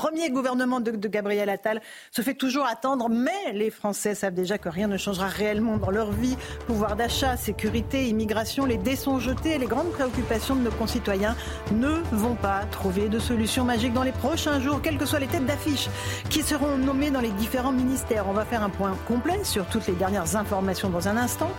[0.00, 4.70] Premier gouvernement de, Gabriel Attal se fait toujours attendre, mais les Français savent déjà que
[4.70, 6.38] rien ne changera réellement dans leur vie.
[6.66, 11.36] Pouvoir d'achat, sécurité, immigration, les dés sont jetés et les grandes préoccupations de nos concitoyens
[11.72, 15.26] ne vont pas trouver de solution magique dans les prochains jours, quelles que soient les
[15.26, 15.90] têtes d'affiche
[16.30, 18.26] qui seront nommées dans les différents ministères.
[18.26, 21.50] On va faire un point complet sur toutes les dernières informations dans un instant.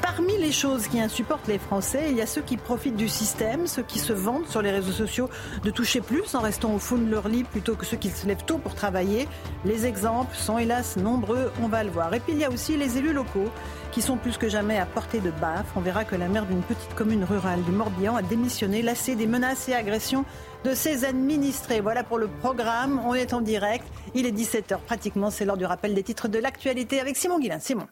[0.00, 3.66] Parmi les choses qui insupportent les Français, il y a ceux qui profitent du système,
[3.66, 5.30] ceux qui se vantent sur les réseaux sociaux
[5.62, 8.26] de toucher plus en restant au fond de leur lit plutôt que ceux qui se
[8.26, 9.28] lèvent tôt pour travailler.
[9.64, 12.12] Les exemples sont hélas nombreux, on va le voir.
[12.14, 13.50] Et puis il y a aussi les élus locaux
[13.92, 15.66] qui sont plus que jamais à portée de baffe.
[15.76, 19.26] On verra que la maire d'une petite commune rurale du Morbihan a démissionné, lassée des
[19.26, 20.24] menaces et agressions
[20.64, 21.80] de ses administrés.
[21.80, 23.00] Voilà pour le programme.
[23.04, 23.86] On est en direct.
[24.14, 25.30] Il est 17h pratiquement.
[25.30, 27.58] C'est l'heure du rappel des titres de l'actualité avec Simon Guillain.
[27.58, 27.86] Simon.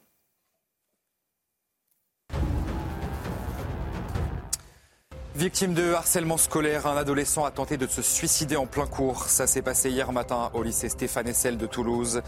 [5.36, 9.26] Victime de harcèlement scolaire, un adolescent a tenté de se suicider en plein cours.
[9.26, 12.20] Ça s'est passé hier matin au lycée Stéphane Essel de Toulouse.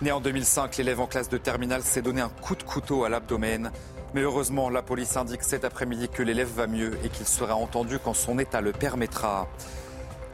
[0.00, 3.10] Né en 2005, l'élève en classe de terminale s'est donné un coup de couteau à
[3.10, 3.70] l'abdomen.
[4.14, 7.98] Mais heureusement, la police indique cet après-midi que l'élève va mieux et qu'il sera entendu
[7.98, 9.48] quand son état le permettra.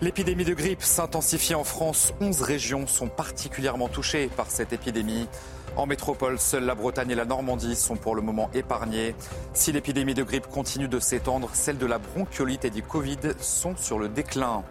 [0.03, 2.13] L'épidémie de grippe s'intensifie en France.
[2.21, 5.29] 11 régions sont particulièrement touchées par cette épidémie.
[5.77, 9.15] En métropole, seules la Bretagne et la Normandie sont pour le moment épargnées.
[9.55, 13.77] Si l'épidémie de grippe continue de s'étendre, celles de la bronchiolite et du Covid sont
[13.77, 14.65] sur le déclin.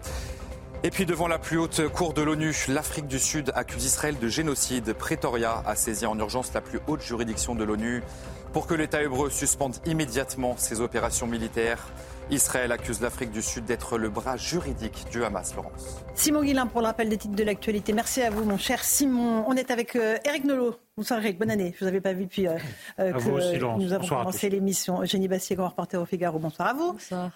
[0.84, 4.28] Et puis devant la plus haute cour de l'ONU, l'Afrique du Sud accuse Israël de
[4.28, 4.92] génocide.
[4.92, 8.04] Pretoria a saisi en urgence la plus haute juridiction de l'ONU
[8.52, 11.88] pour que l'État hébreu suspende immédiatement ses opérations militaires.
[12.30, 16.04] Israël accuse l'Afrique du Sud d'être le bras juridique du Hamas, Laurence.
[16.14, 17.94] Simon Guillain pour le rappel des titres de l'actualité.
[17.94, 19.44] Merci à vous, mon cher Simon.
[19.48, 20.76] On est avec euh, Eric Nolot.
[20.98, 21.74] Bonsoir Eric, bonne année.
[21.80, 22.58] Je ne vous avais pas vu depuis euh,
[23.00, 25.02] euh, que aussi, nous avons Bonsoir commencé l'émission.
[25.02, 26.38] Eugénie Bastier, grand reporter au Figaro.
[26.38, 26.96] Bonsoir à vous.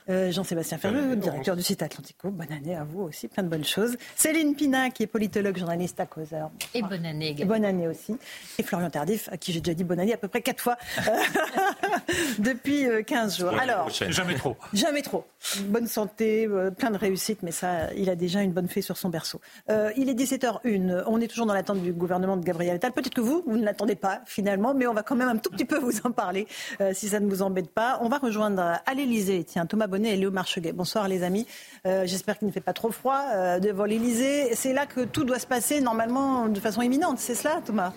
[0.10, 2.30] Euh, Jean-Sébastien Ferreux, directeur du site Atlantico.
[2.30, 3.96] Bonne année à vous aussi, plein de bonnes choses.
[4.16, 6.52] Céline Pina, qui est politologue, journaliste à Causeur.
[6.76, 7.54] Et bonne année Et également.
[7.56, 8.18] bonne année aussi.
[8.60, 10.78] Et Florian Tardif, à qui j'ai déjà dit bonne année à peu près quatre fois
[12.40, 13.54] depuis euh, 15 jours.
[13.60, 14.58] Alors, Jamais trop.
[14.74, 15.26] Jamais trop.
[15.62, 16.48] Bonne santé,
[16.78, 19.40] plein de réussite, mais ça, il a déjà une bonne sur son berceau.
[19.70, 21.04] Euh, il est 17h01.
[21.08, 22.92] On est toujours dans l'attente du gouvernement de Gabriel Attal.
[22.92, 25.50] Peut-être que vous, vous ne l'attendez pas finalement, mais on va quand même un tout
[25.50, 26.48] petit peu vous en parler,
[26.82, 28.00] euh, si ça ne vous embête pas.
[28.02, 30.74] On va rejoindre à l'Elysée, tiens, Thomas Bonnet et Léo Marcheguet.
[30.74, 31.48] Bonsoir les amis.
[31.86, 34.56] Euh, J'espère qu'il ne fait pas trop froid devant l'Elysée.
[34.56, 37.20] C'est là que tout doit se passer normalement de façon imminente.
[37.20, 37.94] C'est cela, Thomas?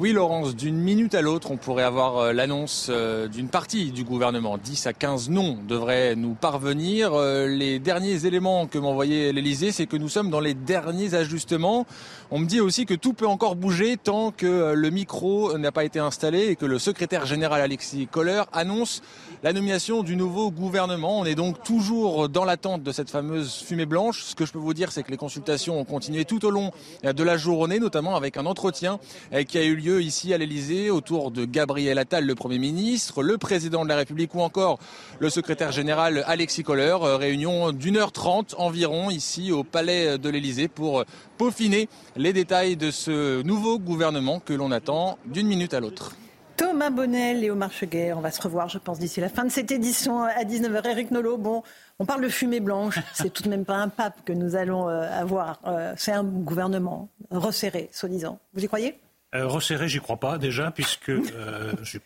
[0.00, 4.02] Oui, Laurence, d'une minute à l'autre, on pourrait avoir euh, l'annonce euh, d'une partie du
[4.02, 4.56] gouvernement.
[4.56, 7.12] 10 à 15 noms devraient nous parvenir.
[7.12, 11.84] Euh, Les derniers éléments que m'envoyait l'Elysée, c'est que nous sommes dans les derniers ajustements.
[12.30, 15.84] On me dit aussi que tout peut encore bouger tant que le micro n'a pas
[15.84, 19.02] été installé et que le secrétaire général Alexis Kohler annonce
[19.42, 21.20] la nomination du nouveau gouvernement.
[21.20, 24.22] On est donc toujours dans l'attente de cette fameuse fumée blanche.
[24.22, 26.72] Ce que je peux vous dire, c'est que les consultations ont continué tout au long
[27.02, 28.98] de la journée, notamment avec un entretien
[29.32, 33.22] euh, qui a eu lieu ici à l'Elysée autour de Gabriel Attal, le Premier ministre,
[33.22, 34.78] le président de la République ou encore
[35.18, 36.96] le secrétaire général Alexis Kohler.
[37.00, 41.04] Euh, Réunion d'une heure trente environ ici au palais de l'Elysée pour
[41.38, 46.14] peaufiner les détails de ce nouveau gouvernement que l'on attend d'une minute à l'autre.
[46.60, 49.70] Thomas Bonnet, Léo Marcheguet, on va se revoir, je pense, d'ici la fin de cette
[49.70, 50.86] édition à 19h.
[50.90, 51.62] Eric Nolot, bon,
[51.98, 54.86] on parle de fumée blanche, c'est tout de même pas un pape que nous allons
[54.86, 55.58] euh, avoir.
[55.66, 58.38] Euh, c'est un gouvernement resserré, soi-disant.
[58.52, 59.00] Vous y croyez?
[59.32, 62.00] Euh, resserré, j'y crois pas déjà, puisque euh, j'ai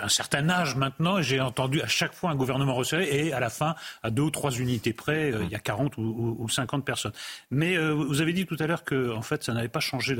[0.00, 3.40] un certain âge maintenant, et j'ai entendu à chaque fois un gouvernement resserré, et à
[3.40, 6.36] la fin, à deux ou trois unités près, euh, il y a 40 ou, ou,
[6.38, 7.12] ou 50 personnes.
[7.50, 10.16] Mais euh, vous avez dit tout à l'heure que, en fait, ça n'avait pas changé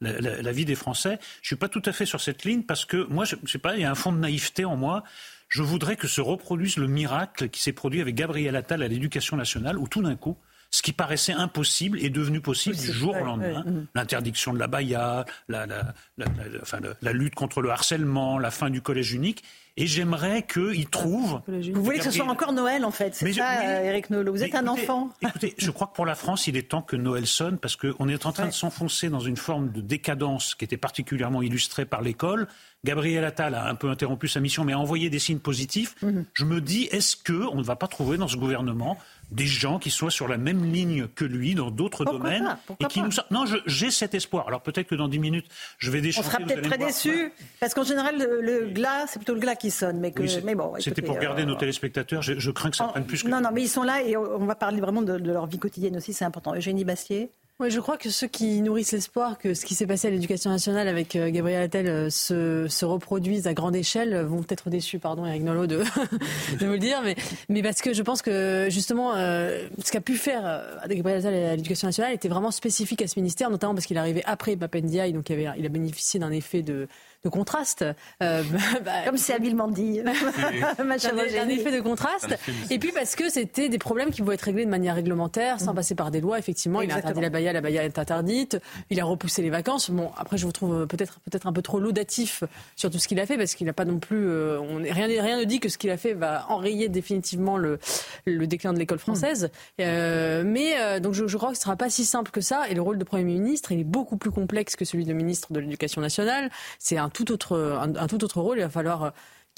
[0.00, 1.18] la vie des Français.
[1.42, 3.58] Je suis pas tout à fait sur cette ligne parce que moi, je, je sais
[3.58, 5.04] pas, il y a un fond de naïveté en moi.
[5.48, 9.36] Je voudrais que se reproduise le miracle qui s'est produit avec Gabriel Attal à l'Éducation
[9.36, 10.38] nationale, où tout d'un coup,
[10.74, 13.62] ce qui paraissait impossible est devenu possible du jour au lendemain.
[13.64, 13.86] mm.
[13.94, 18.38] L'interdiction de la baya, la, la, la, la- enfin, le- la lutte contre le harcèlement,
[18.38, 19.44] la fin du collège unique.
[19.78, 21.40] Et j'aimerais qu'ils trouvent.
[21.46, 24.32] Vous voulez que ce soit encore Noël, en fait, c'est ça, Eric Nolot.
[24.32, 25.08] Vous êtes un enfant.
[25.22, 28.08] Écoutez, je crois que pour la France, il est temps que Noël sonne parce qu'on
[28.08, 32.02] est en train de s'enfoncer dans une forme de décadence qui était particulièrement illustrée par
[32.02, 32.48] l'école.
[32.84, 35.94] Gabriel Attal a un peu interrompu sa mission, mais a envoyé des signes positifs.
[36.02, 36.24] Mhm.
[36.34, 38.98] Je me dis, est-ce qu'on ne va pas trouver dans ce gouvernement
[39.32, 43.00] des gens qui soient sur la même ligne que lui dans d'autres domaines et qui
[43.00, 44.46] nous non j'ai cet espoir.
[44.46, 45.46] Alors peut-être que dans 10 minutes
[45.78, 49.34] je vais déchanter on sera peut-être très déçus parce qu'en général le, glas c'est plutôt
[49.34, 52.22] le glas qui sonne mais que mais bon c'était pour garder nos euh, téléspectateurs.
[52.22, 54.44] Je, crains que ça prenne plus que non non mais ils sont là et on
[54.44, 56.54] va parler vraiment de, de leur vie quotidienne aussi c'est important.
[56.54, 57.30] Eugénie Bastier
[57.70, 60.88] je crois que ceux qui nourrissent l'espoir que ce qui s'est passé à l'éducation nationale
[60.88, 65.26] avec euh, Gabriel Attal euh, se, se, reproduise à grande échelle vont être déçus, pardon
[65.26, 65.78] Eric Nolot de,
[66.60, 67.16] de vous le dire, mais,
[67.48, 71.56] mais parce que je pense que justement euh, ce qu'a pu faire Gabriel Attal à
[71.56, 75.30] l'éducation nationale était vraiment spécifique à ce ministère, notamment parce qu'il arrivé après Papendiaï, donc
[75.30, 76.88] il a bénéficié d'un effet de
[77.24, 77.84] de contraste.
[78.22, 78.42] Euh,
[78.84, 80.00] bah, Comme c'est habilement dit.
[80.78, 82.36] un, effet de contraste.
[82.70, 85.72] Et puis parce que c'était des problèmes qui pouvaient être réglés de manière réglementaire, sans
[85.72, 85.76] mm.
[85.76, 86.38] passer par des lois.
[86.38, 88.58] Effectivement, il a interdit la baya, la baya est interdite.
[88.90, 89.90] Il a repoussé les vacances.
[89.90, 92.42] Bon, après, je vous trouve peut-être peut-être un peu trop laudatif
[92.76, 94.28] sur tout ce qu'il a fait, parce qu'il n'a pas non plus.
[94.28, 97.78] Euh, on, rien, rien ne dit que ce qu'il a fait va enrayer définitivement le,
[98.24, 99.44] le déclin de l'école française.
[99.78, 99.82] Mm.
[99.82, 102.68] Euh, mais donc je, je, crois que ce sera pas si simple que ça.
[102.68, 105.52] Et le rôle de Premier ministre, il est beaucoup plus complexe que celui de ministre
[105.52, 106.50] de l'Éducation nationale.
[106.78, 108.58] C'est un tout autre, un, tout autre rôle.
[108.58, 109.10] Il va falloir euh,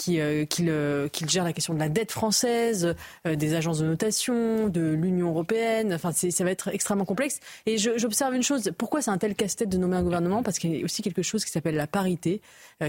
[0.09, 4.93] euh, euh, qu'il gère la question de la dette française, des agences de notation, de
[4.93, 5.95] l'Union européenne.
[5.95, 7.41] Enfin, ça va être extrêmement complexe.
[7.67, 8.73] Et j'observe une chose.
[8.77, 10.43] Pourquoi c'est un tel casse-tête de nommer un gouvernement?
[10.43, 12.43] Parce qu'il y a aussi quelque chose qui s'appelle la parité,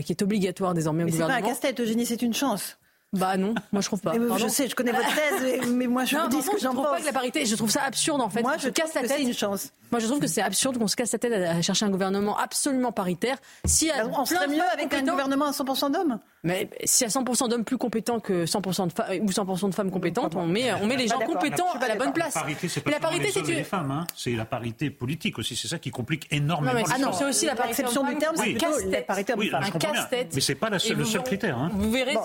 [0.04, 1.36] qui est obligatoire désormais au gouvernement.
[1.36, 2.78] C'est pas un casse-tête, Eugénie, c'est une chance.
[3.16, 4.14] Bah non, moi je trouve pas.
[4.38, 6.78] je sais, je connais votre thèse, mais moi je vous dis ce que j'en pense.
[6.78, 8.42] Je trouve pas que la parité, je trouve ça absurde en fait.
[8.42, 9.20] Moi je casse la tête.
[9.20, 9.72] une chance.
[9.92, 12.38] Moi je trouve que c'est absurde qu'on se casse la tête à chercher un gouvernement
[12.38, 13.38] absolument paritaire.
[13.66, 16.20] Si on serait mieux avec un gouvernement à 100% d'hommes.
[16.44, 19.74] Mais si y a 100% d'hommes plus compétents que 100% de femmes ou 100% de
[19.74, 22.36] femmes compétentes, on met on met les gens compétents à la bonne place.
[22.36, 24.08] La parité, c'est pas la parité, c'est les femmes, hein.
[24.16, 25.56] c'est la parité politique aussi.
[25.56, 26.80] C'est ça qui complique énormément.
[26.94, 29.64] Ah non, c'est aussi la perception du terme, c'est la parité homme-femme.
[29.64, 30.32] Un casse-tête.
[30.34, 31.58] Mais c'est pas le seul critère.
[31.58, 31.72] Hein.
[31.74, 32.18] Vous verrez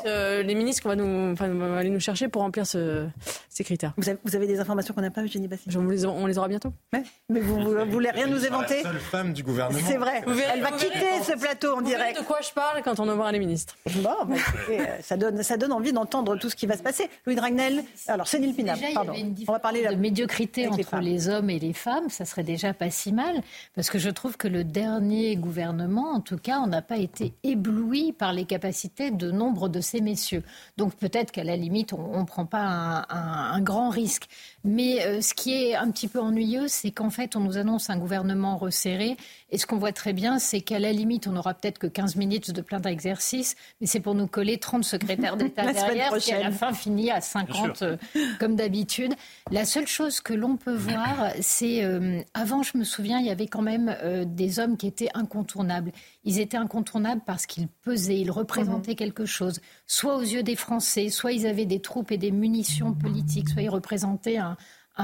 [0.43, 1.35] les ministres qu'on va nous
[1.75, 3.07] aller nous chercher pour remplir ce,
[3.49, 3.93] ces critères.
[3.97, 6.39] Vous avez, vous avez, des informations qu'on n'a pas, Eugénie Bassi on les, on les
[6.39, 6.73] aura bientôt.
[6.93, 7.61] Mais, mais vous
[7.91, 9.87] voulez rien nous éventer la seule femme du gouvernement.
[9.87, 10.23] C'est vrai.
[10.27, 12.19] Elle va quitter ce plateau en direct.
[12.19, 13.77] de quoi je parle quand on aura les ministres.
[13.97, 14.37] Bon, bah,
[14.71, 17.09] euh, ça, donne, ça donne envie d'entendre tout ce qui va se passer.
[17.27, 19.15] Louis Dragnel, alors c'est Neil Pinard, pardon.
[19.49, 22.91] on va parler de médiocrité entre les, hommes et les femmes, ça serait déjà pas
[22.91, 23.43] si mal,
[23.75, 27.33] parce que je trouve que le dernier gouvernement, en tout cas, on n'a pas été
[27.43, 30.43] ébloui par les capacités de nombre de ces messieurs.
[30.77, 34.29] Donc peut-être qu'à la limite, on, prend pas un, grand risque.
[34.65, 37.89] Mais euh, ce qui est un petit peu ennuyeux, c'est qu'en fait, on nous annonce
[37.89, 39.17] un gouvernement resserré.
[39.51, 42.17] Et ce qu'on voit très bien, c'est qu'à la limite, on n'aura peut-être que 15
[42.17, 46.43] minutes de plein d'exercice, mais c'est pour nous coller 30 secrétaires d'État derrière, qui à
[46.43, 47.97] la fin finit à 50 euh,
[48.39, 49.15] comme d'habitude.
[49.51, 53.31] La seule chose que l'on peut voir, c'est euh, avant, je me souviens, il y
[53.31, 53.97] avait quand même
[54.27, 55.93] des hommes qui étaient incontournables.
[56.25, 58.97] Ils étaient incontournables parce qu'ils pesaient, ils représentaient mhm.
[58.97, 62.93] quelque chose, soit aux yeux des Français, soit ils avaient des troupes et des munitions
[62.93, 64.50] politiques, soit ils représentaient un,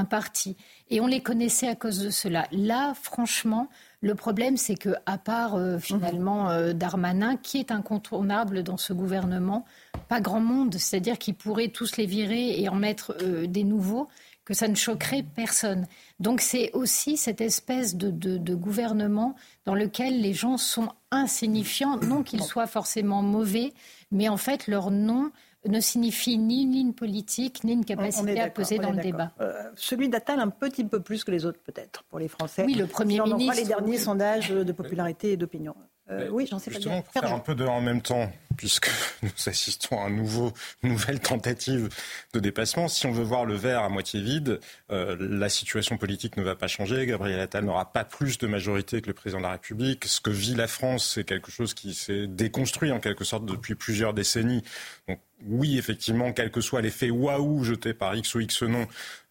[0.05, 0.57] parti.
[0.91, 2.47] Et on les connaissait à cause de cela.
[2.53, 3.69] Là, franchement,
[4.01, 8.93] le problème, c'est que, à part euh, finalement euh, Darmanin, qui est incontournable dans ce
[8.93, 9.65] gouvernement,
[10.09, 14.09] pas grand monde, c'est-à-dire qu'ils pourraient tous les virer et en mettre euh, des nouveaux
[14.45, 15.87] que ça ne choquerait personne.
[16.21, 19.35] Donc c'est aussi cette espèce de, gouvernement
[19.65, 23.75] dans lequel les gens sont insignifiants, non qu'ils soient forcément mauvais,
[24.13, 25.33] mais en fait leur nom
[25.69, 29.33] ne signifie ni une ligne politique, ni une capacité à peser dans le débat.
[29.41, 32.65] Euh, celui d'Attal un petit peu plus que les autres peut-être pour les Français.
[32.65, 33.57] Oui, le Premier si ministre.
[33.57, 35.75] les derniers sondages de popularité et d'opinion.
[36.09, 38.89] Euh, oui, j'en sais Justement, pour faire un peu de en même temps, puisque
[39.23, 40.53] nous assistons à une nouveau,
[40.85, 41.89] nouvelle tentative
[42.33, 42.87] de dépassement.
[42.87, 44.61] Si on veut voir le verre à moitié vide,
[44.93, 47.07] euh, la situation politique ne va pas changer.
[47.07, 50.05] Gabriel Attal n'aura pas plus de majorité que le président de la République.
[50.05, 53.75] Ce que vit la France, c'est quelque chose qui s'est déconstruit en quelque sorte depuis
[53.75, 54.63] plusieurs décennies.
[55.09, 58.87] Donc oui, effectivement, quel que soit l'effet waouh jeté par X ou X nom,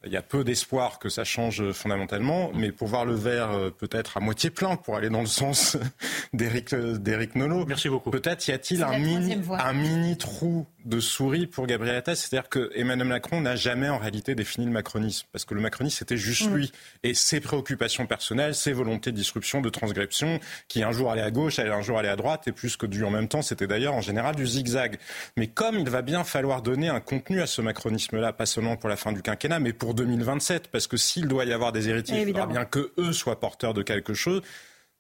[0.06, 3.70] il y a peu d'espoir que ça change fondamentalement, mais pour voir le verre euh,
[3.72, 5.78] peut-être à moitié plein, pour aller dans le sens
[6.34, 7.66] d'Éric euh, Nolot.
[7.66, 8.12] Merci beaucoup.
[8.12, 12.72] Peut-être y a-t-il un mini, un mini trou de souris pour Gabriel Attal, c'est-à-dire que
[12.76, 16.48] Emmanuel Macron n'a jamais en réalité défini le macronisme, parce que le macronisme c'était juste
[16.48, 16.56] mm.
[16.56, 16.72] lui
[17.02, 21.32] et ses préoccupations personnelles, ses volontés de disruption, de transgression, qui un jour allait à
[21.32, 23.66] gauche, allait un jour aller à droite, et plus que du en même temps, c'était
[23.66, 25.00] d'ailleurs en général du zigzag.
[25.38, 28.90] Mais comme il va bien falloir donner un contenu à ce macronisme-là, pas seulement pour
[28.90, 32.22] la fin du quinquennat, mais pour 2027, parce que s'il doit y avoir des héritiers,
[32.22, 34.42] il faudra bien que eux soient porteurs de quelque chose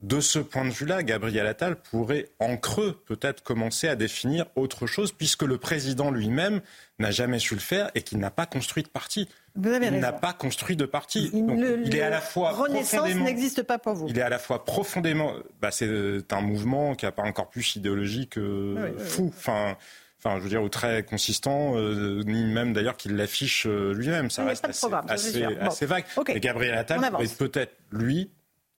[0.01, 4.87] de ce point de vue-là, Gabriel Attal pourrait en creux peut-être commencer à définir autre
[4.87, 6.61] chose, puisque le président lui-même
[6.99, 9.27] n'a jamais su le faire et qu'il n'a pas construit de parti.
[9.55, 11.31] il n'a pas construit de parti.
[11.33, 14.07] il est à la fois Renaissance n'existe pas pour vous.
[14.09, 15.33] Il est à la fois profondément.
[15.61, 19.31] Bah, c'est un mouvement qui n'a pas encore plus idéologique euh, fou.
[19.35, 19.77] Enfin.
[20.25, 24.31] Enfin, je veux dire, ou très consistant, euh, ni même d'ailleurs qu'il l'affiche euh, lui-même.
[24.31, 26.05] Ça reste assez, vague.
[26.29, 28.31] Et Gabriel Attal pourrait peut-être, lui,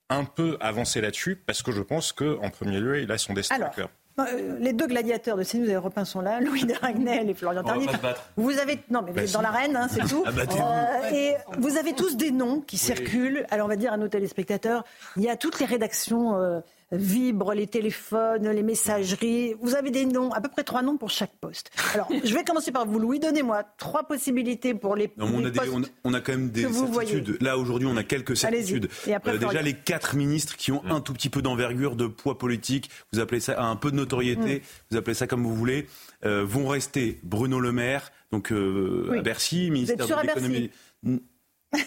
[0.10, 3.62] un peu avancer là-dessus parce que je pense qu'en premier lieu, il a son destin
[3.62, 3.90] à cœur.
[4.20, 7.64] Euh, les deux gladiateurs de CNews et Europe sont là, Louis de Ragnel et Florian
[7.64, 7.92] Tardif.
[8.36, 10.26] Vous avez, non, mais vous bah êtes dans l'arène, hein, c'est tout.
[10.26, 13.46] Euh, et vous avez tous des noms qui circulent.
[13.52, 14.84] Alors, on va dire à nos téléspectateurs,
[15.18, 16.62] il y a toutes les rédactions euh,
[16.92, 19.56] vibrent les téléphones, les messageries.
[19.62, 21.72] Vous avez des noms, à peu près trois noms pour chaque poste.
[21.94, 23.20] Alors, je vais commencer par vous, Louis.
[23.20, 27.38] Donnez-moi trois possibilités pour les, non, on, a postes on, a quand même des certitudes.
[27.42, 28.90] Là, aujourd'hui, on a quelques certitudes.
[29.08, 32.90] Euh, déjà, les quatre ministres qui ont un tout petit peu d'envergure, de poids politique,
[33.12, 34.62] vous appelez ça un peu de notoriété, mm.
[34.92, 35.88] vous appelez ça comme vous voulez,
[36.26, 40.72] euh, vont rester Bruno Le Maire, donc euh, à Bercy, ministère de l'économie.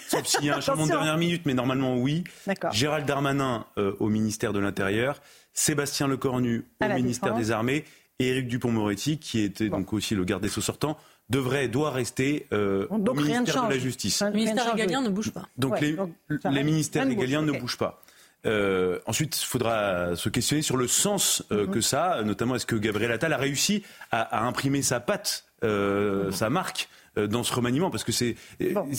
[0.08, 2.24] Sauf s'il y a un changement de dernière minute, mais normalement oui.
[2.72, 5.20] Gérald Darmanin euh, au ministère de l'Intérieur,
[5.52, 7.84] Sébastien Lecornu au ministère des Armées
[8.18, 10.98] et Éric Dupont-Moretti, qui était donc aussi le garde des Sceaux sortant,
[11.30, 14.22] devrait, doit rester euh, au ministère de la Justice.
[14.22, 15.48] Le ministère régalien ne bouge pas.
[15.56, 18.02] Donc les, ministères régaliens ne bougent pas.
[18.46, 21.70] Euh, ensuite, il faudra se questionner sur le sens mhm.
[21.70, 26.32] que ça a, notamment est-ce que Gabriel Attal a réussi à, imprimer sa patte, mhm.
[26.32, 28.36] sa marque euh, dans ce remaniement Parce que c'est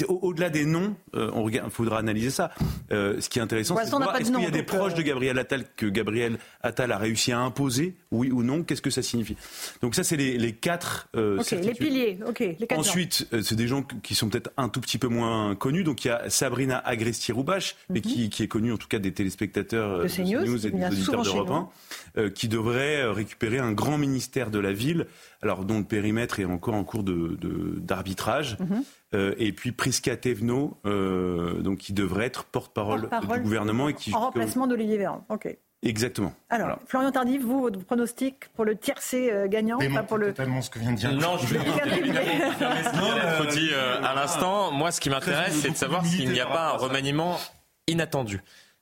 [0.08, 2.52] au-delà des noms, euh, il faudra analyser ça.
[2.92, 5.02] Euh, ce qui est intéressant, c'est de voir est-ce qu'il y a des proches de
[5.02, 9.02] Gabriel Attal que Gabriel Attal a réussi à imposer, oui ou non Qu'est-ce que ça
[9.02, 9.38] signifie?
[9.82, 11.10] Donc ça, c'est les, les, quatre.
[11.14, 12.20] les piliers.
[12.28, 12.40] Ok.
[12.40, 15.84] Les quatre Ensuite, c'est des gens qui sont peut-être un tout petit peu moins connus.
[15.84, 18.30] Donc il y a Sabrina Agresti-Roubache, mais mhm.
[18.30, 21.70] qui, est connue en tout cas des téléspectateurs de CNews, et des auditeurs d'Europe
[22.16, 25.08] 1, qui devrait récupérer un grand ministère de la ville
[25.42, 27.40] alors dont le périmètre est encore en cours d'arbitrage.
[27.40, 28.84] De, mhm.
[29.14, 33.90] euh, et puis Prisca Thévenot, euh, donc qui devrait être porte-parole du gouvernement.
[33.90, 35.26] Et qui, en remplacement d'Olivier Véran.
[35.30, 35.56] Ok.
[35.84, 36.34] Exactement.
[36.52, 40.28] Alors, Florian Tardif, vous, votre pronostic pour le tiercé euh, gagnant pas pour le...
[40.28, 41.12] totalement ce que vient de dire.
[41.12, 41.60] Non, je vais
[43.38, 46.74] faut dire à l'instant, moi, ce qui m'intéresse, c'est de savoir s'il n'y a pas
[46.74, 47.40] un remaniement
[47.88, 48.42] inattendu.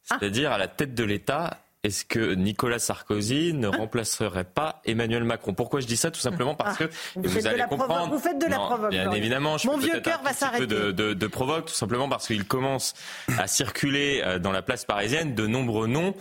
[0.10, 0.18] Ah.
[0.20, 3.78] C'est-à-dire à la tête de l'État est-ce que Nicolas Sarkozy ne ah.
[3.78, 5.54] remplacerait pas Emmanuel Macron?
[5.54, 6.12] Pourquoi je dis ça?
[6.12, 6.86] Tout simplement parce ah.
[6.86, 8.14] que vous, allez comprendre.
[8.14, 8.90] Vous faites de la provoque.
[8.90, 10.68] Bien évidemment, je Mon vieux cœur va s'arrêter.
[10.68, 12.96] De, de, de provoque, tout simplement parce qu'il commence
[13.38, 16.14] à circuler euh, dans la place parisienne de nombreux noms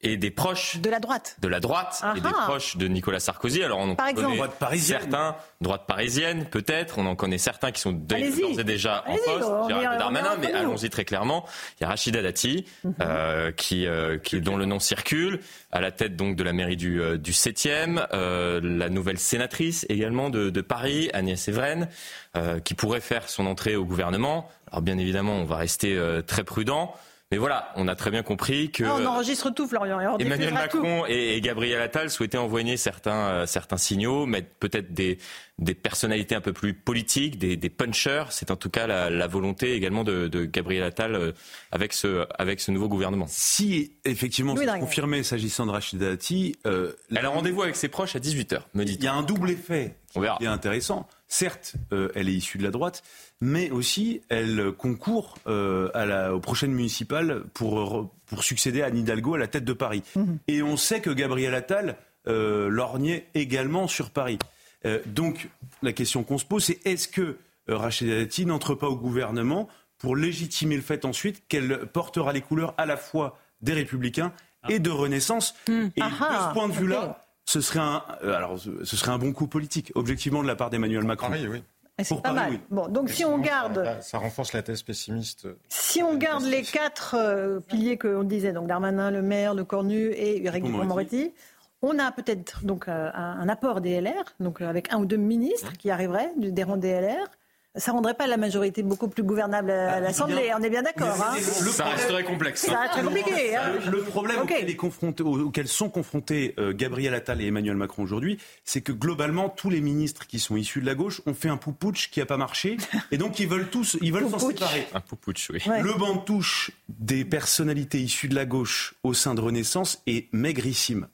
[0.00, 3.62] et des proches de la droite, de la droite et des proches de Nicolas Sarkozy.
[3.62, 5.00] Alors on en Par connaît droite parisienne.
[5.00, 8.18] certains, droite parisienne peut-être, on en connaît certains qui sont d'ores
[8.58, 11.46] et déjà en poste, Gérald Darmanin, mais allons-y très clairement.
[11.78, 12.94] Il y a Rachida Dati, mhm.
[13.00, 15.40] euh, qui, euh, qui dont le nom circule,
[15.72, 19.84] à la tête donc de la mairie du, euh, du 7e, euh, la nouvelle sénatrice
[19.88, 21.88] également de, de Paris, Agnès Evren,
[22.36, 24.48] euh, qui pourrait faire son entrée au gouvernement.
[24.70, 26.94] Alors bien évidemment, on va rester très prudent.
[27.30, 30.16] Mais voilà, on a très bien compris que ah, on enregistre tout, Florian.
[30.18, 35.18] Emmanuel Macron Et, Gabriel Attal souhaitaient envoyer certains, euh, certains signaux, mettre peut-être des,
[35.58, 38.24] des personnalités un peu plus politiques, des, des punchers.
[38.30, 41.32] C'est en tout cas la, la volonté également de, de, Gabriel Attal euh,
[41.70, 43.26] avec ce, avec ce nouveau gouvernement.
[43.28, 48.16] Si effectivement c'est confirmé s'agissant de Rachida Dati, euh, elle a rendez-vous avec ses proches
[48.16, 48.94] à 18h, me dit.
[48.94, 51.06] Il y a un double effet qui est intéressant.
[51.28, 53.02] Certes, euh, elle est issue de la droite,
[53.40, 58.96] mais aussi elle concourt euh, à la, aux prochaines municipales pour, pour succéder à Anne
[58.96, 60.02] Hidalgo à la tête de Paris.
[60.16, 60.38] Mhm.
[60.48, 64.38] Et on sait que Gabriel Attal euh, lorgnait également sur Paris.
[64.86, 65.48] Euh, donc
[65.82, 67.36] la question qu'on se pose, c'est est-ce que
[67.68, 69.68] Rachida Dati n'entre pas au gouvernement
[69.98, 74.32] pour légitimer le fait ensuite qu'elle portera les couleurs à la fois des Républicains
[74.68, 75.54] et de Renaissance?
[75.68, 75.88] Hmm.
[75.96, 79.46] Et de ce point de vue-là, ce serait un, alors, ce serait un bon coup
[79.46, 81.28] politique, objectivement, de la part d'Emmanuel Macron.
[81.28, 81.62] Paris, oui.
[82.02, 82.58] C'est pas mal.
[82.70, 83.96] Bon, donc si on garde.
[84.02, 85.48] Ça, renforce la thèse pessimiste.
[85.68, 90.08] Si on garde les quatre euh, piliers qu'on disait, donc Darmanin, Le Maire, Le Cornu
[90.10, 91.32] et Eric Dupond-Moretti,
[91.80, 95.72] on a peut-être donc euh, un, apport des LR, donc avec un ou deux ministres
[95.72, 97.30] qui arriveraient des rangs des LR
[97.74, 100.50] ça rendrait pas la majorité beaucoup plus gouvernable à ah, l'Assemblée.
[100.58, 101.16] On est bien d'accord.
[101.22, 102.66] Hein ça resterait complexe.
[102.66, 103.56] Ça resterait compliqué.
[103.56, 108.92] Hein le problème auquel, sont confrontés euh, Gabriel Attal et Emmanuel Macron aujourd'hui, c'est que
[108.92, 112.20] globalement, tous les ministres qui sont issus de la gauche ont fait un poupouche qui
[112.20, 112.78] n'a pas marché.
[113.10, 114.86] Et donc, ils veulent tous ils veulent s'en séparer.
[114.94, 115.62] Un poupouche, oui.
[115.80, 120.32] Le banc de touche des personnalités issues de la gauche au sein de Renaissance est
[120.32, 121.08] maigrissime.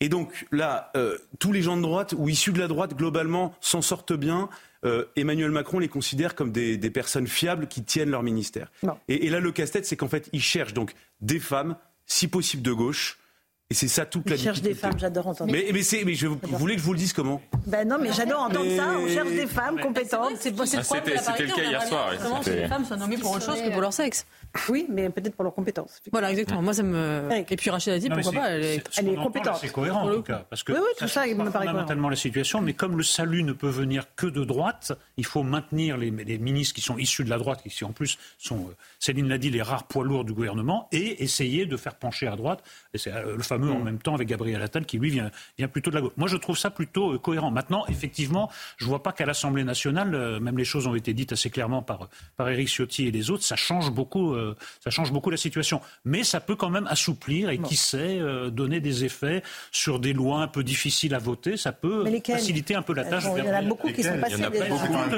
[0.00, 3.54] Et donc là, euh, tous les gens de droite ou issus de la droite, globalement,
[3.60, 4.48] s'en sortent bien.
[4.84, 8.70] Euh, Emmanuel Macron les considère comme des, personnes fiables qui tiennent leur ministère.
[9.08, 11.76] Et, là, le casse-tête, c'est qu'en fait, il cherche donc des femmes,
[12.06, 13.18] si possible de gauche.
[13.70, 15.50] Et c'est ça toute la cherche des femmes, j'adore entendre.
[15.50, 17.40] Mais, mais, mais je, vous voulez que je vous le dise comment?
[17.66, 18.98] Ben non, mais j'adore entendre ça.
[18.98, 20.36] On cherche des femmes compétentes.
[20.38, 22.10] C'est ah, C'était le cas hier soir.
[22.46, 24.26] Les femmes sont nommées pour autre chose que pour leur sexe.
[24.68, 26.00] Oui, mais peut-être pour leurs compétences.
[26.12, 26.62] Voilà, exactement.
[26.62, 27.28] Moi, ça me.
[27.32, 29.58] Et puis Rachida dit, pourquoi pas Elle est, elle est compétente.
[29.60, 32.08] C'est cohérent en tout cas, parce que oui, oui, tout ça, ça me paraît fondamentalement
[32.08, 32.60] la situation.
[32.60, 36.38] Mais comme le salut ne peut venir que de droite, il faut maintenir les, les
[36.38, 39.50] ministres qui sont issus de la droite, qui en plus sont, euh, Céline l'a dit,
[39.50, 42.62] les rares poids lourds du gouvernement, et essayer de faire pencher à droite.
[42.92, 43.84] Et c'est euh, le fameux en mm.
[43.84, 46.12] même temps avec Gabriel Attal qui lui vient, vient plutôt de la gauche.
[46.16, 47.50] Moi, je trouve ça plutôt euh, cohérent.
[47.50, 51.50] Maintenant, effectivement, je vois pas qu'à l'Assemblée nationale, même les choses ont été dites assez
[51.50, 54.34] clairement par par Éric Ciotti et les autres, ça change beaucoup,
[54.82, 55.80] ça change beaucoup la situation.
[56.04, 60.12] Mais ça peut quand même assouplir et qui sait euh, donner des effets sur des
[60.12, 61.56] lois un peu difficiles à voter.
[61.56, 63.24] Ça peut faciliter un peu la tâche.
[63.36, 64.42] Il y en a beaucoup qui sont passées.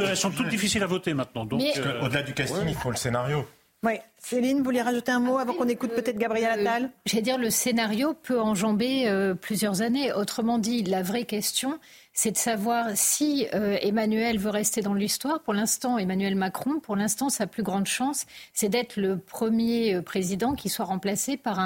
[0.09, 1.49] Elles sont toutes difficiles à voter maintenant.
[1.53, 3.47] Euh, au-delà du casting, il faut le scénario.
[3.83, 3.95] Oui.
[4.19, 7.39] Céline, vous voulez rajouter un mot avant qu'on écoute peut-être Gabriel Attal euh, J'allais dire,
[7.39, 9.09] le scénario peut enjamber
[9.41, 10.13] plusieurs années.
[10.13, 11.79] Autrement dit, la vraie question,
[12.19, 15.43] c'est de savoir si euh, Emmanuel veut rester dans l'histoire.
[15.43, 20.01] Pour l'instant, Emmanuel Macron, pour l'instant, sa plus grande chance, c'est d'être le premier euh,
[20.01, 21.59] président qui soit remplacé par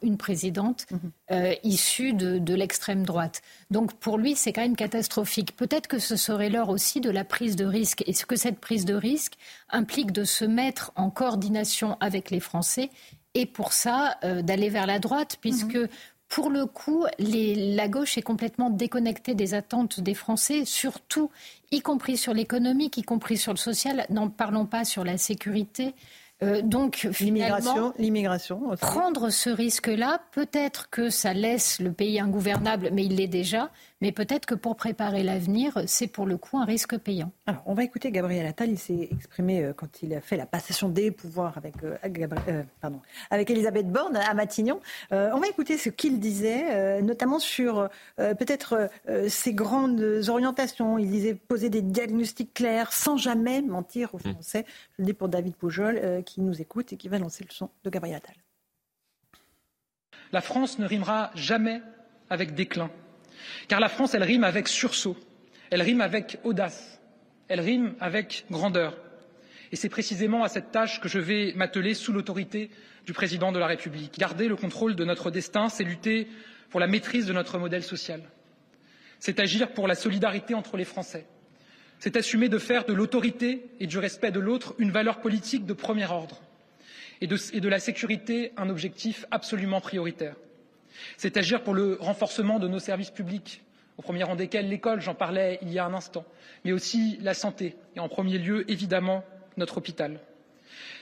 [0.00, 1.00] une présidente mhm.
[1.32, 3.42] euh, issue de, l'extrême droite.
[3.72, 5.56] Donc pour lui, c'est quand même catastrophique.
[5.56, 8.04] Peut-être que ce serait l'heure aussi de la prise de risque.
[8.06, 9.34] Et ce que cette prise de risque
[9.70, 12.90] implique de se mettre en coordination avec les Français
[13.34, 15.88] et pour ça d'aller vers la droite, puisque mhm
[16.30, 21.28] pour le coup, la gauche est complètement déconnectée des attentes des Français, surtout,
[21.72, 24.06] y compris sur l'économique, y compris sur le social.
[24.10, 25.92] N'en parlons pas sur la sécurité.
[26.44, 28.60] Euh, donc, l'immigration, l'immigration.
[28.80, 33.68] Prendre ce risque-là, peut-être que ça laisse le pays ingouvernable, mais il l'est déjà.
[34.00, 37.32] Mais peut-être que pour préparer l'avenir, c'est pour le coup un risque payant.
[37.46, 38.70] Alors, on va écouter Gabriel Attal.
[38.70, 41.96] Il s'est exprimé euh, quand il a fait la passation des pouvoirs avec, euh,
[42.48, 44.80] euh, pardon, avec Elisabeth Borne à Matignon.
[45.10, 48.90] on va écouter ce qu'il disait, notamment sur peut-être
[49.28, 50.98] ses grandes orientations.
[50.98, 54.32] Il disait poser des diagnostics clairs sans jamais mentir aux mmh.
[54.32, 54.64] Français.
[54.96, 57.70] Je le dis pour David Poujol, qui nous écoute et qui va lancer le son
[57.84, 58.36] de Gabriel Attal.
[60.32, 61.82] La France ne rimera jamais
[62.28, 62.90] avec déclin.
[63.68, 65.16] Car la France, elle rime avec sursaut,
[65.70, 67.00] elle rime avec audace,
[67.48, 68.96] elle rime avec grandeur.
[69.72, 72.70] Et c'est précisément à cette tâche que je vais m'atteler sous l'autorité
[73.06, 74.18] du président de la République.
[74.18, 76.26] Garder le contrôle de notre destin, c'est lutter
[76.70, 78.20] pour la maîtrise de notre modèle social.
[79.20, 81.26] C'est agir pour la solidarité entre les Français.
[81.98, 85.74] C'est assumer de faire de l'autorité et du respect de l'autre une valeur politique de
[85.74, 86.40] premier ordre
[87.20, 90.34] et de, et de la sécurité un objectif absolument prioritaire.
[91.16, 93.62] C'est agir pour le renforcement de nos services publics,
[93.98, 96.24] au premier rang desquels l'école, j'en parlais il y a un instant,
[96.64, 99.24] mais aussi la santé, et en premier lieu, évidemment,
[99.56, 100.20] notre hôpital.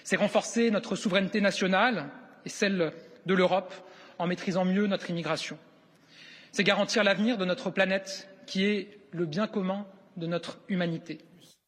[0.05, 2.07] C'est renforcer notre souveraineté nationale
[2.45, 2.93] et celle
[3.27, 3.73] de l'Europe
[4.19, 5.59] en maîtrisant mieux notre immigration.
[6.51, 11.19] C'est garantir l'avenir de notre planète qui est le bien commun de notre humanité.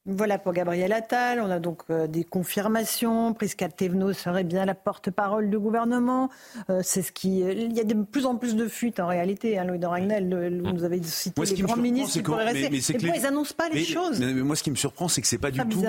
[0.06, 1.40] Voilà pour Gabriel Attal.
[1.40, 3.34] On a donc euh, des confirmations.
[3.34, 6.30] Prisca Thévenot serait bien la porte-parole du gouvernement.
[6.70, 7.42] Euh, c'est ce qui.
[7.42, 9.58] Euh, il y a de plus en plus de fuites en réalité.
[9.58, 12.70] Hein, Louis de Ragnel, vous nous avez cité les grands ministres qui pourraient rester.
[12.70, 15.26] Mais, pourquoi ils n'annoncent pas les choses mais, moi, ce qui me surprend, c'est que
[15.26, 15.82] c'est pas du tout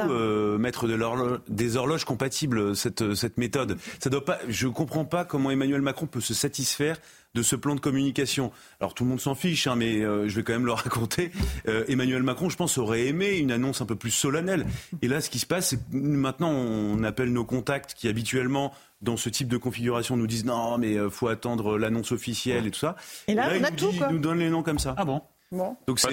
[0.60, 3.78] mettre de des horloges compatibles cette cette méthode.
[4.00, 4.40] Ça doit pas.
[4.50, 6.98] Je comprends pas comment Emmanuel Macron peut se satisfaire
[7.34, 8.52] de ce plan de communication.
[8.80, 11.32] Alors tout le monde s'en fiche, hein, mais euh, je vais quand même le raconter.
[11.68, 14.66] Euh, Emmanuel Macron, je pense, aurait aimé une annonce un peu plus solennelle.
[15.02, 18.74] Et là, ce qui se passe, c'est que maintenant, on appelle nos contacts qui habituellement
[19.02, 22.72] dans ce type de configuration nous disent non mais euh, faut attendre l'annonce officielle et
[22.72, 22.96] tout ça.
[23.28, 24.94] Et là, on a tout, nous donnent les noms comme ça.
[24.98, 25.22] Ah bon?
[25.52, 26.08] Donc c'est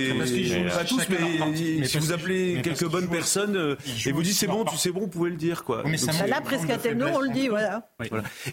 [0.69, 4.65] pas tous, mais, si vous appelez quelques bonnes personnes euh, et vous dites c'est bon,
[4.65, 5.83] tu sais bon, vous pouvez le dire quoi.
[5.85, 6.77] Mais ça là presque à
[7.15, 7.89] on le dit, voilà.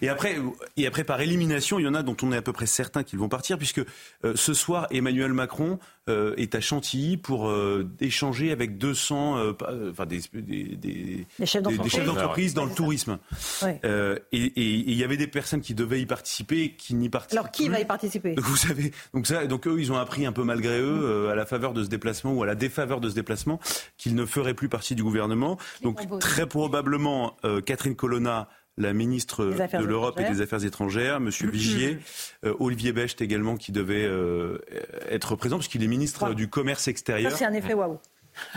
[0.02, 0.38] Et après,
[0.78, 3.04] et après par élimination, il y en a dont on est à peu près certain
[3.04, 3.82] qu'ils vont partir puisque
[4.24, 7.52] euh, ce soir Emmanuel Macron euh, est à Chantilly pour
[8.00, 9.54] échanger avec 200,
[9.90, 13.18] enfin des, des, des, chefs d'entreprise dans le tourisme.
[13.74, 17.40] et il y avait des personnes qui devaient y participer qui n'y participent.
[17.40, 18.36] Alors qui va y participer?
[18.38, 21.36] Vous savez, donc ça, donc eux ils ont appris un peu malgré eux, euh, à
[21.36, 23.60] la faveur de ce déplacement ou à la défaveur de ce déplacement,
[23.98, 25.58] qu'ils ne feraient plus partie du gouvernement.
[25.82, 31.50] Donc très probablement, euh, Catherine Colonna la ministre de l'Europe et des Affaires étrangères, Monsieur
[31.52, 32.00] Vigier,
[32.44, 34.10] euh, Olivier Becht également qui devait
[35.10, 37.32] être présent puisqu'il est ministre du Commerce extérieur.
[37.32, 38.00] Ça c'est un effet waouh.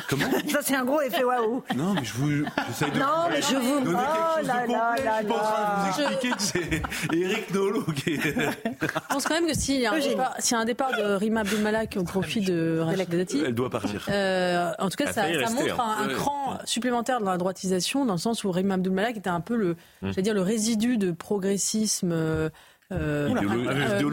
[0.09, 1.63] Comment Ça, c'est un gros effet waouh.
[1.77, 2.45] Non, mais je vous.
[2.69, 2.99] J'essaie de.
[2.99, 3.81] Non, mais je vous.
[3.81, 5.23] Donner oh là là là là.
[5.23, 8.35] Je suis pas en train de vous expliquer que c'est Eric Nolot qui est.
[8.81, 11.15] Je pense quand même que s'il y, a un départ, y a un départ de
[11.15, 13.43] Rima Abdelmalak au profit de Rachid Dati.
[13.45, 14.07] Elle doit partir.
[14.09, 15.97] Euh, en tout cas, ça, ça montre hein.
[16.01, 19.41] un, un, cran supplémentaire dans la droitisation, dans le sens où Rima Abdelmalak était un
[19.41, 20.13] peu le, mmh.
[20.13, 22.11] dire, le résidu de progressisme.
[22.13, 22.49] Euh,
[22.93, 23.29] euh,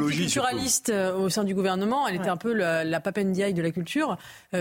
[0.09, 2.07] culturaliste au sein du gouvernement.
[2.07, 4.17] Elle était un peu la, la papendiaille de la culture,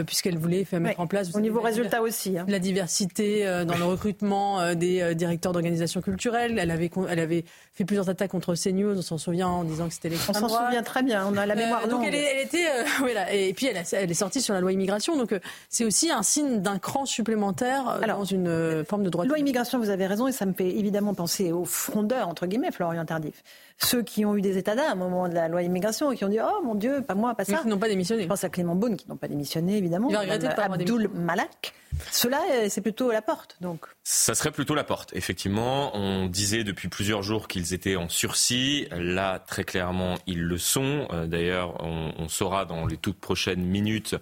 [0.06, 1.34] puisqu'elle voulait faire mettre en place.
[1.34, 2.38] Au niveau résultat aussi.
[2.38, 2.46] Hein.
[2.48, 6.58] La diversité dans le recrutement des directeurs d'organisations culturelles.
[6.58, 9.94] Elle avait, elle avait fait plusieurs attaques contre CNews, on s'en souvient, en disant que
[9.94, 12.66] c'était l'extrême On s'en souvient très bien, on a la mémoire Donc elle, elle, était,
[12.98, 15.16] voilà, et puis elle, elle, est sortie sur la loi immigration.
[15.16, 15.34] Donc
[15.68, 19.24] c'est aussi un signe d'un cran supplémentaire Alors, dans une forme de droit.
[19.24, 22.70] Loi immigration, vous avez raison, et ça me fait évidemment penser aux frondeurs entre guillemets,
[22.70, 23.42] Florian Tardif
[23.78, 26.24] ceux qui ont eu des états d'âme au moment de la loi immigration et qui
[26.24, 27.58] ont dit oh mon Dieu, pas moi, pas ça.
[27.58, 28.22] qui n'ont pas démissionné.
[28.22, 30.08] Je pense à Clément Beaune qui n'ont pas démissionné évidemment.
[30.10, 31.74] Il Abdul Malak.
[32.10, 33.86] Cela, euh, c'est plutôt la porte, donc.
[34.02, 35.10] Ça serait plutôt la porte.
[35.14, 38.88] Effectivement, on disait depuis plusieurs jours qu'ils étaient en sursis.
[38.90, 41.06] Là, très clairement, ils le sont.
[41.12, 44.16] Euh, d'ailleurs, on, saura dans les toutes prochaines minutes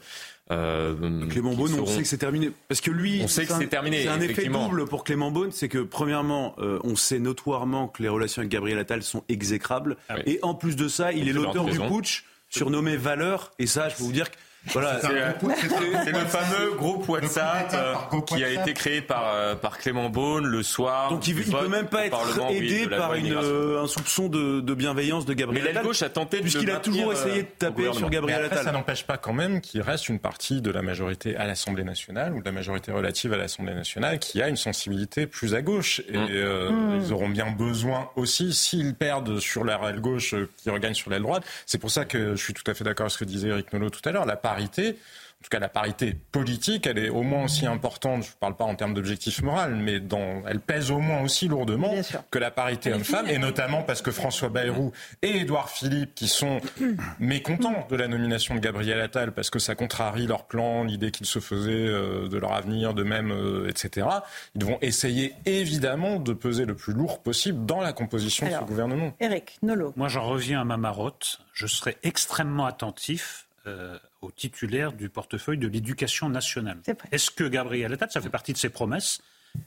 [0.52, 2.52] euh, Clément Beaune, on sait que c'est terminé.
[2.68, 4.02] Parce que lui, on sait que c'est terminé.
[4.02, 8.02] C'est un effet double pour Clément Beaune, c'est que premièrement, euh, on sait notoirement que
[8.02, 11.32] les relations avec Gabriel Attal sont exécrables, ah et en plus de ça, il est
[11.32, 14.36] l'auteur du putsch surnommé Valeur, et ça, je peux vous dire que
[14.66, 20.09] voilà, c'est le fameux groupe WhatsApp euh, qui a été créé par, euh, par Clément
[20.09, 21.11] Beaune le soir.
[21.11, 22.16] Donc il ne peut même pas être
[22.51, 25.83] aidé par une, euh, un soupçon de, de, bienveillance de Gabriel Attal.
[25.83, 28.64] Mais gauche a tenté Puisqu'il a toujours essayé de taper sur Gabriel Attal.
[28.64, 32.33] Ça n'empêche pas quand même qu'il reste une partie de la majorité à l'Assemblée nationale
[32.33, 36.01] ou de la majorité relative à l'Assemblée nationale qui a une sensibilité plus à gauche.
[36.09, 37.01] Et mmh.
[37.03, 41.42] ils auront bien besoin aussi, s'ils perdent sur l'aile gauche, qu'ils regagnent sur l'aile droite.
[41.66, 43.72] C'est pour ça que je suis tout à fait d'accord avec ce que disait Eric
[43.72, 44.25] Nolot tout à l'heure.
[44.25, 44.98] La parité,
[45.42, 48.54] en tout cas la parité politique, elle est au moins aussi importante, je ne parle
[48.54, 51.92] pas en termes d'objectif moral, mais dans, elle pèse au moins aussi lourdement
[52.30, 56.60] que la parité homme-femme, et notamment parce que François Bayrou et Édouard Philippe, qui sont
[57.18, 61.26] mécontents de la nomination de Gabriel Attal, parce que ça contrarie leur plan, l'idée qu'ils
[61.26, 64.06] se faisaient euh, de leur avenir, de même, euh, etc.,
[64.54, 68.64] ils vont essayer évidemment de peser le plus lourd possible dans la composition de ce
[68.64, 69.12] gouvernement.
[69.18, 69.92] Eric Nolot.
[69.96, 73.48] Moi j'en reviens à ma marotte, je serai extrêmement attentif.
[73.66, 76.78] Euh, au titulaire du portefeuille de l'éducation nationale.
[77.11, 79.20] Est-ce que Gabriel Attal, ça fait partie de ses promesses,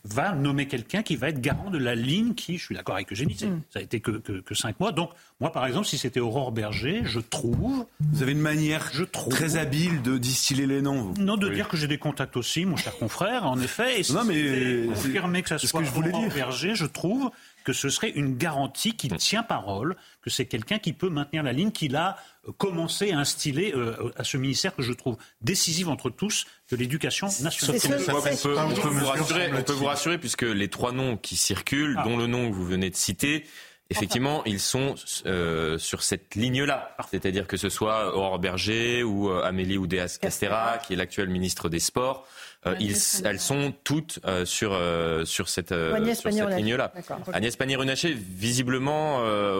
[0.03, 3.11] va nommer quelqu'un qui va être garant de la ligne qui, je suis d'accord avec
[3.11, 3.61] Eugénie, mm.
[3.69, 4.91] ça a été que, que, cinq mois.
[4.91, 7.85] Donc, moi, par exemple, si c'était Aurore Berger, je trouve...
[7.99, 11.13] Vous avez une manière je trouve, très habile de distiller les noms.
[11.19, 13.99] Non, de dire que j'ai des contacts aussi, mon cher confrère, en effet.
[13.99, 14.85] Et si non, mais...
[14.87, 17.31] confirmer que ça soit que je Aurore Berger, je trouve
[17.65, 19.17] que ce serait une garantie qu'il mm.
[19.17, 23.19] tient parole, que c'est quelqu'un qui peut maintenir la ligne qu'il a euh, commencé à
[23.19, 27.81] instiller euh, à ce ministère que je trouve décisif entre tous de l'éducation nationale.
[28.07, 32.03] On, peut, vous rassurer, puisque les trois noms qui circulent, ah.
[32.03, 33.43] dont le nom que vous venez de citer,
[33.91, 34.95] Effectivement, ils sont
[35.27, 36.97] euh, sur cette ligne-là.
[37.11, 42.27] C'est-à-dire que ce soit Aurore Berger ou Amélie Oudéas-Castera, qui est l'actuelle ministre des Sports,
[42.67, 42.75] euh,
[43.23, 45.73] elles sont toutes euh, sur, euh, sur cette,
[46.05, 46.93] sur cette ligne-là.
[47.33, 49.17] Agnès Pannier-Runacher, visiblement,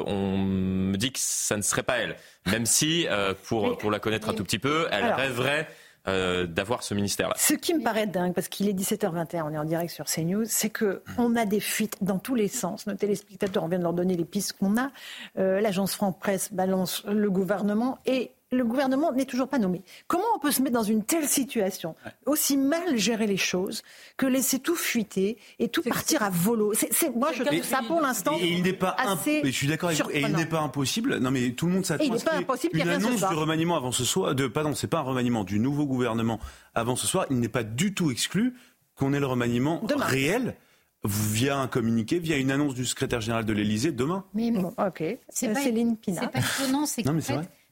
[0.08, 2.16] on me dit que ça ne serait pas elle.
[2.48, 3.08] Même si,
[3.44, 5.68] pour, pour la connaître un tout petit peu, elle rêverait
[6.06, 7.34] d'avoir ce ministère-là.
[7.38, 10.46] Ce qui me paraît dingue, parce qu'il est 17h21, on est en direct sur CNews,
[10.46, 12.86] c'est que on a des fuites dans tous les sens.
[12.86, 14.92] Nos téléspectateurs, on vient de leur donner les pistes qu'on a.
[15.36, 19.84] L'agence France Presse balance le gouvernement et le gouvernement n'est toujours pas nommé.
[20.08, 23.84] Comment on peut se mettre dans une telle situation, aussi mal gérer les choses,
[24.18, 26.74] que laisser tout fuiter et tout partir à volo?
[26.74, 28.38] C'est, Moi, je trouve ça pour l'instant.
[28.40, 31.18] Et il n'est pas assez je suis d'accord avec Et il n'est pas impossible.
[31.20, 34.36] Non, mais tout le monde s'attend à ce une annonce du remaniement avant ce soir.
[34.36, 36.40] De, pardon, c'est pas un remaniement du nouveau gouvernement
[36.74, 37.26] avant ce soir.
[37.30, 38.56] Il n'est pas du tout exclu
[38.96, 40.56] qu'on ait le remaniement réel
[41.04, 44.26] via un communiqué, via une annonce du secrétaire général de l'Élysée demain.
[44.34, 45.04] Mais, ok.
[45.30, 46.22] C'est pas, Céline Pina.
[46.22, 47.10] C'est pas étonnant, c'est que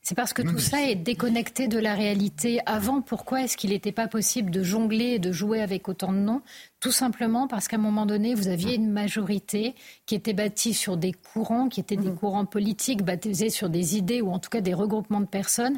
[0.03, 2.59] c'est parce que tout ça est déconnecté de la réalité.
[2.65, 6.17] Avant, pourquoi est-ce qu'il n'était pas possible de jongler et de jouer avec autant de
[6.17, 6.41] noms?
[6.81, 10.97] Tout simplement parce qu'à un moment donné, vous aviez une majorité qui était bâtie sur
[10.97, 12.17] des courants, qui étaient des mmh.
[12.17, 15.77] courants politiques baptisés sur des idées ou en tout cas des regroupements de personnes.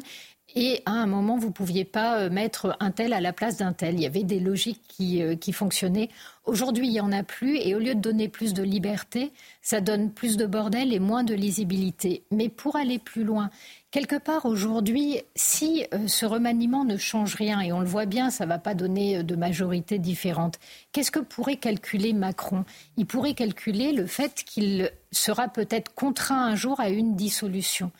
[0.58, 3.58] Et à un moment, vous ne pouviez pas euh, mettre un tel à la place
[3.58, 3.96] d'un tel.
[3.96, 6.08] Il y avait des logiques qui, euh, qui fonctionnaient.
[6.46, 7.58] Aujourd'hui, il n'y en a plus.
[7.58, 11.24] Et au lieu de donner plus de liberté, ça donne plus de bordel et moins
[11.24, 12.22] de lisibilité.
[12.30, 13.50] Mais pour aller plus loin,
[13.90, 18.30] quelque part aujourd'hui, si euh, ce remaniement ne change rien, et on le voit bien,
[18.30, 20.58] ça ne va pas donner de majorité différente,
[20.92, 22.64] qu'est-ce que pourrait calculer Macron?
[22.96, 27.92] Il pourrait calculer le fait qu'il sera peut-être contraint un jour à une dissolution.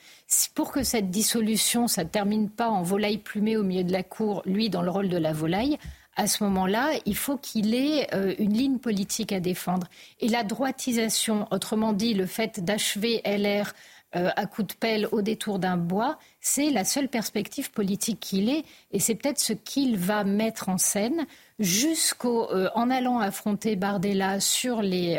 [0.55, 4.03] Pour que cette dissolution, ça ne termine pas en volaille plumée au milieu de la
[4.03, 5.79] cour, lui dans le rôle de la volaille,
[6.17, 9.87] à ce moment-là, il faut qu'il ait euh, une ligne politique à défendre.
[10.19, 13.73] Et la droitisation, autrement dit le fait d'achever LR
[14.17, 18.49] euh, à coup de pelle au détour d'un bois, c'est la seule perspective politique qu'il
[18.49, 21.27] ait, et c'est peut-être ce qu'il va mettre en scène
[21.59, 25.19] jusqu'au, euh, en allant affronter Bardella sur les,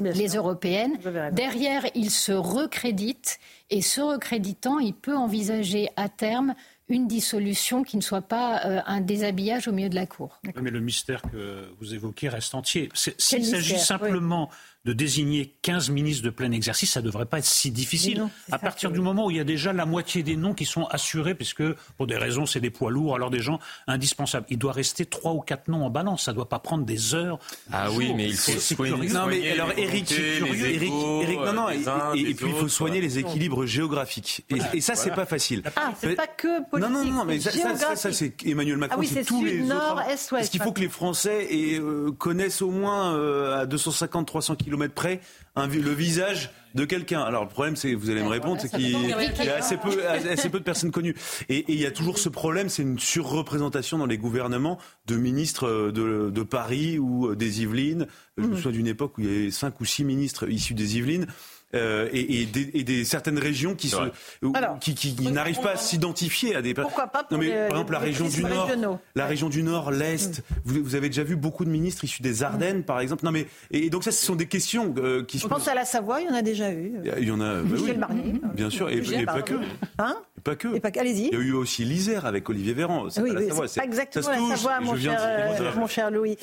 [0.00, 0.98] les européennes.
[1.32, 3.38] Derrière, il se recrédite
[3.70, 6.54] et se recréditant, il peut envisager à terme
[6.88, 10.40] une dissolution qui ne soit pas euh, un déshabillage au milieu de la cour.
[10.60, 12.90] mais le mystère que vous évoquez reste entier.
[12.94, 14.50] S'il s'agit simplement
[14.86, 18.24] de désigner 15 ministres de plein exercice, ça ne devrait pas être si difficile.
[18.52, 20.84] à partir du moment où il y a déjà la moitié des noms qui sont
[20.84, 21.64] assurés, puisque
[21.96, 24.46] pour des raisons, c'est des poids lourds, alors des gens indispensables.
[24.48, 26.24] Il doit rester trois ou quatre noms en balance.
[26.24, 27.40] Ça ne doit pas prendre des heures.
[27.72, 29.08] Ah oui, mais il faut soigner.
[29.08, 31.68] Non, mais alors Eric, Eric, non, non,
[32.14, 34.44] et, puis il faut soigner les équilibres géographiques.
[34.72, 35.64] Et, ça, c'est pas facile.
[35.74, 36.92] Ah, c'est pas que politique.
[36.92, 40.12] Non, non, non, mais ça, ça, c'est Emmanuel Macron, ah c'est tous les nord, Est,
[40.12, 40.30] ouest.
[40.30, 45.20] Parce qu'il faut que les Français euh, connaissent au moins euh, à 250-300 km près
[45.56, 47.22] le visage de quelqu'un.
[47.22, 50.48] Alors le problème, c'est, vous allez me répondre, c'est qu'il y a assez peu, assez
[50.50, 51.14] peu de personnes connues.
[51.48, 55.66] Et, il y a toujours ce problème, c'est une surreprésentation dans les gouvernements de ministres
[55.66, 58.06] euh, de, Paris ou euh, des Yvelines.
[58.36, 58.56] Je me mmh.
[58.56, 61.26] souviens d'une époque où il y avait cinq ou six ministres issus des Yvelines.
[61.76, 63.92] Euh, et, des, certaines régions qui,
[64.80, 66.74] qui, qui, n'arrivent pas à s'identifier à des.
[66.74, 70.38] Pourquoi pas non, mais, Par exemple, la région du Nord, la région du Nord, l'Est.
[70.38, 70.42] Mm.
[70.64, 73.24] Vous, avez déjà vu beaucoup de ministres issus des Ardennes, par exemple.
[73.24, 75.38] Non, mais et, donc ça, ce sont des questions euh, qui.
[75.38, 76.94] Je pense à la Savoie, il y en a déjà eu.
[77.18, 77.62] Il y en a.
[77.62, 78.34] Bah Michel Barnier.
[78.54, 79.54] Bien sûr, et, pas que.
[79.98, 80.68] Hein pas que.
[80.98, 81.28] Allez-y.
[81.28, 83.08] Il y a eu aussi l'Isère avec Olivier Véran.
[83.18, 86.36] Oui, oui c'est pas exactement la Savoie, mon cher, euh, mon cher Louis.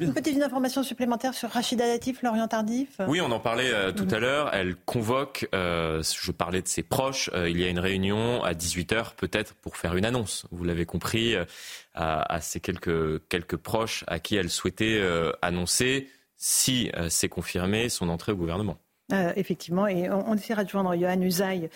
[0.00, 2.88] une petite information supplémentaire sur Rachida Dati, Florian Tardif.
[3.06, 4.50] Oui, on en parlait tout à l'heure.
[4.52, 8.52] Elle convoque euh, je parlais de ses proches, euh, il y a une réunion à
[8.52, 10.46] 18h peut-être pour faire une annonce.
[10.50, 11.44] Vous l'avez compris, euh,
[11.94, 15.02] à, ses quelques, proches à qui elle souhaitait
[15.40, 18.76] annoncer, si c'est confirmé, son entrée au gouvernement.
[19.34, 21.70] effectivement, et on, essaiera de joindre Johan Usaï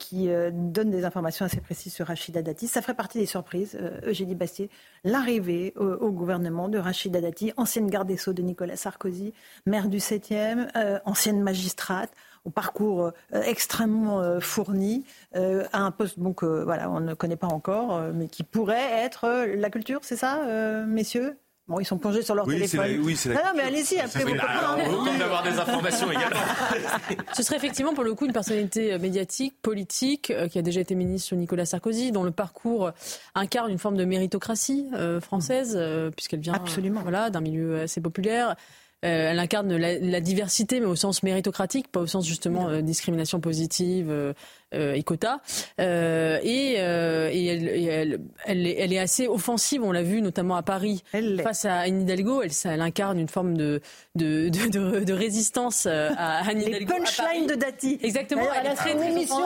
[0.00, 2.66] qui donne des informations assez précises sur Rachida Dati.
[2.66, 4.70] Ça ferait partie des surprises, Eugénie Bastier,
[5.04, 9.32] l'arrivée au, gouvernement de Rachida Dati, ancienne garde des Sceaux de Nicolas Sarkozy,
[9.66, 10.68] maire du 7e,
[11.04, 12.10] ancienne magistrate,
[12.44, 15.04] au parcours euh, extrêmement euh, fourni,
[15.36, 19.46] euh, à un poste que voilà, on ne connaît pas encore, mais qui pourrait être
[19.56, 20.44] la culture, c'est ça,
[20.86, 21.38] messieurs?
[21.66, 23.00] Bon, ils sont plongés sur leur téléphone.
[23.02, 23.36] oui, c'est la...
[23.36, 26.40] Non, non, mais allez-y, après vous Autant d'avoir des informations également.
[27.32, 31.28] Ce serait effectivement pour le coup une personnalité médiatique, politique, qui a déjà été ministre
[31.28, 32.90] sur Nicolas Sarkozy, dont le parcours
[33.36, 34.86] incarne une forme de méritocratie
[35.20, 35.78] française,
[36.16, 37.02] puisqu'elle vient Absolument.
[37.02, 38.56] Voilà, d'un milieu assez populaire.
[39.02, 43.40] Euh, elle incarne la, diversité, mais au sens méritocratique, pas au sens justement euh, discrimination
[43.40, 44.34] positive euh,
[44.72, 45.40] et quota.
[45.78, 51.02] et, elle, est, assez offensive, on l'a vu notamment à Paris,
[51.42, 52.42] face à Anne Hidalgo.
[52.42, 53.80] Elle, incarne une forme de,
[54.14, 56.78] de, résistance à Anne Hidalgo.
[56.78, 57.98] Les punchlines de Dati.
[58.02, 58.42] Exactement.
[58.58, 58.96] Elle, est très,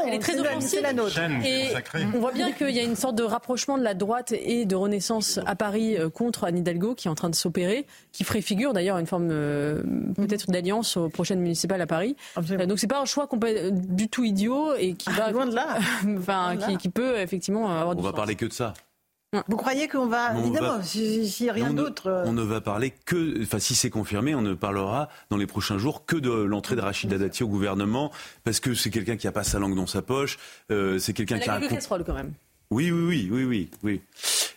[0.07, 0.81] elle est très offensive.
[0.83, 1.21] La nôtre.
[1.45, 1.69] Et
[2.15, 4.77] on voit bien qu'il y a une sorte de rapprochement de la droite et de
[4.77, 8.73] renaissance à Paris contre Anne Hidalgo qui est en train de s'opérer, qui ferait figure
[8.73, 9.83] d'ailleurs une forme euh,
[10.17, 12.17] peut-être d'alliance aux prochaines municipales à Paris.
[12.39, 13.29] Euh, donc c'est pas un choix
[13.71, 15.79] du tout idiot et qui va loin de là,
[16.19, 17.97] enfin qui, peut effectivement avoir.
[17.97, 18.75] On va parler que de ça.
[19.49, 22.07] Vous croyez qu'on va, évidemment, s'il n'y a rien d'autre.
[22.07, 25.49] Euh, on ne va parler que, enfin, si c'est confirmé, on ne parlera dans les
[25.49, 28.13] prochains jours que de l'entrée de Rachida Dati au gouvernement,
[28.45, 31.51] parce que c'est quelqu'un qui a pas sa langue dans sa poche, c'est quelqu'un qui
[31.51, 31.59] a.
[31.59, 32.33] quelques casseroles quand même.
[32.71, 34.01] Oui, oui, oui, oui, oui, oui.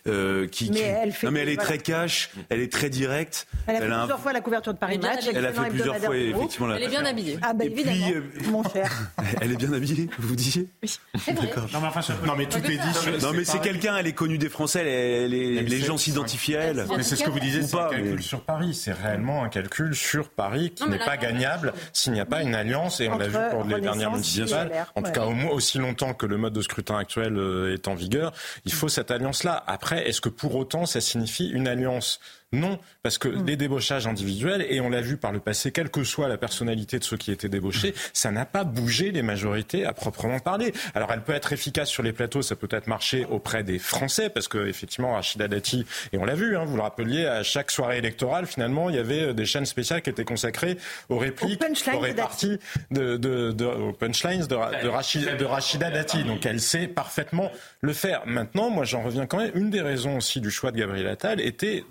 [0.06, 1.26] Euh, qui, mais elle fait.
[1.26, 3.46] Non, mais elle est très cash, elle est très directe.
[3.66, 5.24] Elle a fait plusieurs fois la couverture de Paris Match.
[5.32, 6.66] Elle a fait plusieurs fois, effectivement.
[6.68, 6.76] La...
[6.76, 7.38] Elle est bien habillée.
[7.42, 8.90] Ah, bah évidemment, euh, mon cher.
[9.40, 10.98] elle est bien habillée, vous disiez Oui.
[11.26, 11.66] D'accord.
[11.72, 13.22] Non, mais, enfin, non, mais tout est dit.
[13.22, 16.86] Non, mais c'est quelqu'un, elle est connue des Français, les gens s'identifient à elle.
[16.96, 18.74] Mais c'est ce que vous disiez, c'est un calcul sur Paris.
[18.74, 22.54] C'est réellement un calcul sur Paris qui n'est pas gagnable s'il n'y a pas une
[22.54, 24.86] alliance, et on l'a vu pour les dernières municipales.
[24.94, 27.88] En tout cas, au moins aussi longtemps que le mode de scrutin actuel euh, est
[27.88, 28.32] en vigueur,
[28.64, 29.62] il faut cette alliance-là.
[29.66, 32.20] Après, est-ce que pour autant ça signifie une alliance?
[32.52, 33.46] Non, parce que mm.
[33.46, 36.98] les débauchages individuels, et on l'a vu par le passé, quelle que soit la personnalité
[36.98, 37.94] de ceux qui étaient débauchés, mm.
[38.14, 40.72] ça n'a pas bougé les majorités à proprement parler.
[40.94, 44.30] Alors elle peut être efficace sur les plateaux, ça peut être marché auprès des Français,
[44.30, 47.70] parce que effectivement Rachida Dati, et on l'a vu, hein, vous le rappeliez, à chaque
[47.70, 50.78] soirée électorale, finalement, il y avait euh, des chaînes spéciales qui étaient consacrées
[51.10, 52.58] aux répliques, aux réparties,
[52.90, 56.24] de, de, de, aux punchlines de, de, Rachida, de Rachida Dati.
[56.24, 58.22] Donc elle sait parfaitement le faire.
[58.26, 61.40] Maintenant, moi j'en reviens quand même, une des raisons aussi du choix de Gabriel Attal
[61.40, 61.84] était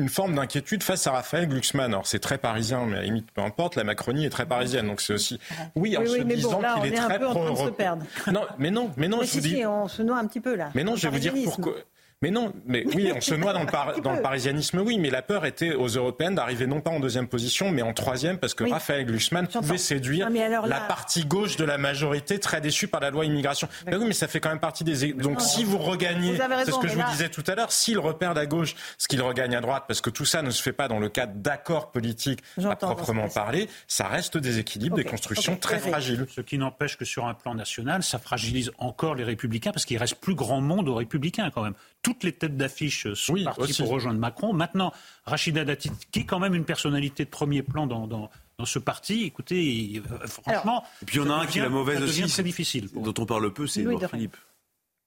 [0.00, 1.92] une forme d'inquiétude face à Raphaël Glucksmann.
[1.92, 4.86] Alors c'est très parisien, mais à la limite, peu importe, la Macronie est très parisienne.
[4.86, 5.38] Donc c'est aussi.
[5.74, 7.44] Oui, en se disant qu'il est, très pro
[8.32, 9.64] Non, mais non, mais non, je vous dis.
[9.66, 10.70] on se noie un petit peu là.
[10.74, 11.74] Mais non, je vais vous dire pourquoi.
[12.22, 15.22] Mais non, mais oui, on se noie dans le, dans le parisianisme, oui, mais la
[15.22, 18.64] peur était aux européennes d'arriver non pas en deuxième position, mais en troisième, parce que
[18.64, 23.24] Raphaël Glucksmann pouvait séduire la partie gauche de la majorité très déçue par la loi
[23.24, 23.68] immigration.
[23.86, 25.14] Mais oui, mais ça fait quand même partie des.
[25.14, 28.36] Donc si vous regagnez, c'est ce que je vous disais tout à l'heure, s'il repère
[28.36, 30.88] à gauche ce qu'il regagne à droite, parce que tout ça ne se fait pas
[30.88, 35.78] dans le cadre d'accords politiques à proprement parler, ça reste des équilibres, des constructions très
[35.78, 36.26] fragiles.
[36.36, 39.96] Ce qui n'empêche que sur un plan national, ça fragilise encore les républicains, parce qu'il
[39.96, 43.90] reste plus grand monde aux républicains quand même toutes les têtes d'affiche sont parties pour
[43.90, 44.52] rejoindre Macron.
[44.52, 44.92] Maintenant,
[45.24, 48.30] Rachida Dati, qui est quand même une personnalité de premier plan dans, dans,
[48.64, 50.84] ce parti, écoutez, euh, franchement.
[51.02, 52.22] et puis il y en a un qui est la mauvaise aussi.
[52.26, 52.88] très difficile.
[52.94, 54.36] Dont on parle peu, c'est Edouard Philippe.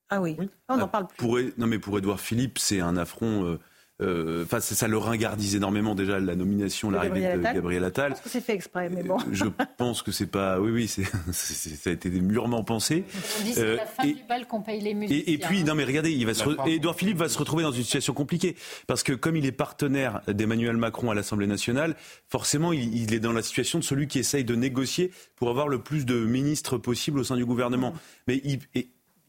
[0.10, 0.36] Ah oui,
[0.70, 1.18] on en parle plus.
[1.18, 3.46] Pour, non, mais pour Edouard Philippe, c'est un affront.
[3.46, 3.60] Euh,
[4.02, 8.16] enfin, ça, le ringardise énormément déjà la nomination, l'arrivée de Gabriel Attal.
[8.26, 9.18] c'est fait exprès, mais bon.
[9.32, 9.46] Je
[9.78, 10.60] pense que c'est pas.
[10.60, 13.06] Oui, oui, c'est, ça a été mûrement pensé.
[13.40, 15.24] On dit c'est euh, la fin et, du bal qu'on paye les musiciens.
[15.28, 16.34] Et, puis, non, mais regardez, il va
[16.68, 18.56] Edouard Philippe va se retrouver dans une situation compliquée
[18.88, 21.96] parce que comme il est partenaire d'Emmanuel Macron à l'Assemblée nationale,
[22.30, 25.80] forcément, il, est dans la situation de celui qui essaye de négocier pour avoir le
[25.80, 27.92] plus de ministres possible au sein du gouvernement.
[27.92, 27.98] Mmh.
[28.28, 28.60] Mais il,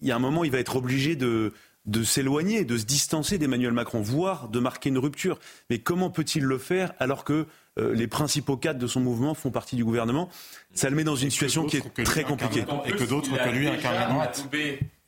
[0.05, 1.53] il y a un moment, il va être obligé de
[1.87, 5.39] de s'éloigner, de se distancer d'Emmanuel Macron, voire de marquer une rupture.
[5.69, 7.47] Mais comment peut-il le faire alors que
[7.79, 10.29] euh, les principaux cadres de son mouvement font partie du gouvernement?
[10.75, 12.65] Ça le met dans une situation qui est très compliquée.
[12.87, 14.23] Et que d'autres que lui incarnent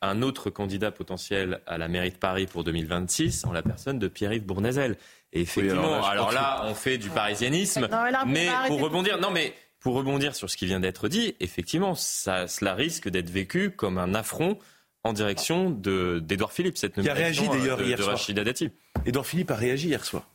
[0.02, 4.08] un autre candidat potentiel à la mairie de Paris pour 2026 en la personne de
[4.08, 4.96] Pierre-Yves Bournazel.
[5.32, 7.88] Et effectivement, alors, là, on fait du parisianisme,
[8.26, 12.46] mais pour rebondir, non mais pour rebondir sur ce qui vient d'être dit, effectivement, ça,
[12.48, 14.58] cela risque d'être vécu comme un affront
[15.06, 18.70] en direction d'Edouard Philippe, cette nomination qui a réagi d'ailleurs euh, hier de Rachida Dati.
[19.04, 20.28] Edouard Philippe a réagi hier soir.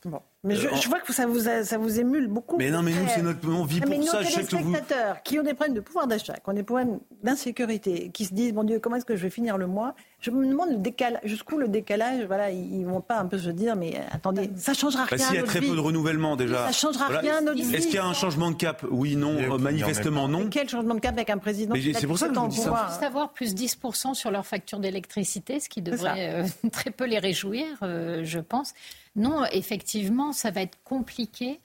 [0.43, 2.57] Mais je, euh, je, vois que ça vous, ça vous émule beaucoup.
[2.57, 4.21] Mais non, mais nous, c'est notre, on vit pour mais ça.
[4.21, 4.75] Je sais que vous...
[5.23, 8.53] qui ont des problèmes de pouvoir d'achat, qui ont des problèmes d'insécurité, qui se disent,
[8.53, 9.95] mon Dieu, comment est-ce que je vais finir le mois?
[10.21, 13.49] Je me demande le décalage, jusqu'où le décalage, voilà, ils vont pas un peu se
[13.49, 15.25] dire, mais attendez, ça changera bah, rien.
[15.25, 16.67] S'il y a très peu de renouvellement déjà.
[16.67, 18.85] Ça changera rien notre Est-ce qu'il y a un changement de cap?
[18.91, 20.47] Oui, non, manifestement non.
[20.49, 22.87] quel changement de cap avec un président C'est pour ça que je vous dis ça.
[22.89, 27.19] Juste avoir plus 10% sur leur facture d'électricité, ce qui devrait euh, très peu les
[27.19, 28.73] réjouir, euh, je pense.
[29.15, 31.59] Non, effectivement, ça va être compliqué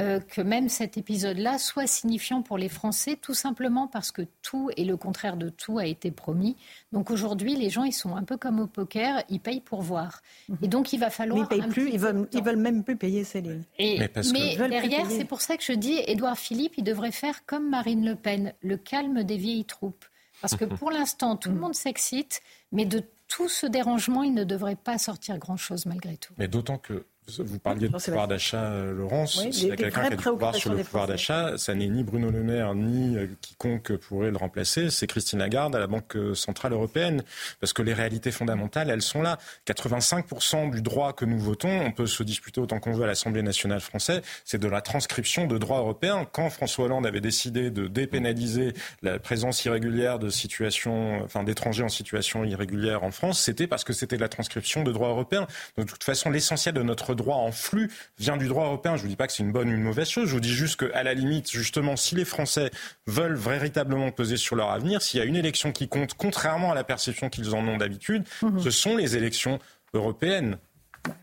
[0.00, 4.70] euh, que même cet épisode-là soit signifiant pour les Français, tout simplement parce que tout
[4.76, 6.56] et le contraire de tout a été promis.
[6.92, 10.22] Donc aujourd'hui, les gens, ils sont un peu comme au poker, ils payent pour voir.
[10.62, 11.46] Et donc il va falloir.
[11.50, 13.64] Mais ils payent plus, ils veulent, ils veulent même plus payer Céline.
[13.78, 13.98] Et,
[14.32, 18.04] mais, derrière, c'est pour ça que je dis, Édouard Philippe, il devrait faire comme Marine
[18.04, 20.04] Le Pen, le calme des vieilles troupes.
[20.40, 22.40] Parce que pour l'instant, tout le monde s'excite,
[22.72, 26.32] mais de tout ce dérangement, il ne devrait pas sortir grand-chose malgré tout.
[26.38, 27.04] Mais d'autant que
[27.38, 29.40] vous parliez de pouvoir d'achat, euh, Laurence.
[29.50, 32.02] S'il y a quelqu'un qui a du pouvoir sur le pouvoir d'achat, ça n'est ni
[32.02, 34.90] Bruno Le Maire ni euh, quiconque pourrait le remplacer.
[34.90, 37.22] C'est Christine Lagarde à la Banque Centrale Européenne.
[37.60, 39.38] Parce que les réalités fondamentales, elles sont là.
[39.66, 43.42] 85% du droit que nous votons, on peut se disputer autant qu'on veut à l'Assemblée
[43.42, 46.26] nationale française, c'est de la transcription de droit européen.
[46.30, 51.88] Quand François Hollande avait décidé de dépénaliser la présence irrégulière de situations, enfin d'étrangers en
[51.88, 55.46] situation irrégulière en France, c'était parce que c'était la transcription de droit européen.
[55.76, 58.96] de toute façon, l'essentiel de notre droit en flux vient du droit européen.
[58.96, 60.28] Je ne vous dis pas que c'est une bonne ou une mauvaise chose.
[60.28, 62.70] Je vous dis juste qu'à la limite, justement, si les Français
[63.06, 66.74] veulent véritablement peser sur leur avenir, s'il y a une élection qui compte, contrairement à
[66.74, 68.60] la perception qu'ils en ont d'habitude, mhm.
[68.60, 69.58] ce sont les élections
[69.94, 70.56] européennes.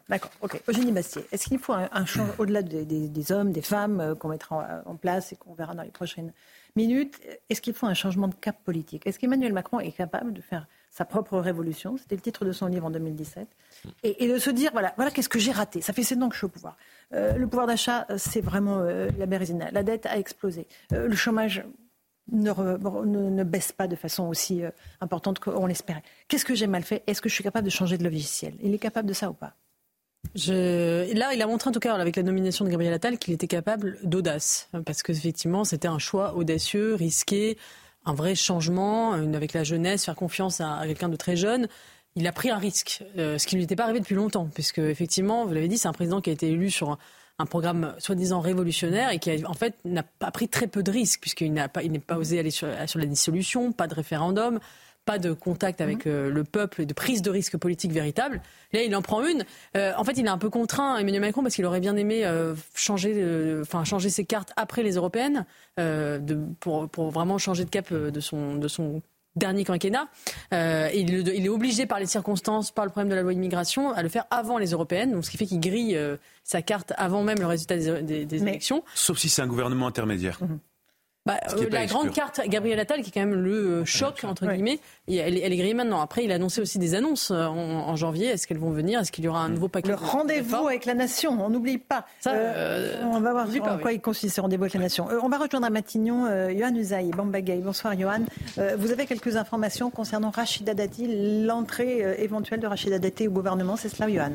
[0.10, 0.62] D'accord, ok.
[0.68, 4.82] Eugénie Bastier, est-ce qu'il faut un, changement au-delà des, hommes, des femmes euh, qu'on mettra
[4.86, 6.34] en, place et qu'on verra dans les prochaines
[6.76, 9.06] minutes Est-ce qu'il faut un changement de cap politique?
[9.06, 11.98] Est-ce qu'Emmanuel Macron est capable de faire sa propre révolution?
[11.98, 13.48] C'était le titre de son livre en 2017
[14.04, 15.82] et, de se dire voilà, voilà qu'est-ce que j'ai raté.
[15.82, 16.78] Ça fait sept ans que je suis au pouvoir.
[17.14, 19.72] Euh, le pouvoir d'achat, euh, c'est vraiment euh, la bérésina.
[19.72, 20.68] La dette a explosé.
[20.92, 21.64] le chômage
[22.32, 24.62] ne, baisse pas de façon aussi
[25.00, 26.04] importante qu'on l'espérait.
[26.28, 27.04] Qu'est-ce que j'ai mal fait?
[27.08, 28.54] Est-ce que je suis capable de changer de logiciel?
[28.62, 29.54] Il est capable de ça ou pas?
[30.36, 33.48] Là, il a montré en tout cas avec la nomination de Gabriel Attal qu'il était
[33.48, 37.58] capable d'audace, parce qu'effectivement, c'était un choix audacieux, risqué,
[38.06, 41.68] un vrai changement, avec la jeunesse, faire confiance à quelqu'un de très jeune
[42.18, 44.50] il a pris un risque, euh, ce qui ne lui était pas arrivé depuis longtemps,
[44.52, 46.98] puisque effectivement, vous l'avez dit, c'est un président qui a été élu sur
[47.38, 51.22] un, programme soi-disant révolutionnaire et qui, en fait, n'a pas pris très peu de risques,
[51.22, 54.60] puisqu'il n'a pas, il n'est pas osé aller sur, la dissolution, pas de référendum,
[55.06, 56.12] pas de contact avec mhm.
[56.12, 58.42] euh, le peuple et de prise de risque politique véritable.
[58.74, 59.46] Là, il en prend une.
[59.76, 62.28] Euh, en fait, il est un peu contraint, Emmanuel Macron, parce qu'il aurait bien aimé
[62.74, 65.46] changer, enfin, changer ses cartes après les européennes,
[65.78, 69.04] de, pour, pour, vraiment changer de cap de son, de son
[69.38, 70.08] dernier quinquennat.
[70.54, 74.04] Euh, il, est obligé par les circonstances, par le problème de la loi immigration, à
[74.04, 77.24] le faire avant les européennes, donc ce qui fait qu'il grille euh, sa carte avant
[77.24, 78.84] même le résultat des, élections.
[78.96, 80.38] Sauf si c'est un gouvernement intermédiaire.
[80.42, 80.60] Mhm.
[81.28, 84.48] Bah, euh, la grande carte, Gabriel Attal, qui est quand même le euh, choc, entre
[84.48, 86.00] guillemets, elle, elle, est grillée maintenant.
[86.00, 88.28] Après, il a annoncé aussi des annonces euh, en, janvier.
[88.28, 89.02] Est-ce qu'elles vont venir?
[89.02, 92.06] Est-ce qu'il y aura un nouveau paquet Le rendez-vous avec la nation, on n'oublie pas.
[92.22, 92.34] Ça,
[93.04, 95.10] on va voir en quoi il consiste, ce rendez-vous avec la nation.
[95.22, 96.28] on va rejoindre à Matignon
[96.58, 97.58] Johan Usaï, Bambagay.
[97.58, 98.22] Bonsoir Johan.
[98.78, 103.90] vous avez quelques informations concernant Rachida Dati, l'entrée éventuelle de Rachida Dati au gouvernement, c'est
[103.90, 104.32] cela Johan?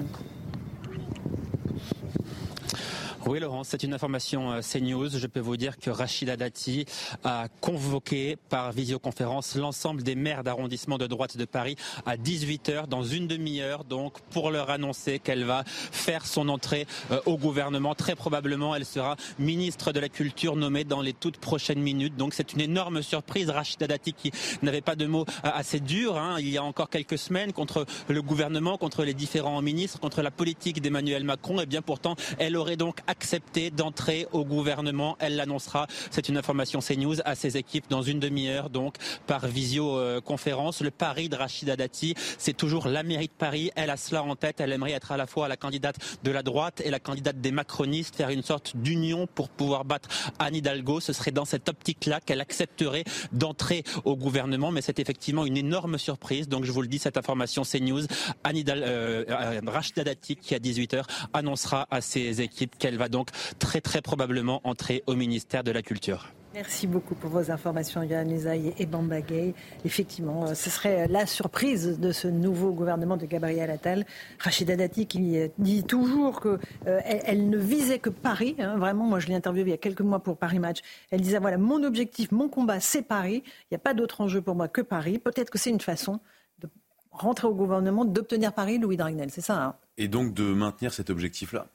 [3.27, 5.11] Oui, Laurent, c'est une information euh, CNews.
[5.11, 6.87] Je peux vous dire que Rachida Dati
[7.23, 13.05] a convoqué par visioconférence l'ensemble des maires d'arrondissement de droite de Paris à 18h, dans
[13.05, 17.95] une demi-heure, donc, pour leur annoncer qu'elle va faire son entrée euh, au gouvernement.
[17.95, 22.17] Très probablement, elle sera ministre de la Culture nommée dans les toutes prochaines minutes.
[22.17, 23.51] Donc, c'est une énorme surprise.
[23.51, 26.91] Rachida Dati qui n'avait pas de mots euh, assez durs, hein, il y a encore
[26.91, 31.61] quelques semaines, contre le gouvernement, contre les différents ministres, contre la politique d'Emmanuel Macron.
[31.61, 35.17] Et bien pourtant, elle aurait donc accepté d'entrer au gouvernement.
[35.21, 38.97] Elle l'annoncera, c'est une information CNews, à ses équipes dans une demi-heure, donc
[39.27, 40.81] par visioconférence.
[40.81, 43.71] Le pari de Rachida Dati, c'est toujours la mairie de Paris.
[43.77, 44.61] Elle a cela en tête.
[44.61, 47.53] Elle aimerait être à la fois la candidate de la droite et la candidate des
[47.53, 50.09] macronistes, faire une sorte d'union pour pouvoir battre
[50.39, 51.01] Anne Hidalgo.
[51.01, 54.73] Ce serait dans cette optique-là qu'elle accepterait d'entrer au gouvernement.
[54.73, 56.49] Mais c'est effectivement une énorme surprise.
[56.49, 58.07] Donc je vous le dis, cette information CNews,
[58.43, 61.05] Anne Hidalgo, euh, euh, Rachida Dati, qui à 18h
[61.35, 63.29] annoncera à ses équipes qu'elle va donc
[63.59, 66.33] très très probablement entrer au ministère de la Culture.
[66.55, 69.55] Merci beaucoup pour vos informations, Yann Usaï et Bambagay.
[69.87, 74.05] Effectivement, euh, ce serait la surprise de ce nouveau gouvernement de Gabriel Attal.
[74.39, 78.55] Rachida Dati qui dit toujours qu'elle euh, elle ne visait que Paris.
[78.59, 78.77] Hein.
[78.77, 80.81] vraiment, moi je l'ai interviewée il y a quelques mois pour Paris Match.
[81.11, 83.43] Elle disait voilà, mon objectif, mon combat, c'est Paris.
[83.47, 85.19] Il n'y a pas d'autre enjeu pour moi que Paris.
[85.19, 86.21] Peut-être que c'est une façon
[86.59, 86.69] de
[87.13, 89.31] rentrer au gouvernement, d'obtenir Paris, Louis Dragnel.
[89.31, 89.65] C'est ça.
[89.65, 89.75] Hein?
[89.97, 91.67] Et donc de maintenir cet objectif-là?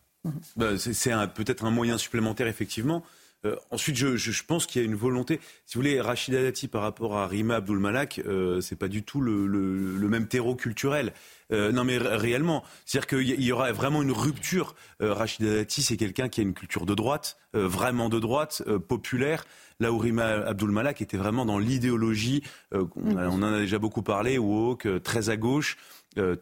[0.56, 3.04] Bah, c'est peut-être un moyen supplémentaire, effectivement.
[3.46, 5.40] Euh, ensuite, je, pense qu'il y a une volonté.
[5.66, 9.04] Si vous voulez, Rachida Dati par rapport à Rima Abdul Malak, euh, c'est pas du
[9.04, 11.14] tout le, même terreau culturel.
[11.54, 14.76] Euh, non, mais réellement, c'est-à-dire qu'il y aura vraiment une rupture.
[15.00, 19.46] Rachida Dati, c'est quelqu'un qui a une culture de droite, vraiment de droite, populaire.
[19.80, 22.42] Là où Rima Abdul Malak était vraiment dans l'idéologie,
[22.72, 25.78] on, en a déjà beaucoup parlé, woke, très à gauche.
[26.18, 26.36] Euh,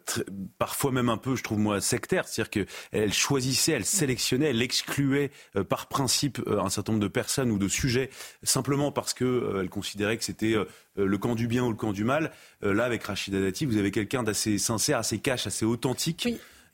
[0.58, 2.28] parfois même un peu, je trouve moi, sectaire.
[2.28, 7.10] C'est-à-dire qu'elle choisissait, elle sélectionnait, elle excluait euh, par principe euh, un certain nombre de
[7.10, 8.10] personnes ou de sujets
[8.44, 10.56] simplement parce qu'elle considérait que c'était
[10.96, 12.32] le camp du bien ou le camp du mal.
[12.62, 16.28] là, avec Rachida Dati, vous avez quelqu'un d'assez sincère, assez cash, assez authentique.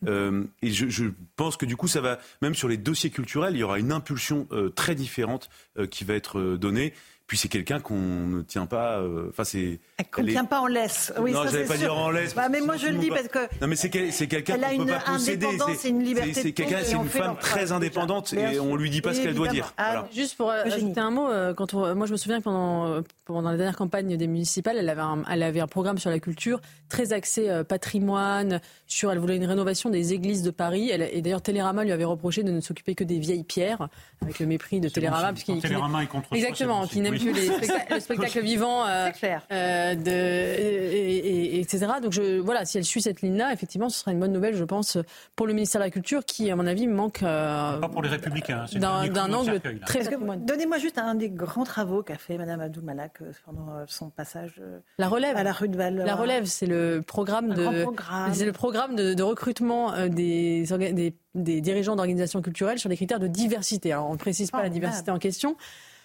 [0.05, 3.59] et je, je, pense que du coup, ça va, même sur les dossiers culturels, il
[3.59, 5.49] y aura une impulsion très différente
[5.89, 6.93] qui va être donnée.
[7.31, 8.97] Puis c'est quelqu'un qu'on ne tient pas.
[8.97, 9.79] Euh, enfin, c'est.
[10.11, 11.13] Qu'on ne tient pas en laisse.
[11.17, 12.35] Oui, non, je n'allais pas dire en laisse.
[12.35, 13.39] Bah, mais moi, je le dis parce que.
[13.61, 15.47] Non, mais c'est quelqu'un qu'on ne peut pas posséder.
[15.77, 16.33] C'est une liberté.
[16.33, 19.47] C'est quelqu'un, c'est une femme très indépendante et on lui dit pas ce qu'elle doit
[19.47, 19.73] dire.
[19.77, 23.01] Ah, juste pour euh, ajouter un mot, euh, quand moi, je me souviens que pendant,
[23.23, 26.19] pendant la dernière campagne des municipales, elle avait, un, elle avait un programme sur la
[26.19, 26.59] culture
[26.89, 28.59] très axé patrimoine.
[28.87, 30.89] Sur, elle voulait une rénovation des églises de Paris.
[30.89, 33.87] Elle, et d'ailleurs, Télérama lui avait reprosé de ne s'occuper que des vieilles pierres,
[34.21, 35.31] avec le mépris de Télérama.
[35.33, 39.09] Télérama est contre Exactement, qui n'aime les spectacle vivant, euh,
[39.51, 41.87] euh, de, et, etc.
[42.01, 44.63] Donc je, voilà, si elle suit cette ligne-là, effectivement, ce sera une bonne nouvelle, je
[44.63, 44.97] pense,
[45.35, 48.09] pour le ministère de la Culture, qui, à mon avis, manque euh, pas pour les
[48.09, 50.01] Républicains, d'un angle très.
[50.37, 54.61] Donnez-moi juste un des grands travaux qu'a fait Madame Abdou Malak pendant son passage
[54.97, 55.35] la relève.
[55.37, 55.95] à la rue de Val.
[55.95, 57.85] La relève, c'est le programme de,
[58.33, 63.27] c'est le programme de, recrutement des, des, des dirigeants d'organisations culturelles sur les critères de
[63.27, 63.91] diversité.
[63.91, 65.55] Alors on ne précise pas oh, la diversité en question.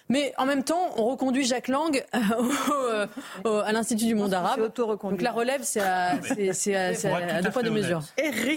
[0.09, 3.07] Mais en même temps, on reconduit Jacques Lang euh,
[3.43, 4.71] à l'Institut du monde arabe.
[4.75, 8.03] Donc la relève, c'est à, deux poids, deux mesures.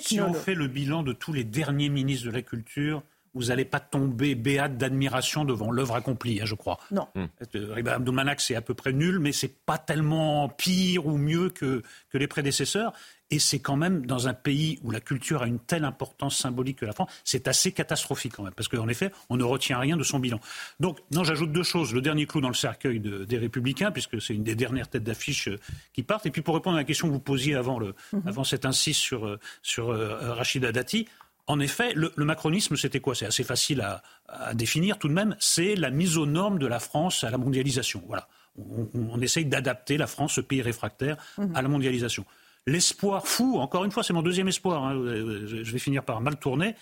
[0.02, 3.02] si on fait le bilan de tous les derniers ministres de la Culture,
[3.34, 6.78] vous n'allez pas tomber béate d'admiration devant l'œuvre accomplie, hein, je crois.
[6.90, 7.06] Non.
[7.14, 7.26] Mmh.
[7.54, 7.98] Riba
[8.38, 12.26] c'est à peu près nul, mais c'est pas tellement pire ou mieux que, que les
[12.26, 12.92] prédécesseurs.
[13.30, 16.78] Et c'est quand même dans un pays où la culture a une telle importance symbolique
[16.78, 19.96] que la France, c'est assez catastrophique quand même, parce qu'en effet, on ne retient rien
[19.96, 20.40] de son bilan.
[20.80, 21.94] Donc, non, j'ajoute deux choses.
[21.94, 25.48] Le dernier clou dans le cercueil des Républicains, puisque c'est une des dernières têtes d'affiche
[25.48, 25.58] euh,
[25.92, 26.26] qui partent.
[26.26, 28.18] Et puis pour répondre à la question que vous posiez avant, le, mmh.
[28.26, 31.06] avant cette insiste sur, euh, sur euh, Rachida Dati,
[31.50, 33.16] en effet, le, macronisme, c'était quoi?
[33.16, 35.34] C'est assez facile à, définir tout de même.
[35.40, 38.04] C'est la mise aux normes de la France à la mondialisation.
[38.06, 38.28] Voilà.
[38.56, 41.56] On, essaye d'adapter la France, ce pays réfractaire, mhm.
[41.56, 42.24] à la mondialisation.
[42.66, 46.36] L'espoir fou, encore une fois, c'est mon deuxième espoir, hein, je vais finir par mal
[46.38, 46.74] tourner,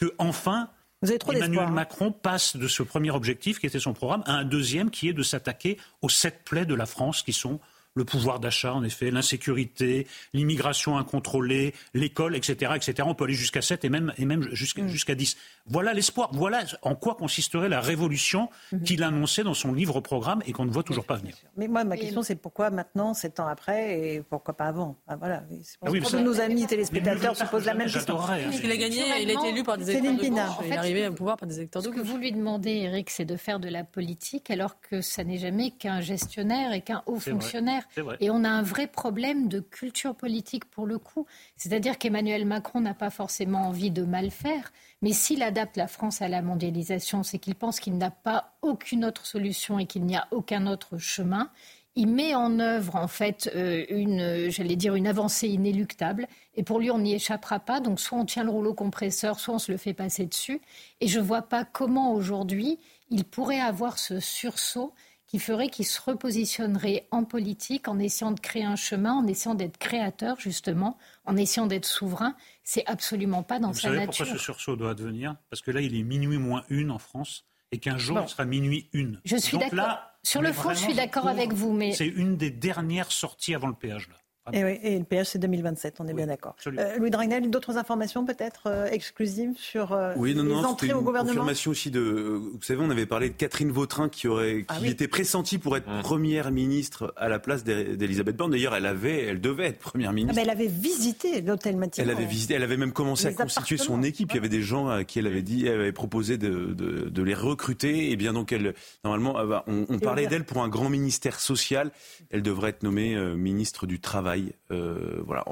[0.00, 0.70] que enfin
[1.02, 1.70] Emmanuel hein.
[1.70, 5.12] Macron passe de ce premier objectif, qui était son programme, à un deuxième, qui est
[5.12, 7.60] de s'attaquer aux sept plaies de la France, qui sont
[7.98, 12.94] le pouvoir d'achat, en effet, l'insécurité, l'immigration incontrôlée, l'école, etc., etc.
[13.06, 14.88] On peut aller jusqu'à 7 et même, et même jusqu'à mm.
[14.88, 15.36] jusqu'à 10.
[15.66, 16.30] Voilà l'espoir.
[16.32, 18.82] Voilà en quoi consisterait la révolution mm-hmm.
[18.84, 21.34] qu'il annonçait dans son livre-programme et qu'on ne voit toujours pas venir.
[21.56, 24.96] Mais moi, ma question, c'est pourquoi maintenant, 7 ans après, et pourquoi pas avant?
[25.06, 25.42] Ah, Voilà.
[25.82, 28.20] Ah oui, nos amis téléspectateurs se posent la même question.
[28.20, 28.38] Hein.
[28.62, 31.12] Il a gagné, il a été élu par des électeurs de Il est arrivé au
[31.12, 33.68] pouvoir par des électeurs de Ce que vous lui demandez, Eric, c'est de faire de
[33.68, 37.82] la politique, alors que ça n'est jamais qu'un gestionnaire et qu'un haut fonctionnaire.
[38.20, 41.26] Et on a un vrai problème de culture politique pour le coup.
[41.56, 44.72] C'est-à-dire qu'Emmanuel Macron n'a pas forcément envie de mal faire,
[45.02, 49.04] mais s'il adapte la France à la mondialisation, c'est qu'il pense qu'il n'a pas aucune
[49.04, 51.50] autre solution et qu'il n'y a aucun autre chemin.
[51.94, 56.78] Il met en œuvre en fait euh, une, j'allais dire une avancée inéluctable, et pour
[56.78, 57.80] lui on n'y échappera pas.
[57.80, 60.60] Donc soit on tient le rouleau compresseur, soit on se le fait passer dessus.
[61.00, 62.78] Et je ne vois pas comment aujourd'hui
[63.10, 64.92] il pourrait avoir ce sursaut
[65.28, 69.54] qui ferait qu'il se repositionnerait en politique en essayant de créer un chemin, en essayant
[69.54, 72.34] d'être créateur justement, en essayant d'être souverain.
[72.64, 74.24] C'est absolument pas dans sa savez nature.
[74.24, 75.36] Pourquoi ce sursaut doit advenir?
[75.50, 78.46] Parce que là, il est minuit moins une en France et qu'un jour, il sera
[78.46, 79.20] minuit une.
[79.24, 80.00] Je suis d'accord.
[80.22, 83.68] Sur le fond, je suis d'accord avec vous, mais c'est une des dernières sorties avant
[83.68, 84.16] le péage là.
[84.52, 86.56] Et, oui, et le péage, c'est 2027, on est bien d'accord.
[86.66, 90.92] Euh, Louis Dragnel, d'autres informations peut-être euh, exclusives sur euh, oui, non, les non, entrées
[90.92, 91.32] au gouvernement?
[91.32, 92.00] confirmation aussi de.
[92.00, 95.76] Vous savez, on avait parlé de Catherine Vautrin qui, aurait, ah qui était pressentie pour
[95.76, 98.50] être première ministre à la place d'Elisabeth Borne.
[98.50, 100.38] D'ailleurs, elle, avait, elle devait être première ministre.
[100.38, 102.06] Ah, elle avait visité l'hôtel Matignon.
[102.06, 104.30] Elle avait visité, elle avait même commencé à constituer son équipe.
[104.32, 107.08] Il y avait des gens à qui elle avait dit, elle avait proposé de, de,
[107.08, 108.10] de les recruter.
[108.10, 108.74] Et bien donc, elle,
[109.04, 109.36] normalement,
[109.66, 111.90] on, on parlait d'elle pour un grand ministère social.
[112.30, 114.37] Elle devrait être nommée ministre du Travail.
[114.70, 115.44] Euh, voilà,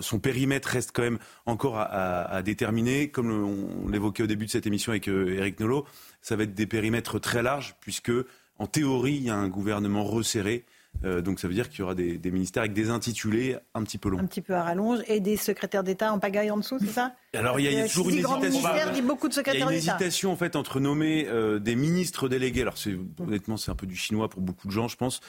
[0.00, 3.08] son périmètre reste quand même encore à, déterminer.
[3.08, 5.86] Comme on l'évoquait au début de cette émission avec Eric euh, Nolot,
[6.22, 8.12] ça va être des périmètres très larges puisque,
[8.58, 10.64] en théorie, il y a un gouvernement resserré.
[11.04, 13.98] Euh, donc ça veut dire qu'il y aura des, ministères avec des intitulés un petit
[13.98, 14.18] peu longs.
[14.18, 17.14] Un petit peu à rallonge et des secrétaires d'État en pagaille en dessous, c'est ça?
[17.34, 19.04] Alors il y a, toujours une hésitation.
[19.04, 21.28] beaucoup de secrétaires il y a une hésitation en fait entre nommer
[21.60, 22.62] des ministres délégués.
[22.62, 25.20] Alors c'est honnêtement c'est un peu du chinois pour beaucoup de gens, je pense.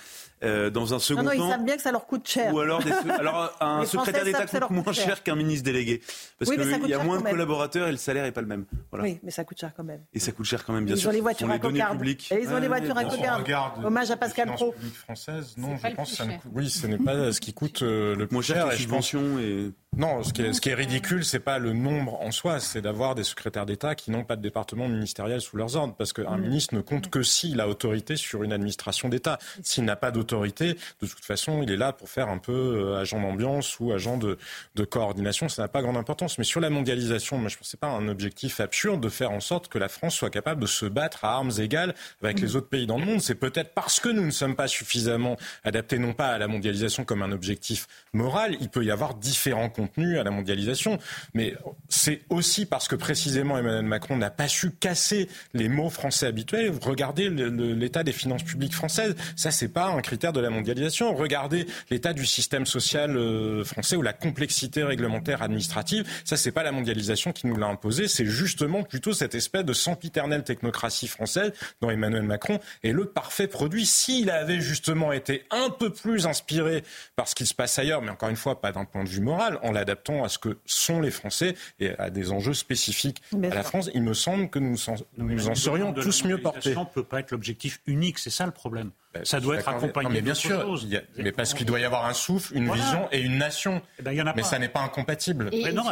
[0.44, 2.52] Euh, dans un second non, non, ils savent bien que ça leur coûte cher.
[2.52, 2.82] Ou alors,
[3.20, 6.02] alors un secrétaire d'État coûte moins cher, qu'un ministre délégué.
[6.40, 8.66] Parce qu'il y a moins de collaborateurs et le salaire n'est pas le même.
[8.90, 9.06] Voilà.
[9.06, 10.02] Oui, mais ça coûte cher quand même.
[10.14, 11.10] Et ça coûte cher quand même, bien ils sûr.
[11.10, 12.04] Ont les voitures à cocarde.
[12.04, 13.86] Et ils ont les voitures à cocarde.
[13.86, 14.74] Hommage à Pascal Pro.
[14.94, 18.28] française, non, je pense que ça oui, ce n'est pas ce qui coûte euh, le
[18.32, 18.72] moins cher.
[18.74, 22.32] subventions et non, ce qui est, ce qui est ridicule, c'est pas le nombre en
[22.32, 25.96] soi, c'est d'avoir des secrétaires d'État qui n'ont pas de département ministériel sous leurs ordres,
[25.98, 26.42] parce qu'un mm.
[26.42, 29.40] ministre ne compte que s'il a autorité sur une administration d'État.
[29.64, 33.00] S'il n'a pas d'autorité, de toute façon, il est là pour faire un peu euh,
[33.00, 34.38] agent d'ambiance ou agent de,
[34.76, 35.50] de coordination.
[35.50, 36.38] Ça n'a pas grande importance.
[36.38, 39.40] Mais sur la mondialisation, moi, je pense que pas un objectif absurde de faire en
[39.40, 42.70] sorte que la France soit capable de se battre à armes égales avec les autres
[42.70, 43.22] pays dans le monde.
[43.22, 47.06] C'est peut-être parce que nous ne sommes pas suffisamment adaptés, non pas à la mondialisation
[47.06, 48.56] comme un objectif moral.
[48.62, 51.00] Il peut y avoir différents contenu à la mondialisation.
[51.34, 51.56] Mais
[51.90, 56.72] c'est aussi parce que précisément Emmanuel Macron n'a pas su casser les mots français habituels.
[56.82, 59.16] Regardez l'état des finances publiques françaises.
[59.36, 61.14] Ça, c'est pas un critère de la mondialisation.
[61.14, 66.08] Regardez l'état du système social euh, français ou la complexité réglementaire administrative.
[66.24, 68.08] Ça, c'est pas la mondialisation qui nous l'a imposé.
[68.08, 71.52] C'est justement plutôt cette espèce de sempiternelle technocratie française
[71.82, 73.86] dont Emmanuel Macron est le parfait produit.
[73.86, 76.84] S'il avait justement été un peu plus inspiré
[77.16, 79.22] par ce qui se passe ailleurs, mais encore une fois, pas d'un point de vue
[79.22, 83.56] moral, en l'adaptant à ce que sont les Français et à des enjeux spécifiques à
[83.56, 84.76] la France, il me semble que nous,
[85.18, 86.76] nous en serions tous mieux portés.
[86.76, 88.92] ne peut pas être l'objectif unique, c'est ça le problème.
[89.14, 90.10] Ben, ça doit être accompagné.
[90.10, 90.78] mais bien sûr,
[91.18, 93.82] mais parce qu'il doit y avoir un souffle, une vision et une nation.
[94.00, 95.50] Eh ben, mais ça n'est pas incompatible.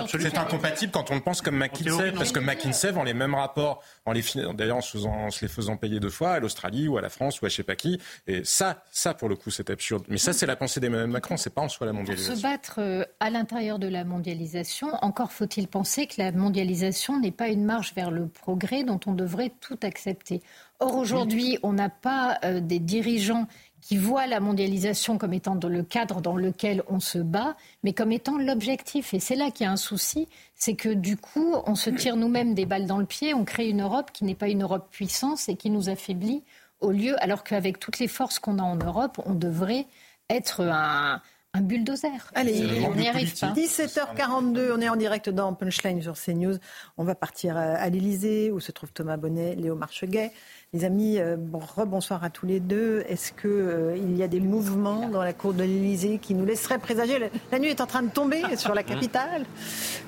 [0.07, 4.13] C'est incompatible quand on pense comme McKinsey, parce que McKinsey vend les mêmes rapports, en
[4.13, 7.09] les d'ailleurs en, en, se les faisant payer deux fois à l'Australie ou à la
[7.09, 7.99] France ou à je sais pas qui.
[8.27, 10.05] Et ça, ça pour le coup, c'est absurde.
[10.07, 11.37] Mais ça, c'est la pensée d'Emmanuel Macron.
[11.37, 12.35] C'est pas en soi la mondialisation.
[12.35, 17.31] se battre euh, à l'intérieur de la mondialisation, encore faut-il penser que la mondialisation n'est
[17.31, 20.41] pas une marche vers le progrès dont on devrait tout accepter.
[20.79, 23.47] Or, aujourd'hui, on n'a pas euh, des dirigeants
[23.81, 27.93] qui voient la mondialisation comme étant dans le cadre dans lequel on se bat, mais
[27.93, 29.13] comme étant l'objectif.
[29.13, 32.15] Et c'est là qu'il y a un souci, c'est que du coup, on se tire
[32.15, 34.87] nous-mêmes des balles dans le pied, on crée une Europe qui n'est pas une Europe
[34.91, 36.43] puissance et qui nous affaiblit
[36.81, 39.85] au lieu, alors qu'avec toutes les forces qu'on a en Europe, on devrait
[40.29, 41.21] être un,
[41.53, 42.31] un bulldozer.
[42.35, 43.53] Allez, on n'y arrive pas.
[43.53, 46.57] 17h42, on est en direct dans Punchline sur CNews.
[46.97, 50.31] On va partir à l'Elysée, où se trouve Thomas Bonnet, Léo Marcheguet.
[50.71, 51.35] Les amis, euh,
[51.75, 53.03] rebonsoir à tous les deux.
[53.09, 56.77] Est-ce qu'il euh, y a des mouvements dans la cour de l'Elysée qui nous laisseraient
[56.77, 57.17] présager?
[57.51, 59.47] La nuit est en train de tomber sur la capitale.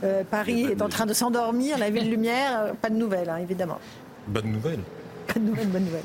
[0.03, 2.74] Euh, Paris est en train de s'endormir, la ville lumière.
[2.80, 3.80] Pas de nouvelles, hein, évidemment.
[4.28, 4.82] Bonne nouvelle.
[5.26, 6.03] Pas de nouvelles, bonne nouvelle.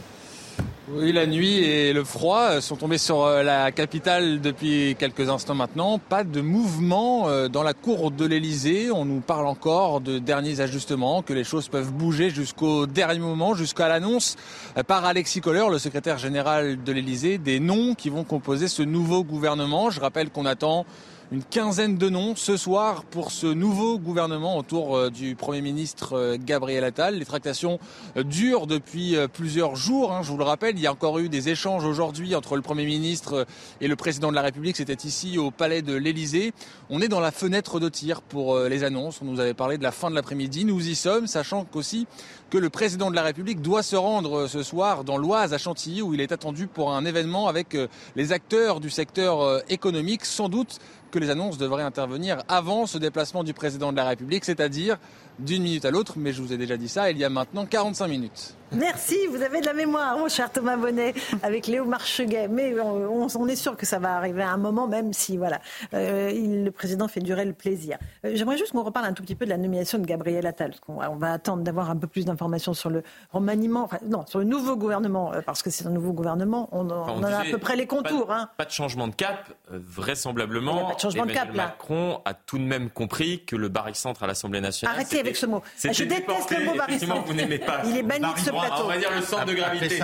[0.89, 5.57] Oui, la nuit et le froid sont tombés sur euh, la capitale depuis quelques instants
[5.57, 5.99] maintenant.
[5.99, 8.93] Pas de mouvement euh, dans la cour de l'Elysée.
[8.93, 13.55] On nous parle encore de derniers ajustements, que les choses peuvent bouger jusqu'au dernier moment,
[13.55, 14.37] jusqu'à l'annonce
[14.79, 18.85] euh, par Alexis Kohler, le secrétaire général de l'Elysée, des noms qui vont composer ce
[18.85, 19.91] nouveau gouvernement.
[19.91, 20.87] Je rappelle qu'on attend
[21.33, 26.13] une quinzaine de noms ce soir pour ce nouveau gouvernement autour euh, du Premier ministre
[26.13, 27.19] euh, Gabriel Attal.
[27.19, 27.81] Les tractations
[28.17, 30.13] euh, durent depuis plusieurs jours.
[30.13, 32.63] Hein, je vous le rappelle, il y a encore eu des échanges aujourd'hui entre le
[32.63, 33.47] Premier ministre
[33.81, 34.77] et le Président de la République.
[34.77, 36.53] C'était ici au Palais de l'Élysée.
[36.91, 39.21] On est dans la fenêtre de tir pour les annonces.
[39.23, 40.65] On nous avait parlé de la fin de l'après-midi.
[40.65, 42.07] Nous y sommes, sachant qu'aussi
[42.51, 46.03] que le Président de la République doit se rendre ce soir dans l'Oise à Chantilly
[46.03, 47.77] où il est attendu pour un événement avec
[48.15, 50.25] les acteurs du secteur économique.
[50.25, 50.79] Sans doute
[51.11, 54.99] que les annonces devraient intervenir avant ce déplacement du président de la République, c'est-à-dire
[55.39, 57.67] d'une minute à l'autre, mais je vous ai déjà dit ça il y a maintenant
[57.67, 58.55] 45 minutes.
[58.73, 62.49] Merci, vous avez de la mémoire, mon cher Thomas Bonnet, avec Léo Marcheguet.
[62.49, 65.61] Mais on, est sûr que ça va arriver à un moment, même si voilà,
[65.95, 67.97] euh, le président fait durer le plaisir.
[68.25, 70.71] Euh, j'aimerais juste qu'on reparle un tout petit peu de la nomination de Gabriel Attal,
[70.71, 74.45] parce qu'on va attendre d'avoir un peu plus d'informations sur le remaniement, non, sur le
[74.45, 76.69] nouveau gouvernement, euh, parce que c'est un nouveau gouvernement.
[76.73, 78.27] On, en a à peu près les contours.
[78.27, 78.51] Pas, hein.
[78.57, 80.89] pas de changement de cap, vraisemblablement.
[80.89, 81.67] Pas de changement de cap là.
[81.67, 84.97] Macron a tout de même compris que le barycentre à l'Assemblée nationale.
[84.97, 85.63] Arrêtez avec ce mot.
[85.79, 87.25] Je déteste le mot barycentre.
[87.27, 87.83] Vous n'aimez pas.
[87.85, 90.01] Il est banni de ce on va dire le centre de gravité.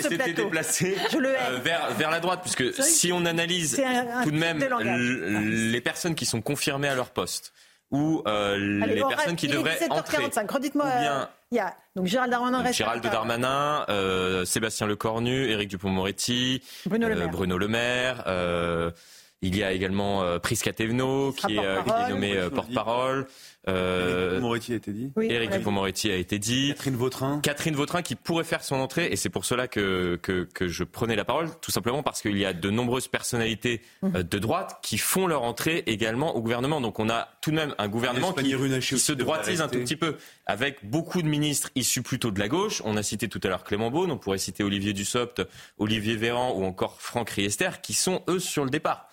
[0.00, 3.80] s'était déplacé euh, vers, vers la droite, puisque si on analyse
[4.22, 7.52] tout de même les personnes qui sont confirmées à leur poste,
[7.90, 10.18] ou euh, les personnes qui devraient entrer.
[10.48, 10.86] Redites-moi.
[10.98, 11.28] Bien...
[11.52, 17.08] Il y a donc Gérald Darmanin, donc, Gérald Darmanin, euh, Sébastien Lecornu, Éric Dupond-Moretti, Bruno
[17.08, 17.28] Le Maire.
[17.28, 18.90] Bruno Le Maire euh,
[19.46, 23.26] il y a également euh, Prisca Thévenot qui, est, qui est nommé porte-parole.
[23.68, 25.10] Euh, Moretti a été dit.
[25.20, 26.68] Éric Dupond-Moretti a été dit.
[26.68, 27.40] Catherine Vautrin.
[27.40, 30.84] Catherine Vautrin qui pourrait faire son entrée, et c'est pour cela que, que, que, je
[30.84, 34.16] prenais la parole, tout simplement parce qu'il y a de nombreuses personnalités mmh.
[34.16, 36.80] euh, de droite qui font leur entrée également au gouvernement.
[36.80, 39.96] Donc on a tout de même un gouvernement qui, qui se droitise un tout petit
[39.96, 40.16] peu,
[40.46, 42.82] avec beaucoup de ministres issus plutôt de la gauche.
[42.84, 45.42] On a cité tout à l'heure Clément Beaune, on pourrait citer Olivier Dussopt,
[45.78, 49.05] Olivier Véran ou encore Franck Riester, qui sont eux sur le départ.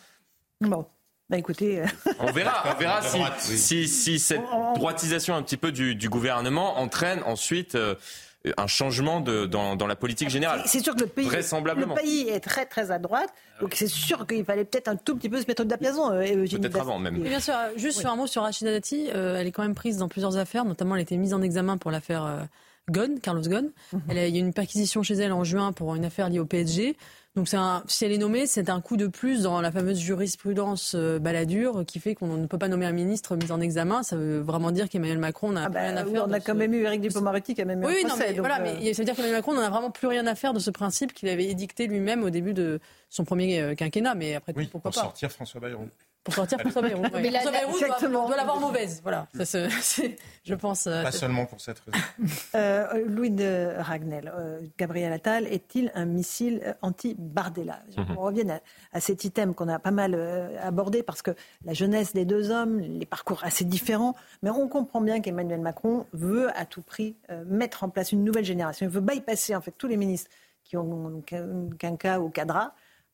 [0.67, 0.85] Bon.
[1.29, 1.85] Bah écoutez, euh,
[2.19, 3.01] on verra, on verra
[3.39, 4.41] si, si, cette
[4.75, 7.95] droitisation un petit peu du, du gouvernement entraîne ensuite euh,
[8.57, 10.61] un changement de, dans, dans, la politique générale.
[10.65, 14.27] C'est sûr que le pays, le pays est très très à droite, donc c'est sûr
[14.27, 16.11] qu'il fallait peut-être un tout petit peu se mettre d'apaisement.
[16.11, 17.17] Euh, peut-être avant même.
[17.19, 20.09] bien sûr, juste sur un mot sur Rachida Dati, elle est quand même prise dans
[20.09, 22.47] plusieurs affaires, notamment elle a été mise en examen pour l'affaire
[22.91, 23.71] Ghosn, Carlos Ghosn.
[23.93, 24.01] Mhm.
[24.09, 26.45] il y a eu une perquisition chez elle en juin pour une affaire liée au
[26.45, 26.97] PSG.
[27.35, 30.93] Donc un, si elle est nommée, c'est un coup de plus dans la fameuse jurisprudence
[30.95, 34.03] euh, baladure qui fait qu'on ne peut pas nommer un ministre mis en examen.
[34.03, 36.25] Ça veut vraiment dire qu'Emmanuel Macron n'a ah bah rien à faire.
[36.27, 38.33] on a quand même eu Eric Dupond-Moretti qui a même eu oui, un procès, non,
[38.33, 40.35] mais, voilà, euh, mais ça veut dire qu'Emmanuel Macron n'en a vraiment plus rien à
[40.35, 42.79] faire de ce principe qu'il avait édicté lui-même au début de
[43.09, 44.13] son premier euh, quinquennat.
[44.13, 45.87] Mais après, oui, pourquoi pour sortir François Bayrou
[46.23, 47.01] pour sortir François Bayrou.
[47.13, 49.01] Mais François Bayrou doit, doit l'avoir mauvaise.
[49.03, 49.67] Voilà, ça,
[50.43, 50.87] je pense.
[50.87, 52.03] Euh, Pas seulement pour cette raison.
[52.55, 58.17] Euh, Louis de Ragnel, euh, Gabriel Attal est-il un missile anti-Bardella mhm.
[58.17, 58.61] On revient à,
[58.91, 60.15] à, cet item qu'on a pas mal
[60.61, 61.31] abordé parce que
[61.65, 66.05] la jeunesse des deux hommes, les parcours assez différents, mais on comprend bien qu'Emmanuel Macron
[66.13, 67.15] veut à tout prix
[67.45, 68.85] mettre en place une nouvelle génération.
[68.85, 70.29] Il veut bypasser en fait tous les ministres
[70.63, 72.73] qui ont qu'un cas au cadra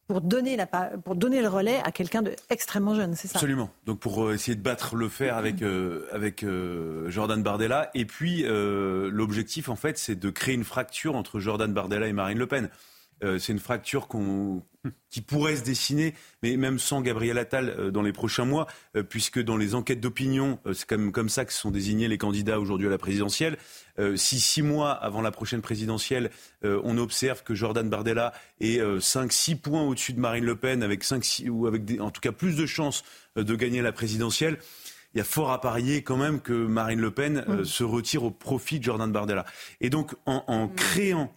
[0.09, 3.37] pour donner, la, pour donner le relais à quelqu'un d'extrêmement jeune, c'est ça?
[3.37, 3.69] Absolument.
[3.85, 7.91] Donc pour euh, essayer de battre le fer avec, euh, avec euh, Jordan Bardella.
[7.93, 12.39] Et puis l'objectif, en fait, c'est de créer une fracture entre Jordan Bardella et Marine
[12.39, 12.69] Le Pen.
[13.21, 14.63] C'est une fracture qu'on
[15.09, 19.03] qui pourrait se dessiner, mais même sans Gabriel Attal euh, dans les prochains mois, euh,
[19.03, 22.17] puisque dans les enquêtes d'opinion, euh, c'est quand même comme ça que sont désignés les
[22.17, 23.57] candidats aujourd'hui à la présidentielle.
[24.15, 26.29] si six mois avant la prochaine présidentielle,
[26.63, 31.43] on observe que Jordan Bardella est 5-6 points au-dessus de Marine Le Pen, avec 5,
[31.49, 33.03] ou avec en tout cas plus de chances
[33.35, 34.57] de gagner la présidentielle,
[35.13, 38.31] il y a fort à parier quand même que Marine Le Pen se retire au
[38.31, 39.45] profit de Jordan Bardella.
[39.81, 41.33] Et donc, en, en créant...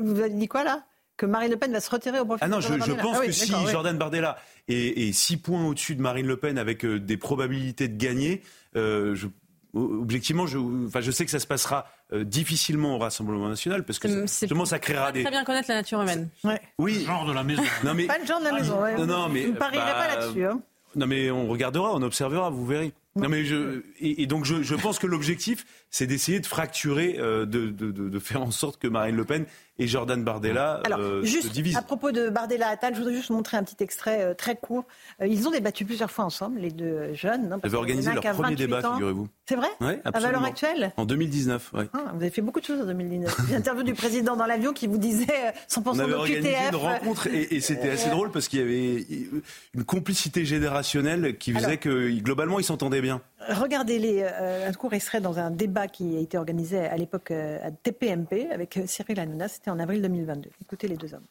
[0.00, 0.84] Vous avez dit quoi là?
[1.18, 3.26] Que Marine Le Pen va se retirer au profit ah non, je, je pense ah
[3.26, 4.38] que si Jordan Bardella
[4.68, 8.42] est, 6 points au-dessus de Marine Le Pen avec euh, des probabilités de gagner,
[8.76, 9.26] euh, je,
[9.74, 13.98] objectivement, je, enfin, je sais que ça se passera euh, difficilement au Rassemblement national parce
[13.98, 15.22] que justement ça créera des.
[15.22, 16.28] Très bien connaître la nature humaine.
[16.44, 16.60] Ouais.
[16.78, 17.00] Oui.
[17.00, 17.62] Le genre de la maison.
[17.84, 18.80] Non mais pas le genre de la maison.
[18.80, 18.96] Ouais.
[18.96, 20.44] Non, non mais vous ne parierez pas bah, là-dessus.
[20.44, 20.60] Hein.
[20.96, 22.92] Non mais on regardera, on observera, vous verrez.
[23.16, 27.46] Non mais je et, donc je, je, pense que l'objectif c'est d'essayer de fracturer, euh,
[27.46, 29.44] de, de, de, faire en sorte que Marine Le Pen
[29.78, 31.76] et Jordan Bardella Alors, euh, juste se.
[31.76, 34.84] À propos de Bardella Attal, je voudrais juste montrer un petit extrait euh, très court.
[35.22, 37.52] Euh, ils ont débattu plusieurs fois ensemble, les deux jeunes.
[37.52, 39.28] Hein, ils avaient organisé leur premier débat, figurez-vous.
[39.46, 41.84] C'est vrai ouais, À valeur actuelle En 2019, oui.
[41.92, 43.50] Ah, vous avez fait beaucoup de choses en 2019.
[43.50, 47.54] L'interview du président dans l'avion qui vous disait 100% On avait organisé une rencontre et,
[47.54, 49.06] et c'était assez drôle parce qu'il y avait
[49.74, 53.20] une complicité générationnelle qui faisait que globalement ils s'entendaient bien.
[53.48, 57.70] Regardez les, un court extrait dans un débat qui a été organisé à l'époque à
[57.70, 59.48] TPMP avec Cyril Hanouna.
[59.48, 60.50] C'était en avril 2022.
[60.60, 61.26] Écoutez les deux hommes.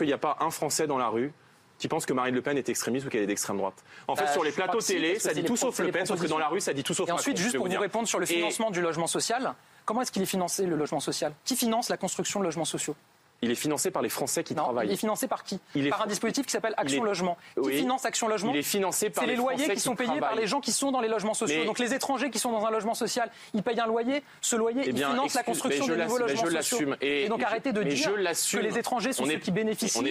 [0.00, 1.32] Il n'y a pas un Français dans la rue
[1.78, 3.84] qui pense que Marine Le Pen est extrémiste ou qu'elle est d'extrême droite.
[4.08, 6.26] En fait, euh, sur les plateaux télé, ça dit tout sauf Le Pen, sauf que
[6.26, 8.26] dans la rue, ça dit tout sauf Et ensuite, juste pour vous répondre sur le
[8.26, 9.54] financement du logement social,
[9.84, 11.32] comment est-ce qu'il est financé le logement social?
[11.44, 12.96] Qui finance la construction de logements sociaux?
[13.42, 14.88] Il est financé par les Français qui travaillent.
[14.88, 15.60] Il est financé par qui?
[15.90, 17.36] Par un dispositif qui s'appelle Action Logement.
[17.62, 20.34] Qui finance Action Logement Il est financé par les, les loyers qui sont payés par
[20.34, 21.64] les gens qui sont dans les logements sociaux.
[21.64, 24.22] Donc les étrangers qui sont dans un logement social, ils payent un loyer.
[24.40, 26.94] Ce loyer, eh il finance la construction de nouveaux logements sociaux.
[27.00, 30.02] Et, donc arrêtez de dire que les étrangers sont ceux qui bénéficient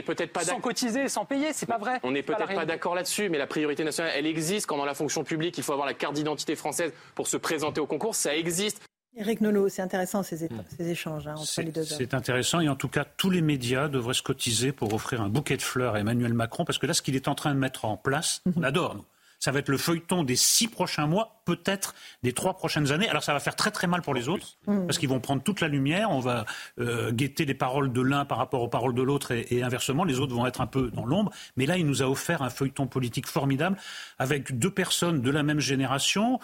[0.42, 1.54] sans cotiser et sans payer.
[1.54, 2.00] C'est pas vrai.
[2.04, 4.68] On n'est peut-être pas d'accord là-dessus, mais la priorité nationale, elle existe.
[4.68, 7.82] Quand dans la fonction publique, il faut avoir la carte d'identité française pour se présenter
[7.82, 8.82] au concours, ça existe.
[9.18, 12.76] Eric Nolot, c'est intéressant ces, ces échanges hein, entre les deux C'est intéressant et en
[12.76, 16.00] tout cas, tous les médias devraient se cotiser pour offrir un bouquet de fleurs à
[16.00, 18.60] Emmanuel Macron parce que là, ce qu'il est en train de mettre en place, on
[18.60, 18.66] mhm.
[18.66, 19.06] adore, nous.
[19.38, 21.94] Ça va être le feuilleton des six prochains mois, peut-être
[22.24, 23.08] des trois prochaines années.
[23.10, 24.88] Alors ça va faire très très mal pour les autres, mhm.
[24.88, 26.46] parce qu'ils vont prendre toute la lumière, on va
[26.80, 30.04] euh, guetter les paroles de l'un par rapport aux paroles de l'autre et, et, inversement,
[30.04, 31.32] les autres vont être un peu dans l'ombre.
[31.58, 33.78] Mais là, il nous a offert un feuilleton politique formidable
[34.20, 36.40] avec deux personnes de la même génération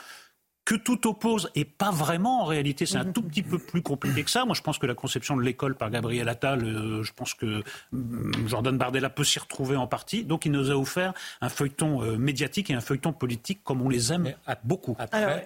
[0.71, 2.85] que tout oppose et pas vraiment en réalité.
[2.85, 4.45] C'est un tout petit peu plus compliqué que ça.
[4.45, 7.61] Moi, je pense que la conception de l'école par Gabriel Attal, euh, je pense que
[7.91, 10.23] mm, Jordan Bardella peut s'y retrouver en partie.
[10.23, 13.89] Donc, il nous a offert un feuilleton euh, médiatique et un feuilleton politique comme on
[13.89, 14.95] les aime à beaucoup.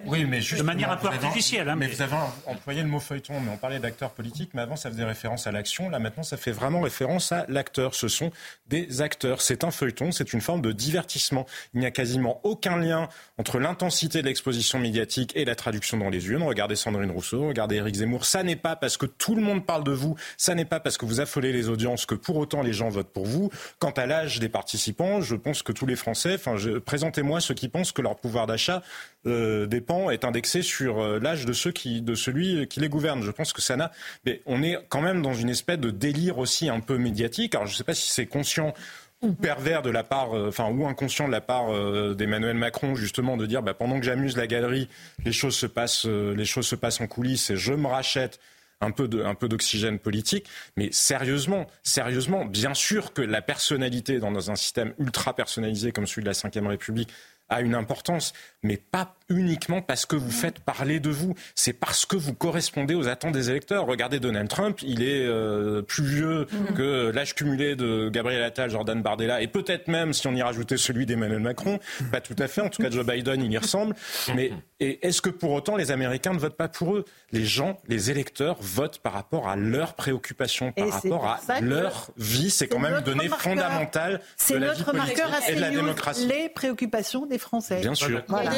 [0.05, 1.69] oui, mais juste de manière un peu artificielle.
[1.69, 4.76] Hein, mais, vous avez employé le mot feuilleton, mais on parlait d'acteurs politiques, mais avant
[4.76, 5.89] ça faisait référence à l'action.
[5.89, 7.95] Là, maintenant, ça fait vraiment référence à l'acteur.
[7.95, 8.30] Ce sont
[8.67, 9.41] des acteurs.
[9.41, 11.47] C'est un feuilleton, c'est une forme de divertissement.
[11.73, 13.09] Il n'y a quasiment aucun lien
[13.39, 16.43] entre l'intensité de l'exposition médiatique et la traduction dans les urnes.
[16.43, 18.26] Regardez Sandrine Rousseau, regardez Éric Zemmour.
[18.26, 20.97] Ça n'est pas parce que tout le monde parle de vous, ça n'est pas parce
[20.97, 23.49] que vous affolez les audiences que pour autant les gens votent pour vous.
[23.80, 26.55] Quant à l'âge des participants, je pense que tous les Français, enfin,
[26.86, 28.82] présentez-moi ceux qui pensent que leur pouvoir d'achat
[29.28, 33.24] euh, dépend, est indexé sur euh, l'âge de ceux qui, de celui qui les gouverne.
[33.24, 33.91] Je pense que ça n'a.
[34.26, 37.55] Mais on est quand même dans une espèce de délire aussi un peu médiatique.
[37.55, 38.74] Alors je ne sais pas si c'est conscient
[39.22, 42.95] ou pervers de la part, euh, enfin ou inconscient de la part euh, d'Emmanuel Macron
[42.95, 44.89] justement de dire bah, pendant que j'amuse la galerie,
[45.24, 48.39] les choses se passent, euh, les choses se passent en coulisses et je me rachète
[48.82, 50.47] un peu un peu d'oxygène politique.
[50.76, 56.24] Mais sérieusement, sérieusement, bien sûr que la personnalité dans un système ultra personnalisé comme celui
[56.24, 57.09] de la Ve République
[57.47, 62.05] a une importance, mais pas uniquement parce que vous faites parler de vous, c'est parce
[62.05, 63.86] que vous correspondez aux attentes des électeurs.
[63.86, 66.73] Regardez Donald Trump, il est euh, plus vieux mm.
[66.73, 70.78] que l'âge cumulé de Gabriel Attal, Jordan Bardella, et peut-être même si on y rajoutait
[70.78, 71.80] celui d'Emmanuel Macron,
[72.11, 73.95] pas tout à fait, en tout cas Joe Biden, il y ressemble.
[74.36, 77.05] Mais est-ce que pour autant les Américains ne votent pas pour eux?
[77.32, 82.51] Les gens, les électeurs votent par rapport à leurs préoccupations, par rapport à leur vie.
[82.51, 86.28] C'est quand même une donnée fondamentale de la vie politique et de la démocratie.
[86.28, 87.82] Les préoccupations des Français.
[87.82, 88.21] Bien sûr.
[88.28, 88.51] Voilà.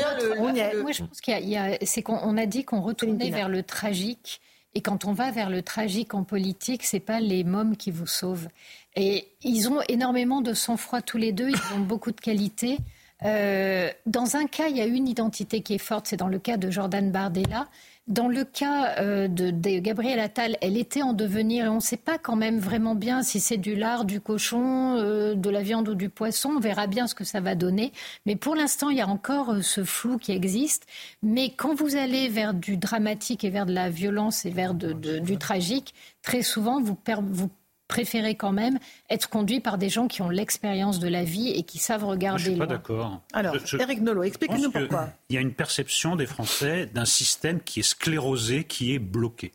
[0.82, 4.42] Moi, je pense qu'il y a, c'est qu'on a dit qu'on retournait vers le tragique.
[4.74, 8.06] Et quand on va vers le tragique en politique, c'est pas les mômes qui vous
[8.06, 8.48] sauvent.
[8.96, 11.50] Et ils ont énormément de sang-froid tous les deux.
[11.50, 12.78] Ils ont beaucoup de qualités.
[13.24, 16.08] Euh, dans un cas, il y a une identité qui est forte.
[16.08, 17.68] C'est dans le cas de Jordan Bardella.
[18.08, 21.98] Dans le cas euh, de, Gabriel Attal, elle était en devenir et on ne sait
[21.98, 25.90] pas quand même vraiment bien si c'est du lard, du cochon, euh, de la viande
[25.90, 26.52] ou du poisson.
[26.56, 27.92] On verra bien ce que ça va donner.
[28.26, 30.86] Mais pour l'instant, il y a encore euh, ce flou qui existe.
[31.22, 35.38] Mais quand vous allez vers du dramatique et vers de la violence et vers du
[35.38, 37.50] tragique, très souvent, vous, vous
[37.88, 38.80] préférer quand même
[39.10, 42.44] être conduit par des gens qui ont l'expérience de la vie et qui savent regarder.
[42.44, 43.22] je ne suis pas d'accord.
[43.34, 45.10] Alors, Eric Nolot, expliquez-nous pourquoi.
[45.30, 49.54] Il y a une perception des Français d'un système qui est sclérosé, qui est bloqué.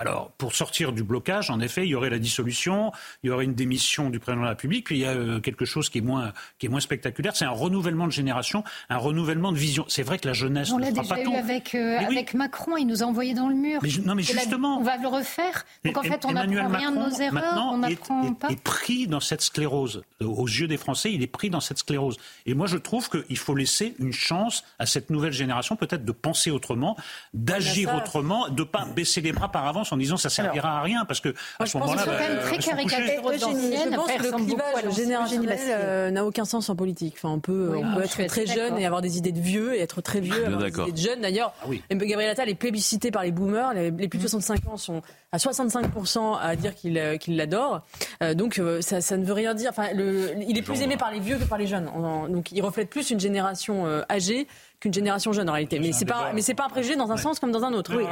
[0.00, 2.90] Alors, pour sortir du blocage, en effet, il y aurait la dissolution,
[3.22, 5.40] il y aurait une démission du président de la République, puis il y a euh,
[5.40, 8.96] quelque chose qui est moins, qui est moins spectaculaire, c'est un renouvellement de génération, un
[8.96, 9.84] renouvellement de vision.
[9.88, 12.86] C'est vrai que la jeunesse on ne fera pas eu avec, euh, avec Macron, il
[12.86, 13.80] nous a envoyés dans le mur.
[13.82, 15.66] Mais, non, mais justement, on va le refaire.
[15.84, 18.48] Donc en fait, on n'apprend rien de nos erreurs, on n'apprend pas.
[18.48, 20.02] est pris dans cette sclérose.
[20.22, 22.16] Aux yeux des Français, il est pris dans cette sclérose.
[22.46, 26.12] Et moi, je trouve qu'il faut laisser une chance à cette nouvelle génération, peut-être de
[26.12, 26.96] penser autrement,
[27.34, 31.04] d'agir autrement, de pas baisser les bras par avance en disant ça servira à rien
[31.06, 32.12] parce que à ce moment-là, bah,
[32.42, 32.70] très Je
[33.94, 37.14] pense que le clivage générationnel euh, n'a aucun sens en politique.
[37.16, 39.80] Enfin, on peut, on peut être très jeune et avoir des idées de vieux et
[39.80, 41.20] être très vieux, avoir des idées de jeune.
[41.20, 43.74] D'ailleurs, ah Gabriel Attal est plébiscité par les boomers.
[43.74, 47.82] Les, plus de 65 ans sont à 65% à dire qu'il euh, l'adore.
[48.22, 49.70] Euh, donc ça, ça, ne veut rien dire.
[49.70, 51.90] Enfin, le, il est plus aimé par les vieux que par les jeunes.
[52.30, 54.46] Donc il reflète plus une génération âgée
[54.80, 55.78] qu'une génération jeune en réalité.
[55.78, 57.92] Mais c'est pas, mais c'est pas un préjugé dans un sens comme dans un autre.
[57.96, 58.04] Oui,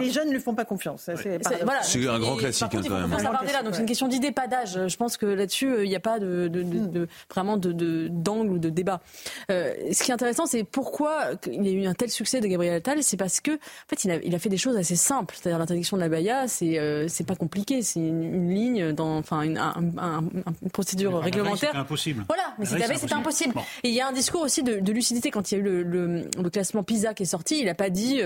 [0.00, 1.08] les jeunes ne lui font pas confiance.
[1.14, 3.10] C'est un grand classique hein, quand même.
[3.10, 4.88] là, donc c'est une question d'idée, pas d'âge.
[4.88, 8.50] Je pense que là-dessus, euh, il n'y a pas de, de, de, de vraiment d'angle
[8.50, 9.00] ou de débat.
[9.50, 12.46] Euh, ce qui est intéressant, c'est pourquoi il y a eu un tel succès de
[12.46, 13.02] Gabriel Attal.
[13.02, 15.36] C'est parce que, en fait, il a, il a fait des choses assez simples.
[15.36, 17.82] C'est-à-dire l'interdiction de la baya, c'est euh, c'est pas compliqué.
[17.82, 21.70] C'est une, ligne dans, enfin, une, une procédure réglementaire.
[21.70, 22.24] C'était impossible.
[22.28, 23.54] Voilà, mais c'était impossible.
[23.84, 25.78] Et il y a un discours aussi de, lucidité quand il y a eu le
[25.82, 26.07] le,
[26.52, 28.20] classement PISA qui est sorti, il n'a pas dit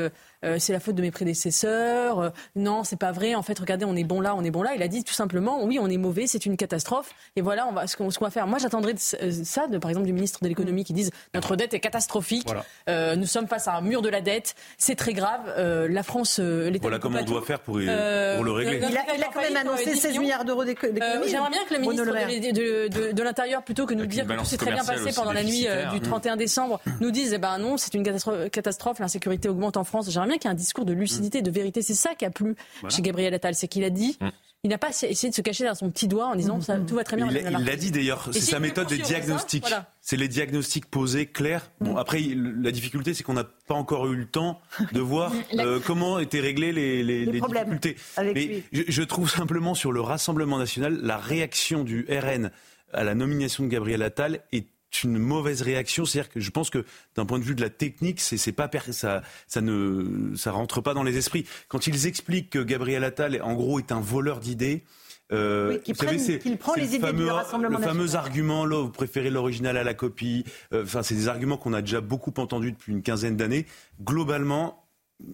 [0.45, 3.59] euh, euh, c'est la faute de mes prédécesseurs, euh, non, c'est pas vrai, en fait,
[3.59, 4.73] regardez, on est bon là, on est bon là.
[4.75, 7.73] Il a dit tout simplement, oui, on est mauvais, c'est une catastrophe, et voilà on
[7.73, 8.47] va, ce qu'on va faire.
[8.47, 11.81] Moi, j'attendrais ça, de, par exemple, du ministre de l'économie qui dise notre dette est
[11.81, 12.49] catastrophique,
[12.89, 16.83] nous sommes face à un mur de la dette, c'est très grave, la France, l'État.
[16.83, 18.79] Voilà comment on doit faire pour, pour le régler.
[18.79, 21.01] Il a, il a, quand même annoncé 16 milliards d'euros d'économie.
[21.27, 24.57] J'aimerais bien que le ministre de, de, l'Intérieur, plutôt que nous dire que tout s'est
[24.57, 27.95] très bien passé pendant la nuit du 31 décembre, nous dise, eh ben non, c'est
[27.95, 28.03] une
[28.51, 30.11] catastrophe, l'insécurité augmente en France.
[30.11, 31.83] J'aimerais bien qu'il y ait un discours de lucidité, de vérité.
[31.83, 32.57] C'est ça qui a plu
[32.89, 34.17] chez Gabriel Attal, c'est qu'il a dit.
[34.21, 34.29] Mm.
[34.65, 36.95] Il n'a pas essayé de se cacher dans son petit doigt en disant ça, tout
[36.95, 37.29] va très bien.
[37.29, 39.67] Il l'a dit d'ailleurs, c'est sa méthode des diagnostics.
[40.01, 41.69] C'est les diagnostics posés, clairs.
[41.81, 41.99] Bon, mm.
[41.99, 44.61] après, la difficulté, c'est qu'on n'a pas encore eu le temps
[44.93, 47.97] de voir euh, comment étaient réglées les, les, les, difficultés.
[48.19, 52.53] Mais je, je, trouve simplement sur le Rassemblement national, la réaction du RN
[52.93, 54.67] à la nomination de Gabriel Attal est
[55.05, 56.05] une mauvaise réaction.
[56.05, 56.85] C'est-à-dire que je pense que
[57.17, 60.95] d'un point de vue de la technique, c'est pas ça, ça ne ça rentre pas
[60.95, 61.47] dans les esprits.
[61.69, 64.85] Quand ils expliquent que Gabriel Attal, en gros, est un voleur d'idées.
[65.33, 66.57] Euh, vous savez, c'est le
[66.99, 67.31] fameux,
[67.71, 70.45] le fameux argument là, vous préférez l'original à la copie.
[70.73, 73.67] Euh, enfin, c'est des arguments qu'on a déjà beaucoup entendus depuis une quinzaine d'années.
[74.03, 74.85] Globalement,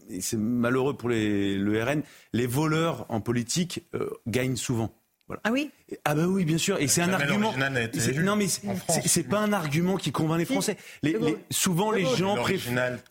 [0.09, 2.03] et c'est malheureux pour les, le RN,
[2.33, 4.95] les voleurs en politique euh, gagnent souvent.
[5.45, 5.71] Ah oui
[6.05, 6.81] Ah bah oui, bien sûr.
[6.81, 7.55] Et c'est un argument.
[8.23, 8.47] Non mais
[9.07, 10.77] c'est pas un argument qui convainc les Français.
[11.03, 11.17] Les,
[11.51, 12.37] souvent les gens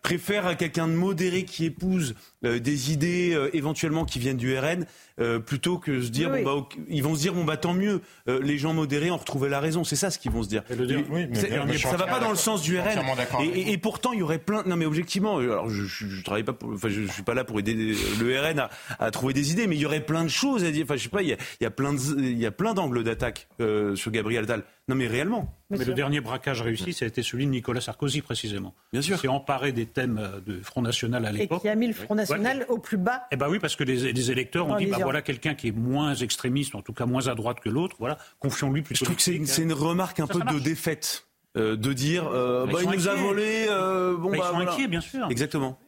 [0.02, 2.16] préfèrent quelqu'un de modéré qui épouse
[2.46, 4.86] euh, des idées euh, éventuellement qui viennent du RN
[5.20, 8.02] euh, plutôt que se dire bon, bah, ils vont se dire bon bah tant mieux
[8.28, 9.84] les gens modérés ont retrouvé la raison.
[9.84, 10.64] C'est ça ce qu'ils vont se dire.
[11.10, 13.02] Oui, mais ça va pas dans le sens du RN
[13.42, 16.58] et, et, pourtant il y aurait plein non mais objectivement alors je, je, travaille pas
[16.74, 19.76] enfin je, suis pas là pour aider le RN à, à, trouver des idées mais
[19.76, 20.84] il y aurait plein de choses à dire.
[20.84, 22.74] Enfin je sais pas il y a, il y a plein il y a plein
[22.74, 23.48] d'angles d'attaque
[23.96, 25.54] sur Gabriel Dahl non, mais réellement.
[25.70, 28.74] Mais le dernier braquage réussi, ça a été celui de Nicolas Sarkozy, précisément.
[28.94, 29.18] Bien sûr.
[29.18, 31.60] Qui s'est emparé des thèmes euh, de Front National à l'époque.
[31.60, 33.24] Et qui a mis le Front National au plus bas.
[33.32, 36.16] Eh bien oui, parce que les, électeurs ont dit, bah voilà quelqu'un qui est moins
[36.16, 39.00] extrémiste, en tout cas moins à droite que l'autre, voilà, confions-lui plutôt.
[39.00, 41.26] Je trouve que c'est une remarque un peu de défaite.
[41.56, 45.02] Euh, de dire, euh, bah, il nous a volé, bon, bah, ils sont inquiets, bien
[45.02, 45.28] sûr.
[45.30, 45.80] Exactement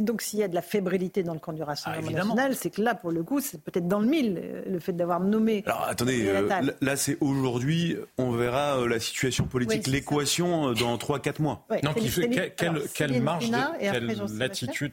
[0.00, 2.70] donc s'il y a de la fébrilité dans le camp du Rassemblement ah, national, c'est
[2.70, 5.62] que là, pour le coup, c'est peut-être dans le mille, euh, le fait d'avoir nommé.
[5.66, 6.48] Alors attendez, euh,
[6.80, 11.66] là c'est aujourd'hui, on verra euh, la situation politique, l'équation dans 3-4 mois.
[11.82, 14.06] non, qui fait, quelle, marge, quelle
[14.38, 14.92] latitude,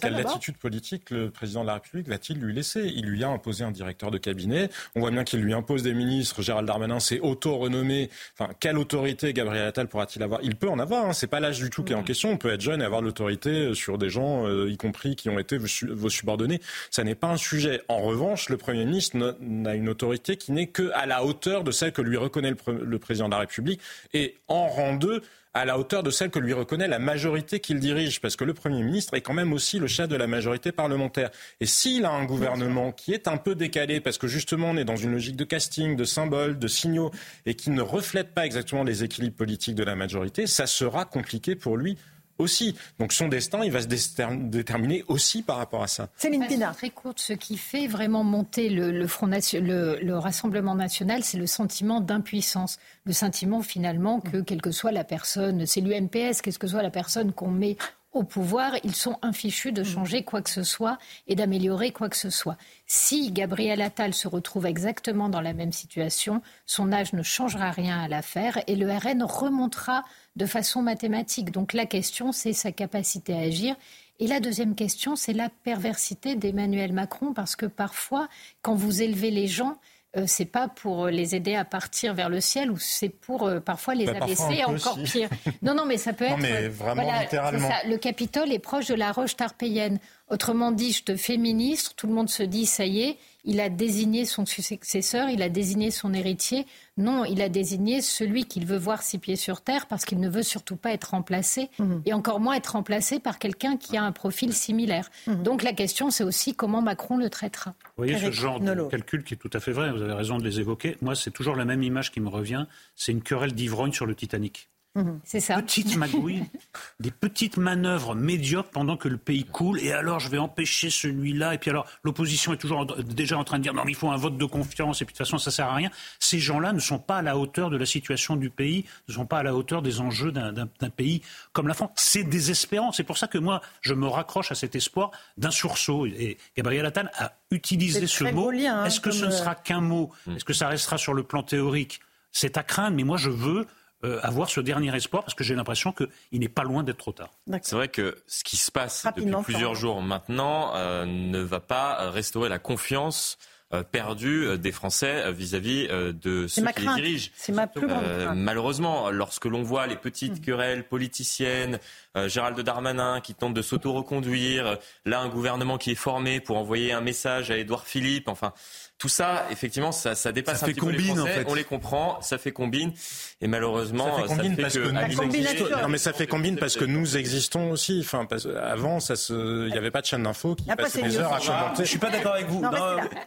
[0.00, 2.82] quelle latitude politique le président de la République va-t-il lui laisser?
[2.84, 4.68] Il lui a imposé un directeur de cabinet.
[4.96, 6.42] On voit bien qu'il lui impose des ministres.
[6.42, 8.10] Gérald Darmanin s'est auto-renommé.
[8.38, 10.40] Enfin, quelle autorité Gabriel Attal pourra-t-il avoir?
[10.42, 11.06] Il peut en avoir.
[11.06, 11.12] Hein.
[11.12, 12.30] C'est pas l'âge du tout qui est en question.
[12.30, 15.28] On peut être jeune et avoir de l'autorité sur des gens, euh, y compris qui
[15.28, 16.60] ont été vos subordonnés.
[16.90, 17.82] Ça n'est pas un sujet.
[17.88, 21.70] En revanche, le Premier ministre n'a une autorité qui n'est que à la hauteur de
[21.70, 23.80] celle que lui reconnaît le, président de la République
[24.14, 25.22] et en rang 2
[25.54, 28.54] à la hauteur de celle que lui reconnaît la majorité qu'il dirige, parce que le
[28.54, 31.30] Premier ministre est quand même aussi le chef de la majorité parlementaire.
[31.60, 34.84] Et s'il a un gouvernement qui est un peu décalé, parce que justement on est
[34.84, 37.10] dans une logique de casting, de symboles, de signaux,
[37.44, 41.56] et qui ne reflète pas exactement les équilibres politiques de la majorité, ça sera compliqué
[41.56, 41.96] pour lui
[42.38, 42.76] aussi.
[42.98, 46.08] Donc son destin, il va se déterminer aussi par rapport à ça.
[46.16, 46.72] Céline Pina.
[46.72, 51.46] Très courte, ce qui fait vraiment monter le, Front le, le Rassemblement national, c'est le
[51.46, 52.78] sentiment d'impuissance.
[53.04, 56.90] Le sentiment finalement que, quelle que soit la personne, c'est l'UMPS, quelle que soit la
[56.90, 57.76] personne qu'on met
[58.12, 62.16] au pouvoir, ils sont infichus de changer quoi que ce soit et d'améliorer quoi que
[62.16, 62.56] ce soit.
[62.86, 68.00] Si Gabriel Attal se retrouve exactement dans la même situation, son âge ne changera rien
[68.00, 70.04] à l'affaire et le RN remontera
[70.38, 71.50] de façon mathématique.
[71.50, 73.76] Donc la question, c'est sa capacité à agir.
[74.20, 78.28] Et la deuxième question, c'est la perversité d'Emmanuel Macron, parce que parfois,
[78.62, 79.76] quand vous élevez les gens,
[80.16, 83.60] euh, c'est pas pour les aider à partir vers le ciel ou c'est pour euh,
[83.60, 85.28] parfois les bah, abaisser encore pire.
[85.62, 86.38] Non, non, mais ça peut être.
[86.38, 87.68] mais vraiment littéralement.
[87.86, 89.98] Le Capitole est proche de la roche tarpéienne.
[90.30, 93.60] Autrement dit, je te fais ministre, tout le monde se dit, ça y est, il
[93.60, 96.66] a désigné son successeur, il a désigné son héritier.
[96.98, 100.28] Non, il a désigné celui qu'il veut voir six pieds sur terre parce qu'il ne
[100.28, 102.02] veut surtout pas être remplacé mhm.
[102.04, 105.08] et encore moins être remplacé par quelqu'un qui a un profil similaire.
[105.26, 105.42] Mhm.
[105.44, 107.74] Donc la question, c'est aussi comment Macron le traitera.
[107.96, 110.36] Vous voyez ce genre de calcul qui est tout à fait vrai, vous avez raison
[110.36, 110.98] de les évoquer.
[111.00, 112.66] Moi, c'est toujours la même image qui me revient,
[112.96, 114.68] c'est une querelle d'ivrogne sur le Titanic.
[114.94, 115.20] Mhm.
[115.24, 115.56] C'est ça.
[115.62, 116.44] Petites magouilles,
[117.00, 119.80] des petites manœuvres médiocres pendant que le pays coule.
[119.80, 121.54] Et alors, je vais empêcher celui-là.
[121.54, 124.10] Et puis alors, l'opposition est toujours déjà en train de dire non, mais il faut
[124.10, 125.00] un vote de confiance.
[125.00, 125.90] Et puis de toute façon, ça sert à rien.
[126.18, 129.26] Ces gens-là ne sont pas à la hauteur de la situation du pays, ne sont
[129.26, 131.22] pas à la hauteur des enjeux d'un pays
[131.52, 131.90] comme la France.
[131.96, 132.92] C'est désespérant.
[132.92, 136.06] C'est pour ça que moi, je me raccroche à cet espoir d'un sursaut.
[136.06, 138.50] Et Gabriel Attal a utilisé ce mot.
[138.50, 140.10] Hein, Est-ce que ce ne sera qu'un mot?
[140.26, 140.36] Mm.
[140.36, 142.00] Est-ce que ça restera sur le plan théorique?
[142.32, 142.96] C'est à craindre.
[142.96, 143.66] Mais moi, je veux
[144.04, 146.08] euh, avoir ce dernier espoir parce que j'ai l'impression qu'il
[146.40, 147.30] n'est pas loin d'être trop tard.
[147.62, 152.08] C'est vrai que ce qui se passe depuis plusieurs jours maintenant euh, ne va pas
[152.10, 153.38] restaurer la confiance
[153.74, 157.30] euh, perdue des Français vis-à-vis de ceux qui les dirigent.
[157.34, 158.04] C'est ma plus grande
[158.36, 160.44] Malheureusement, lorsque l'on voit les petites mm.
[160.44, 161.80] querelles politiciennes,
[162.14, 167.00] Gérald Darmanin qui tente de s'auto-reconduire, là un gouvernement qui est formé pour envoyer un
[167.00, 168.52] message à Édouard Philippe, enfin
[168.98, 171.44] tout ça, effectivement, ça, ça dépasse un petit peu les Français.
[171.46, 172.92] On les comprend, ça fait combine.
[173.40, 177.16] Et malheureusement, ça fait combine parce que, non mais ça fait combine parce que nous
[177.16, 178.00] existons aussi.
[178.04, 178.26] Enfin,
[178.60, 181.38] avant, ça se, il n'y avait pas de chaîne d'info qui passait des heures à
[181.38, 181.84] commenter.
[181.84, 182.60] Je suis pas d'accord avec vous.
[182.60, 182.70] Non,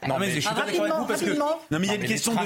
[0.07, 1.95] non, mais je suis pas d'accord avec vous parce que non mais il y a
[1.95, 2.39] une question de.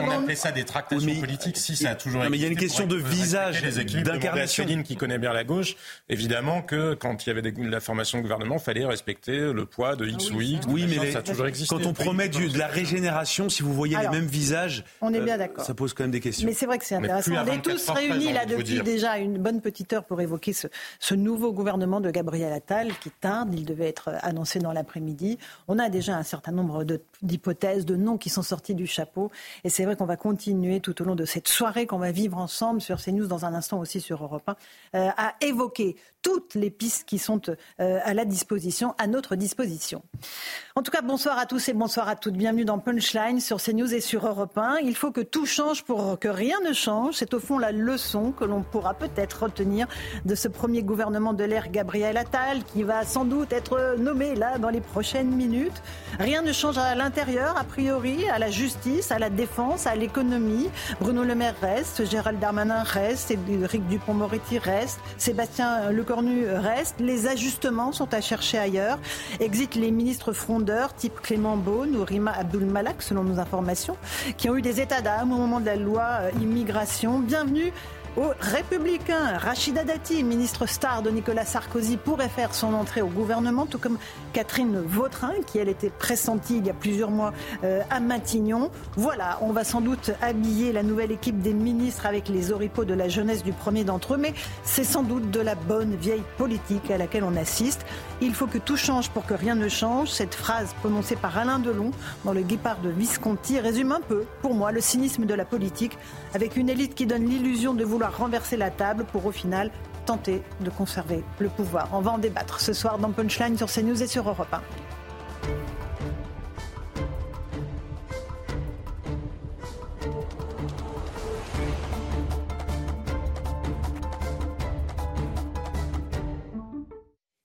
[0.00, 1.56] On appelait ça des tractations politiques.
[1.56, 2.22] Si ça a toujours.
[2.22, 4.64] Non mais il y a une question de visage, d'incarnation.
[4.84, 5.74] qui connaît bien la gauche,
[6.08, 9.96] évidemment que quand il y avait la formation de gouvernement, il fallait respecter le poids
[9.96, 10.60] de X ah ou Y.
[10.68, 11.74] Oui, mais ça a toujours existé.
[11.74, 15.34] Quand on promet de la régénération, si vous voyez les mêmes visages, on est bien
[15.34, 15.64] euh, d'accord.
[15.64, 16.46] Ça pose quand même des questions.
[16.46, 17.32] Mais c'est vrai que c'est intéressant.
[17.32, 20.68] On est tous réunis là depuis déjà une bonne petite heure pour évoquer ce,
[21.00, 23.54] ce, nouveau gouvernement de Gabriel Attal qui tarde.
[23.54, 25.38] Il devait être annoncé dans l'après-midi.
[25.66, 26.84] On a déjà un certain nombre
[27.22, 29.30] d'hypothèses, de, noms qui sont sortis du chapeau.
[29.64, 32.38] Et c'est vrai qu'on va continuer tout au long de cette soirée qu'on va vivre
[32.38, 34.52] ensemble sur CNews dans un instant aussi sur Europe 1
[34.98, 40.02] euh, à évoquer toutes les pistes qui sont euh, à la disposition, à notre disposition.
[40.78, 42.34] En tout cas, bonsoir à tous et bonsoir à toutes.
[42.34, 44.76] Bienvenue dans Punchline sur CNews et sur Europe 1.
[44.84, 47.16] Il faut que tout change pour que rien ne change.
[47.16, 49.88] C'est au fond la leçon que l'on pourra peut-être retenir
[50.24, 54.58] de ce premier gouvernement de l'ère Gabriel Attal qui va sans doute être nommé là
[54.58, 55.82] dans les prochaines minutes.
[56.20, 60.70] Rien ne change à l'intérieur, a priori, à la justice, à la défense, à l'économie.
[61.00, 67.00] Bruno Le Maire reste, Gérald Darmanin reste, Éric Dupont-Moretti reste, Sébastien Le Cornu reste.
[67.00, 69.00] Les ajustements sont à chercher ailleurs.
[69.40, 73.96] Exit les ministres frondeurs type Clément Beaune ou Rima Abdul Malak, selon nos informations,
[74.36, 77.20] qui ont eu des états d'âme au moment de la loi euh, immigration.
[77.20, 77.72] Bienvenue
[78.18, 79.38] aux Républicains.
[79.38, 83.96] Rachida Dati, ministre star de Nicolas Sarkozy, pourrait faire son entrée au gouvernement, tout comme
[84.32, 88.70] Catherine Vautrin, qui elle était pressentie il y a plusieurs mois euh, à Matignon.
[88.96, 92.94] Voilà, on va sans doute habiller la nouvelle équipe des ministres avec les oripeaux de
[92.94, 96.90] la jeunesse du premier d'entre eux, mais c'est sans doute de la bonne vieille politique
[96.90, 97.86] à laquelle on assiste.
[98.20, 100.08] Il faut que tout change pour que rien ne change.
[100.08, 101.92] Cette phrase prononcée par Alain Delon
[102.24, 105.96] dans le Guépard de Visconti résume un peu, pour moi, le cynisme de la politique,
[106.34, 109.70] avec une élite qui donne l'illusion de vouloir renverser la table pour au final
[110.06, 111.88] tenter de conserver le pouvoir.
[111.92, 114.60] On va en débattre ce soir dans Punchline sur CNews et sur Europe 1.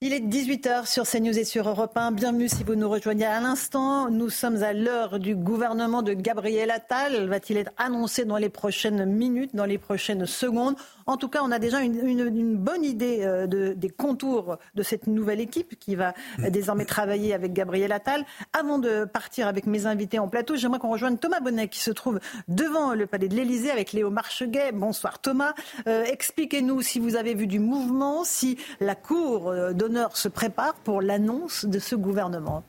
[0.06, 2.12] Il est 18h sur CNews et sur Europe 1.
[2.12, 4.10] Bienvenue si vous nous rejoignez à l'instant.
[4.12, 7.30] Nous sommes à l'heure du gouvernement de Gabriel Attal.
[7.30, 10.76] Va-t-il être annoncé dans les prochaines minutes, dans les prochaines secondes?
[11.06, 15.39] En tout cas, on a déjà une, bonne idée euh, des contours de cette nouvelle
[15.39, 18.26] équipe qui va euh, désormais travailler avec Gabriel Attal.
[18.54, 21.91] Avant de partir avec mes invités en plateau, j'aimerais qu'on rejoigne Thomas Bonnet qui se
[21.91, 24.72] trouve devant le palais de l'Élysée avec Léo Marcheguet.
[24.72, 25.54] Bonsoir Thomas.
[25.88, 31.01] Euh, expliquez-nous si vous avez vu du mouvement, si la Cour donne se prépare pour
[31.01, 32.64] l'annonce de ce gouvernement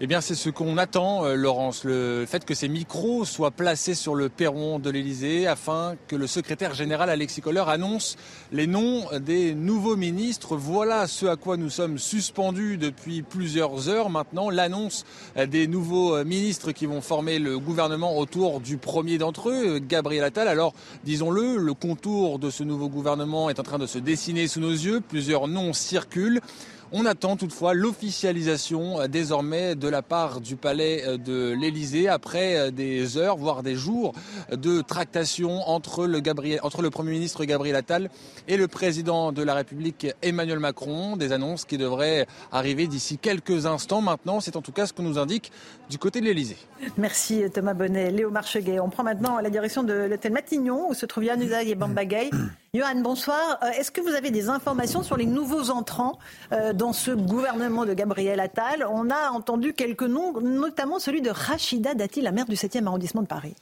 [0.00, 1.84] eh bien, c'est ce qu'on attend, euh, Laurence.
[1.84, 6.26] Le fait que ces micros soient placés sur le perron de l'Elysée afin que le
[6.26, 8.16] secrétaire général Alexis Kohler annonce
[8.50, 10.56] les noms des nouveaux ministres.
[10.56, 14.50] Voilà ce à quoi nous sommes suspendus depuis plusieurs heures maintenant.
[14.50, 15.04] L'annonce
[15.36, 20.48] des nouveaux ministres qui vont former le gouvernement autour du premier d'entre eux, Gabriel Attal.
[20.48, 20.74] Alors,
[21.04, 24.72] disons-le, le contour de ce nouveau gouvernement est en train de se dessiner sous nos
[24.72, 25.00] yeux.
[25.00, 26.40] Plusieurs noms circulent.
[26.96, 32.56] On attend toutefois l'officialisation euh, désormais de la part du palais euh, de l'Elysée après
[32.56, 34.12] euh, des heures, voire des jours
[34.52, 36.20] de tractation entre le,
[36.90, 38.10] Premier ministre Gabriel Attal
[38.46, 41.16] et le président de la République Emmanuel Macron.
[41.16, 44.38] Des annonces qui devraient arriver d'ici quelques instants maintenant.
[44.38, 45.50] C'est en tout cas ce que nous indique
[45.90, 46.58] du côté de l'Elysée.
[46.96, 48.10] Merci Thomas Bonnet.
[48.10, 48.80] Léo Marcheguet.
[48.80, 52.30] On prend maintenant la direction de l'hôtel Matignon où se trouvent Yann Usaï et Bambagay.
[52.74, 53.58] Johan, bonsoir.
[53.78, 56.18] Est-ce que vous avez des informations sur les nouveaux entrants
[56.74, 61.94] dans ce gouvernement de Gabriel Attal, on a entendu quelques noms, notamment celui de Rachida
[61.94, 63.54] Dati, la maire du 7e arrondissement de Paris.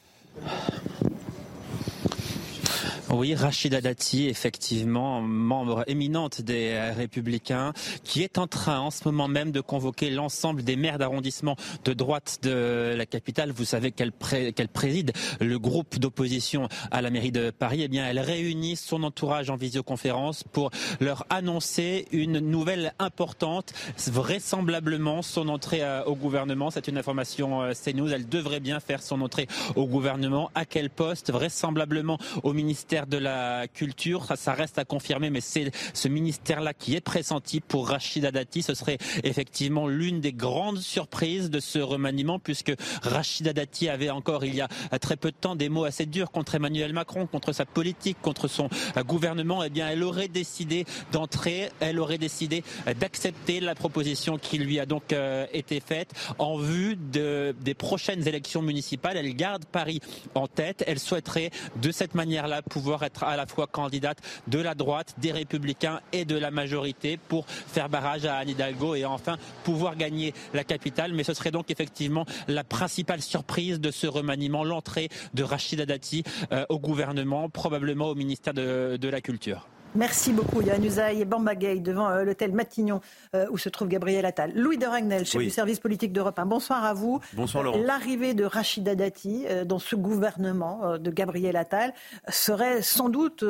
[3.15, 9.29] Oui, Rachida Dati, effectivement, membre éminente des Républicains, qui est en train en ce moment
[9.29, 13.53] même de convoquer l'ensemble des maires d'arrondissement de droite de la capitale.
[13.53, 17.83] Vous savez qu'elle préside le groupe d'opposition à la mairie de Paris.
[17.83, 23.75] Eh bien, elle réunit son entourage en visioconférence pour leur annoncer une nouvelle importante,
[24.07, 26.71] vraisemblablement son entrée euh, au gouvernement.
[26.71, 28.11] C'est une information euh, CNews.
[28.11, 30.51] Elle devrait bien faire son entrée au gouvernement.
[30.55, 31.31] À quel poste?
[31.31, 34.25] Vraisemblablement au ministère de la Culture.
[34.25, 38.63] Ça, ça reste à confirmer, mais c'est ce ministère-là qui est pressenti pour Rachida Dati.
[38.63, 42.73] Ce serait effectivement l'une des grandes surprises de ce remaniement, puisque
[43.03, 44.69] Rachida Dati avait encore il y a
[45.01, 48.49] très peu de temps des mots assez durs contre Emmanuel Macron, contre sa politique, contre
[48.49, 48.69] son
[49.07, 49.63] gouvernement.
[49.65, 52.63] Eh bien, elle aurait décidé d'entrer, elle aurait décidé
[53.01, 58.27] d'accepter la proposition qui lui a donc euh, été faite en vue de, des prochaines
[58.27, 59.17] élections municipales.
[59.17, 60.01] Elle garde Paris
[60.35, 60.85] en tête.
[60.87, 65.33] Elle souhaiterait de cette manière-là pouvoir être à la fois candidate de la droite, des
[65.33, 70.35] républicains et de la majorité pour faire barrage à Anne Hidalgo et enfin pouvoir gagner
[70.53, 71.13] la capitale.
[71.13, 76.25] Mais ce serait donc effectivement la principale surprise de ce remaniement, l'entrée de Rachida Dati
[76.53, 79.67] euh, au gouvernement, probablement au ministère de la Culture.
[79.95, 83.03] Merci beaucoup, Yann Usaï et Bambagay, devant euh, l'hôtel Matignon
[83.35, 84.51] euh, où se trouve Gabriel Attal.
[84.55, 86.47] Louis de Ragnel, chef du service politique d'Europe 1.
[86.47, 87.21] Bonsoir à vous.
[87.35, 87.79] Bonsoir Laurent.
[87.85, 91.93] L'arrivée de Rachida Dati euh, dans ce gouvernement de Gabriel Attal
[92.29, 93.45] serait sans doute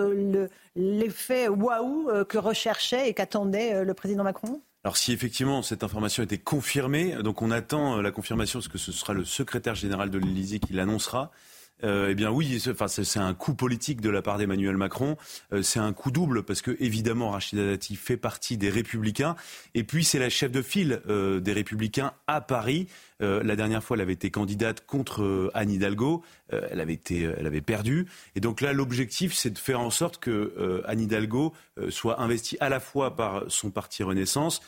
[0.75, 4.61] l'effet waouh que recherchait et qu'attendait le président Macron?
[4.83, 8.91] Alors si effectivement cette information était confirmée, donc on attend la confirmation parce que ce
[8.91, 11.31] sera le secrétaire général de l'Élysée qui l'annoncera.
[11.85, 15.17] Euh, eh bien oui, c'est un coup politique de la part d'Emmanuel Macron.
[15.53, 19.37] Euh, c'est un coup double parce que évidemment Rachida Dati fait partie des Républicains
[19.75, 22.87] et puis c'est la chef de file euh, des Républicains à Paris.
[23.21, 26.25] la dernière fois, elle avait été candidate contre Anne Hidalgo.
[26.51, 28.09] elle avait été, elle avait perdu.
[28.35, 31.53] Et donc là, l'objectif, c'est de faire en sorte que Anne Hidalgo
[31.89, 34.61] soit investie à la fois par son parti Renaissance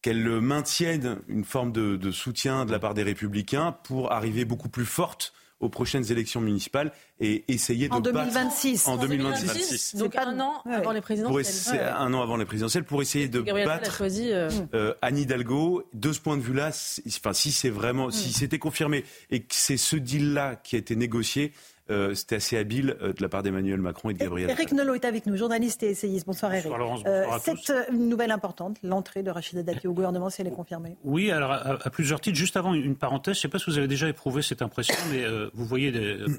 [0.00, 4.70] qu'elle maintienne une forme de, de, soutien de la part des républicains pour arriver beaucoup
[4.70, 6.90] plus forte aux prochaines élections municipales
[7.20, 8.88] et essayer de en 2026.
[8.88, 9.96] en 2026.
[9.96, 11.94] Donc un an avant les présidentielles.
[11.96, 14.94] Un an avant les présidentielles pour essayer de battre choisi, euh, euh...
[15.02, 15.84] Anne Hidalgo.
[15.92, 16.70] De ce point de vue-là,
[17.08, 18.32] enfin si c'est vraiment, si mm.
[18.32, 21.52] c'était confirmé et que c'est ce deal-là qui a été négocié,
[21.90, 24.50] euh, c'était assez habile euh, de la part d'Emmanuel Macron et de Gabriel.
[24.50, 26.26] Eric Nolot est avec nous, journaliste et essayiste.
[26.26, 26.72] Bonsoir Eric.
[27.06, 30.96] Euh, cette nouvelle importante, l'entrée de Rachida Dati au gouvernement, si elle est confirmée.
[31.04, 32.36] Oui, alors à, plusieurs titres.
[32.36, 34.94] Juste avant une parenthèse, je ne sais pas si vous avez déjà éprouvé cette impression,
[35.10, 35.24] mais
[35.54, 35.92] vous voyez,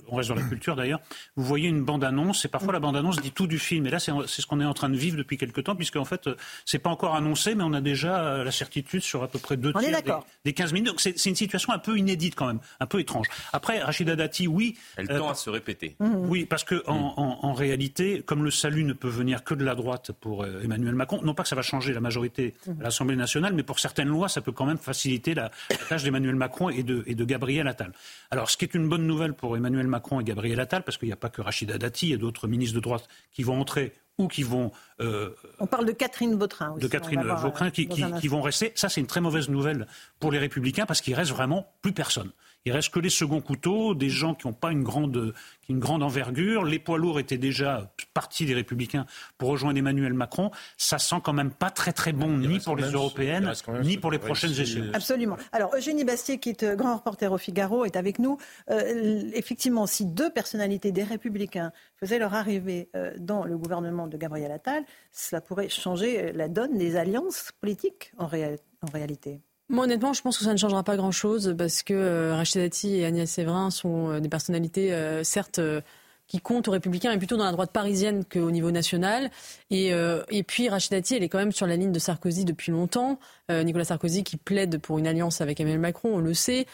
[0.07, 1.01] on reste dans la culture d'ailleurs,
[1.35, 3.85] vous voyez une bande-annonce et parfois la bande-annonce dit tout du film.
[3.87, 6.05] Et là, c'est ce qu'on est en train de vivre depuis quelque temps, puisque en
[6.05, 6.29] fait,
[6.65, 9.73] c'est pas encore annoncé, mais on a déjà la certitude sur à peu près deux
[9.73, 10.11] tiers des,
[10.45, 10.87] des, 15 minutes.
[10.89, 13.27] Donc c'est une situation un peu inédite quand même, un peu étrange.
[13.53, 14.77] Après, Rachida Dati, oui.
[14.97, 15.95] Elle tend à se répéter.
[15.99, 16.15] Mmh.
[16.27, 20.11] Oui, parce que en, réalité, comme le salut ne peut venir que de la droite
[20.13, 23.53] pour euh, Emmanuel Macron, non pas que ça va changer la majorité à l'Assemblée nationale,
[23.53, 25.51] mais pour certaines lois, ça peut quand même faciliter la,
[25.89, 27.91] tâche d'Emmanuel Macron et de, et de Gabriel Attal.
[28.29, 31.07] Alors, ce qui est une bonne nouvelle pour Emmanuel Macron et Gabriel Attal, parce qu'il
[31.09, 33.59] n'y a pas que Rachida Dati, il y a d'autres ministres de droite qui vont
[33.59, 34.71] entrer ou qui vont.
[34.99, 36.83] Euh, On parle de Catherine Vautrin aussi.
[36.83, 38.71] De Catherine Vautrin qui, qui, vont rester.
[38.75, 39.87] Ça, c'est une très mauvaise nouvelle
[40.19, 42.31] pour les Républicains parce qu'il reste vraiment plus personne.
[42.65, 45.33] Il reste que les seconds couteaux, des gens qui n'ont pas une grande,
[45.67, 46.63] une grande envergure.
[46.63, 49.07] Les poids lourds étaient déjà partis des Républicains
[49.39, 50.51] pour rejoindre Emmanuel Macron.
[50.77, 53.51] Ça sent quand même pas très très bon ni pour les européennes,
[53.83, 54.93] ni pour les prochaines échéances.
[54.93, 55.37] Absolument.
[55.51, 58.37] Alors Eugénie Bastier, qui est euh, grand reporter au Figaro, est avec nous.
[58.69, 64.17] Euh, effectivement, si deux personnalités des Républicains faisaient leur arrivée euh, dans le gouvernement de
[64.17, 69.41] Gabriel Attal, cela pourrait changer la donne des alliances politiques en, en réalité.
[69.71, 72.97] Moi, honnêtement, je pense que ça ne changera pas grand-chose parce que euh, Rachida Dati
[72.97, 75.79] et Agnès Séverin sont euh, des personnalités, euh, certes, euh,
[76.27, 79.31] qui comptent aux Républicains, mais plutôt dans la droite parisienne qu'au niveau national.
[79.69, 79.91] Et,
[80.29, 83.19] et puis, Rachida Dati, elle est quand même sur la ligne de Sarkozy depuis longtemps.
[83.49, 86.67] Nicolas Sarkozy qui plaide pour une alliance avec Emmanuel Macron, on le sait,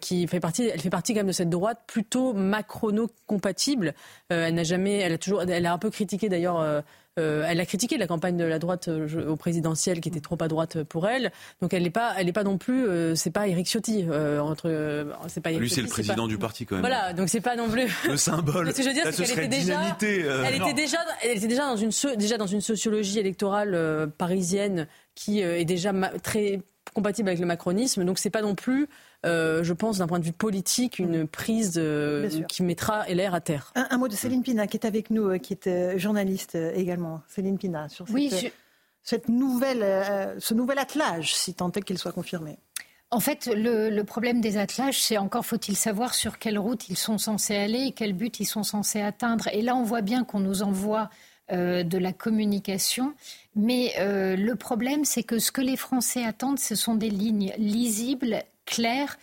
[0.00, 3.94] qui fait partie, elle fait partie quand même de cette droite plutôt macrono-compatible.
[4.30, 6.82] elle n'a jamais, elle a toujours, elle a un peu critiqué d'ailleurs
[7.18, 10.82] elle a critiqué la campagne de la droite au présidentiel qui était trop à droite
[10.84, 11.32] pour elle.
[11.60, 14.06] Donc elle n'est pas, elle pas non plus, c'est pas Eric Ciotti
[14.40, 15.50] entre, c'est pas.
[15.50, 16.82] Lui c'est le président du parti quand même.
[16.82, 18.70] Voilà, donc c'est pas non plus le symbole.
[18.72, 21.66] Ce que je veux dire, c'est qu'elle était déjà, elle était déjà, elle était déjà
[21.66, 25.92] dans une déjà dans une sociologie électorale parisienne qui est déjà
[26.22, 26.60] très
[26.94, 28.04] compatible avec le macronisme.
[28.04, 28.88] Donc c'est pas non plus,
[29.26, 31.80] euh, je pense, d'un point de vue politique, une prise
[32.48, 33.72] qui mettra LR à terre.
[33.74, 37.22] Un, mot de Céline Pina qui est avec nous, euh, qui est euh, journaliste également.
[37.28, 38.52] Céline Pina sur cette,
[39.02, 42.58] cette nouvelle, ce nouvel attelage, si tant est qu'il soit confirmé.
[43.10, 46.96] En fait, le, le, problème des attelages, c'est encore faut-il savoir sur quelle route ils
[46.96, 49.48] sont censés aller et quel but ils sont censés atteindre.
[49.48, 51.08] Et là, on voit bien qu'on nous envoie
[51.50, 53.14] euh, de la communication.
[53.56, 57.54] Mais euh, le problème, c'est que ce que les Français attendent, ce sont des lignes
[57.56, 59.18] lisibles, claires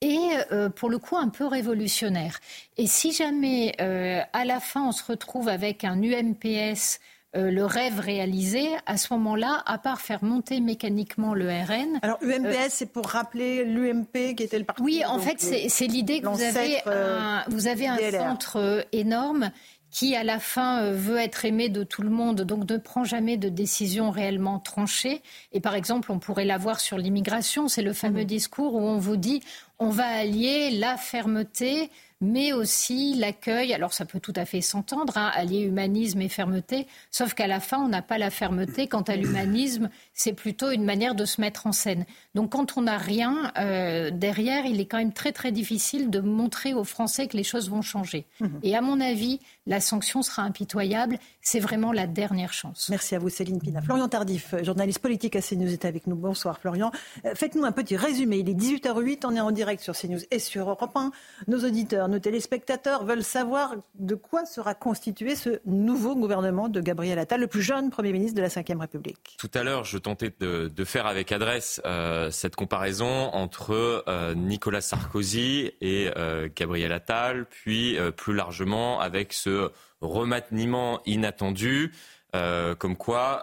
[0.00, 0.18] et
[0.52, 2.38] euh, pour le coup un peu révolutionnaires.
[2.76, 7.00] Et si jamais à la fin on se retrouve avec un UMPS
[7.32, 12.00] le rêve réalisé, à ce moment-là, à part faire monter mécaniquement le RN.
[12.02, 14.82] Alors UMPS, c'est pour rappeler l'UMP qui était le parti.
[14.82, 19.52] Oui, en fait, c'est l'idée que vous avez un, vous avez un centre énorme
[19.90, 23.04] qui à la fin euh, veut être aimé de tout le monde, donc ne prend
[23.04, 25.22] jamais de décision réellement tranchée.
[25.52, 28.26] Et par exemple, on pourrait l'avoir sur l'immigration, c'est le fameux mmh.
[28.26, 29.42] discours où on vous dit
[29.78, 31.90] on va allier la fermeté
[32.20, 33.72] mais aussi l'accueil.
[33.72, 37.60] Alors ça peut tout à fait s'entendre, hein, allier humanisme et fermeté, sauf qu'à la
[37.60, 38.86] fin, on n'a pas la fermeté.
[38.86, 42.04] Quant à l'humanisme, c'est plutôt une manière de se mettre en scène.
[42.34, 46.20] Donc quand on n'a rien euh, derrière, il est quand même très très difficile de
[46.20, 48.26] montrer aux Français que les choses vont changer.
[48.40, 48.60] Mhm.
[48.62, 51.18] Et à mon avis, la sanction sera impitoyable.
[51.40, 52.88] C'est vraiment la dernière chance.
[52.90, 53.80] Merci à vous, Céline Pina.
[53.80, 56.16] Florian Tardif, journaliste politique à CNews, est avec nous.
[56.16, 56.90] Bonsoir, Florian.
[57.24, 58.38] Euh, faites-nous un petit résumé.
[58.38, 61.12] Il est 18h08, on est en direct sur CNews et sur Europe 1.
[61.48, 67.18] Nos auditeurs nos téléspectateurs veulent savoir de quoi sera constitué ce nouveau gouvernement de Gabriel
[67.18, 69.36] Attal, le plus jeune Premier ministre de la Ve République.
[69.38, 74.80] Tout à l'heure, je tentais de, faire avec adresse euh, cette comparaison entre euh, Nicolas
[74.80, 79.70] Sarkozy et euh, Gabriel Attal, puis plus largement avec ce
[80.00, 81.92] remaniement inattendu,
[82.32, 83.42] comme quoi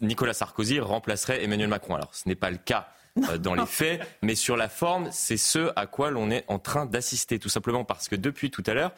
[0.00, 1.94] Nicolas Sarkozy remplacerait Emmanuel Macron.
[1.94, 2.88] Alors, ce n'est pas le cas
[3.28, 6.58] euh, dans les faits, mais sur la forme, c'est ce à quoi l'on est en
[6.58, 8.92] train d'assister, tout simplement parce que depuis tout à l'heure,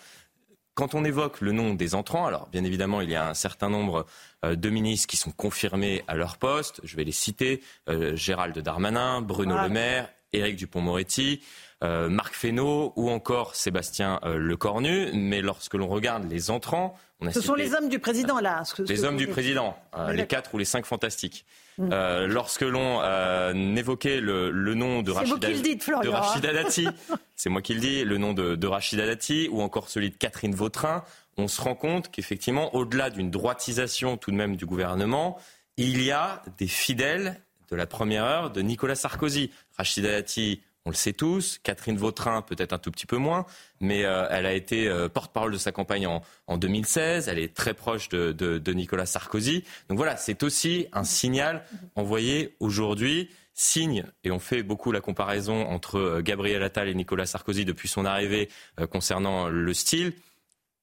[0.75, 3.71] quand on évoque le nom des entrants, alors bien évidemment, il y a un certain
[3.71, 4.07] nombre
[4.45, 6.81] euh, de ministres qui sont confirmés à leur poste.
[6.85, 11.43] Je vais les citer euh, Gérald Darmanin, Bruno Le Maire, Éric Dupont-Moretti,
[11.83, 15.11] Marc Fesneau ou encore Sébastien Lecornu.
[15.13, 18.63] Mais lorsque l'on regarde les entrants, on a ce sont les hommes du président là.
[18.89, 19.77] les hommes du président,
[20.13, 21.47] les quatre ou les cinq fantastiques.
[21.79, 21.89] Mm.
[21.93, 26.89] Euh, lorsque l'on euh, évoquait le, nom de Rachida, Dati,
[27.37, 30.17] c'est moi qui le dis, le nom de, de Rachida Dati ou encore celui de
[30.17, 31.05] Catherine Vautrin,
[31.37, 35.39] on se rend compte qu'effectivement, au-delà d'une droitisation tout de même du gouvernement,
[35.77, 37.41] il y a des fidèles
[37.71, 39.51] de la première heure de Nicolas Sarkozy.
[39.77, 41.59] Rachida Dati, on le sait tous.
[41.65, 43.45] Catherine Vautrin, peut-être un tout petit peu moins,
[43.81, 47.29] mais euh, elle a été euh, porte-parole de sa campagne en, 2016.
[47.29, 49.65] Elle est très proche de, Nicolas Sarkozy.
[49.89, 51.65] Donc voilà, c'est aussi un signal
[51.97, 53.29] envoyé aujourd'hui.
[53.59, 57.89] Signe, et on fait beaucoup la comparaison entre euh, Gabriel Attal et Nicolas Sarkozy depuis
[57.89, 58.51] son arrivée
[58.91, 60.13] concernant le style,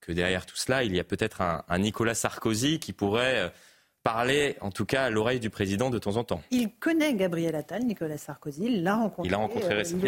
[0.02, 3.54] que derrière tout cela, il y a peut-être un, un Nicolas Sarkozy qui pourrait
[4.04, 6.42] parler, en tout cas, à l'oreille du président de temps en temps.
[6.52, 9.30] Il connaît Gabriel Attal, Nicolas Sarkozy, il l'a rencontré.
[9.30, 10.04] Il l'a rencontré euh, récemment.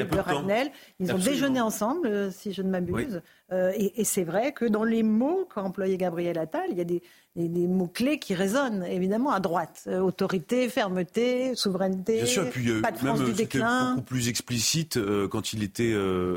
[0.99, 3.21] Ils ont déjeuné ensemble, euh, si je ne m'abuse.
[3.53, 6.83] Euh, et, c'est vrai que dans les mots qu'a employé Gabriel Attal, il y a
[6.83, 7.01] des,
[7.35, 9.87] mots-clés qui résonnent, évidemment, à droite.
[9.87, 13.91] autorité, fermeté, souveraineté, Bien sûr, puis, pas de France même, du déclin.
[13.91, 14.99] beaucoup plus explicite
[15.29, 15.93] quand, il était,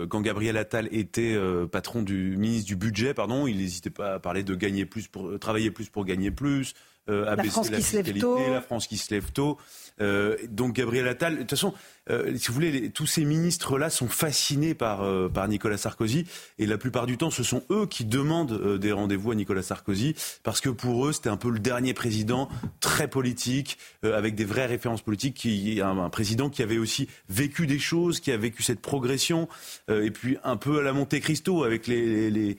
[0.09, 1.37] quand Gabriel Attal était
[1.73, 5.39] patron du ministre du budget, pardon, il n'hésitait pas à parler de gagner plus, pour
[5.39, 6.75] travailler plus pour gagner plus,
[7.09, 8.39] euh, la France qui se lève tôt.
[8.39, 9.59] La France qui se lève tôt.
[10.01, 11.75] Euh, donc Gabriel Attal, de toute façon,
[12.09, 16.25] euh, si vous voulez, tous ces ministres-là sont fascinés par, par Nicolas Sarkozy
[16.59, 20.15] et la plupart du temps, ce sont eux qui demandent des rendez-vous à Nicolas Sarkozy
[20.45, 22.49] parce que pour eux, c'était un peu le dernier président
[22.81, 27.67] très politique avec des vraies références politiques, qui un, un, président qui avait aussi vécu
[27.67, 29.49] des choses, qui a vécu cette progression
[29.89, 32.57] et puis un peu à la Monte Cristo avec les, les les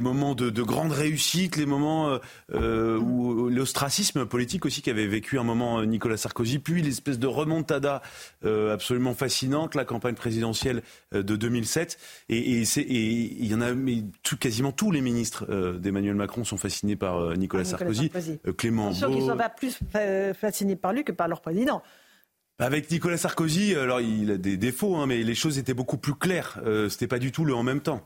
[0.00, 2.18] moments de, grande réussite, les moments euh,
[2.54, 7.26] euh, où l'ostracisme politique aussi qu'avait vécu un moment euh, Nicolas Sarkozy, puis l'espèce de
[7.26, 8.02] remontada
[8.44, 11.98] absolument fascinante, la campagne présidentielle de 2007.
[12.28, 15.46] Et il y en a, mais tout, quasiment tous les ministres
[15.78, 18.10] d'Emmanuel Macron sont fascinés par Nicolas, Sarkozy.
[18.56, 19.78] Clément qu'ils ne sont pas plus
[20.38, 21.82] fascinés par lui que par leur président.
[22.60, 26.14] Avec Nicolas Sarkozy, alors il a des défauts, hein, mais les choses étaient beaucoup plus
[26.14, 26.60] claires.
[26.64, 28.02] Euh, C'était pas du tout le en même temps.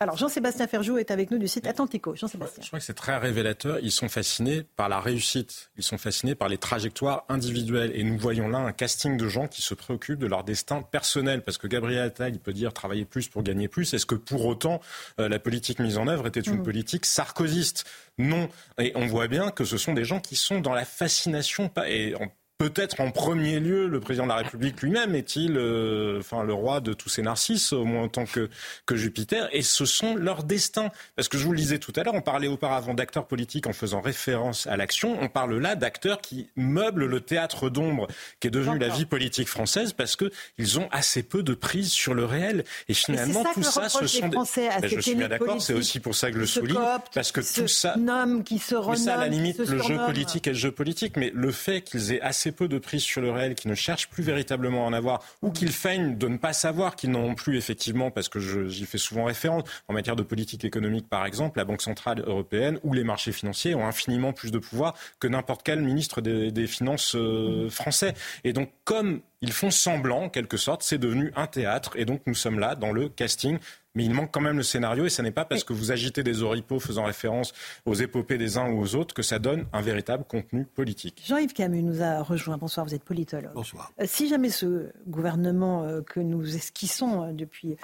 [0.00, 2.14] alors Jean-Sébastien Ferjou est avec nous du site Atlantico.
[2.14, 2.62] Jean-Sébastien.
[2.62, 3.78] Je crois que c'est très révélateur.
[3.82, 5.70] Ils sont fascinés par la réussite.
[5.76, 7.92] Ils sont fascinés par les trajectoires individuelles.
[7.94, 11.42] Et nous voyons là un casting de gens qui se préoccupent de leur destin personnel.
[11.42, 13.92] Parce que Gabriel Attal, il peut dire travailler plus pour gagner plus.
[13.92, 14.80] Est-ce que pour autant
[15.20, 16.62] euh, la politique mise en œuvre était une mm.
[16.62, 17.84] politique sarkozyste?
[18.16, 18.48] Non.
[18.78, 21.70] Et on voit bien que ce sont des gens qui sont dans la fascination.
[21.86, 22.14] Et
[22.56, 26.80] Peut-être en premier lieu, le président de la République lui-même est-il, euh, enfin, le roi
[26.80, 28.48] de tous ces narcisses, au moins en tant que,
[28.86, 30.90] que Jupiter, et ce sont leurs destins.
[31.16, 33.72] Parce que je vous le disais tout à l'heure, on parlait auparavant d'acteurs politiques en
[33.72, 38.06] faisant référence à l'action, on parle là d'acteurs qui meublent le théâtre d'ombre
[38.38, 41.90] qui est devenu la vie politique française parce que ils ont assez peu de prise
[41.90, 42.62] sur le réel.
[42.88, 44.36] Et finalement, tout ça, ce sont des...
[44.36, 46.78] Ben, je suis bien d'accord, c'est aussi pour ça que je le souligne,
[47.12, 47.96] parce que tout ça,
[48.44, 51.32] qui se renomme, ça, à la limite, le jeu politique est le jeu politique, mais
[51.34, 54.22] le fait qu'ils aient assez peu de prise sur le réel, qui ne cherchent plus
[54.22, 57.56] véritablement à en avoir, ou qu'ils feignent de ne pas savoir qu'ils n'en ont plus
[57.56, 58.38] effectivement, parce que
[58.68, 62.78] j'y fais souvent référence, en matière de politique économique par exemple, la Banque Centrale Européenne
[62.82, 66.66] ou les marchés financiers ont infiniment plus de pouvoir que n'importe quel ministre des, des
[66.66, 68.14] Finances euh, français.
[68.44, 72.22] Et donc comme ils font semblant, en quelque sorte, c'est devenu un théâtre, et donc
[72.26, 73.58] nous sommes là dans le casting
[73.94, 76.22] mais il manque quand même le scénario et ce n'est pas parce que vous agitez
[76.22, 77.52] des oripeaux faisant référence
[77.86, 81.22] aux épopées des uns ou aux autres que ça donne un véritable contenu politique.
[81.26, 82.56] Jean-Yves Camus nous a rejoint.
[82.56, 83.52] Bonsoir, vous êtes politologue.
[83.54, 83.92] Bonsoir.
[84.00, 87.76] Euh, si jamais ce gouvernement euh, que nous esquissons euh, depuis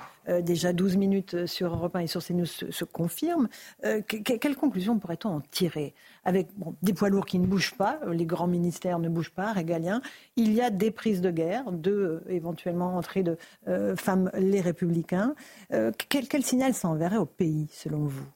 [0.42, 3.48] déjà 12 minutes sur Europe 1 et sur CNews se, se confirme,
[4.06, 5.92] quelle conclusion pourrait-on en tirer?
[6.24, 6.48] Avec
[6.82, 10.02] des poids lourds qui ne bougent pas, euh, les grands ministères ne bougent pas, régaliens.
[10.36, 13.36] Il y a des prises de guerre, de euh, éventuellement entrée de
[13.68, 15.34] euh, femmes les républicains.
[16.08, 18.26] quel, signal ça enverrait au pays, selon vous?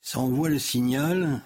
[0.00, 1.40] Ça envoie le signal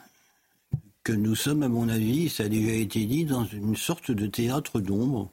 [1.03, 4.27] que nous sommes, à mon avis, ça a déjà été dit, dans une sorte de
[4.27, 5.31] théâtre d'ombre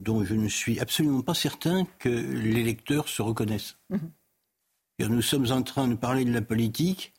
[0.00, 3.76] dont je ne suis absolument pas certain que les lecteurs se reconnaissent.
[3.90, 4.10] Mhm.
[4.98, 7.12] Nous sommes en train de parler de la politique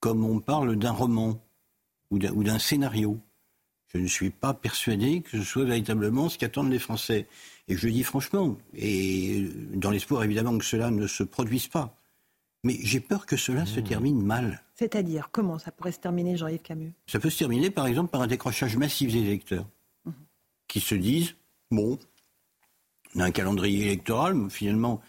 [0.00, 1.40] comme on parle d'un roman
[2.10, 3.18] ou d'un scénario.
[3.88, 7.26] Je ne suis pas persuadé que ce soit véritablement ce qu'attendent les Français.
[7.68, 11.94] Et je le dis franchement, et dans l'espoir évidemment que cela ne se produise pas.
[12.64, 13.84] Mais j'ai peur que cela se mmh.
[13.84, 14.62] termine mal.
[14.74, 16.92] C'est-à-dire, comment ça pourrait se terminer, Jean-Yves Camus?
[17.06, 19.66] Ça peut se terminer, par exemple, par un décrochage massif des électeurs,
[20.04, 20.10] mmh.
[20.66, 21.36] qui se disent,
[21.70, 21.98] bon,
[23.14, 25.00] on a un calendrier électoral, mais finalement,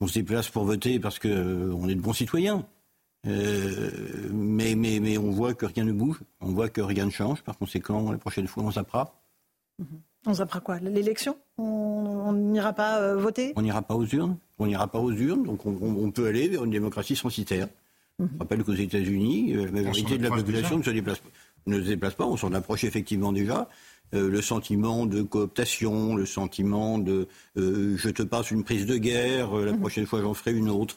[0.00, 2.66] on se déplace pour voter parce qu'on euh, est de bons citoyens.
[3.26, 3.90] Euh,
[4.32, 7.42] mais, mais, mais on voit que rien ne bouge, on voit que rien ne change.
[7.42, 9.14] Par conséquent, la prochaine fois, on zappera.
[10.26, 10.78] On zappera quoi?
[10.78, 11.36] L'élection?
[11.58, 13.52] On n'ira pas euh, voter?
[13.56, 14.36] On n'ira pas aux urnes.
[14.58, 15.44] On n'ira pas aux urnes.
[15.44, 17.68] Donc on, peut aller vers une démocratie censitaire.
[18.18, 18.30] Mhm.
[18.32, 21.22] Je rappelle qu'aux États-Unis, euh, la majorité de la population ne se, déplace,
[21.66, 22.26] ne se déplace pas.
[22.26, 23.68] On s'en approche effectivement déjà.
[24.12, 27.26] le sentiment de cooptation, le sentiment de
[27.56, 29.80] je te passe une prise de guerre, la mhm.
[29.80, 30.96] prochaine fois j'en ferai une autre.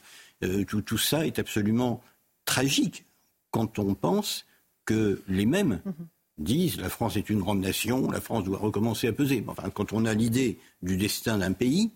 [0.67, 2.01] tout, tout, ça est absolument
[2.49, 3.05] tragique
[3.51, 4.45] quand on pense
[4.85, 6.07] que les mêmes mhm.
[6.39, 9.43] disent la France est une grande nation, la France doit recommencer à peser.
[9.47, 11.91] Enfin, quand on a l'idée du destin d'un pays,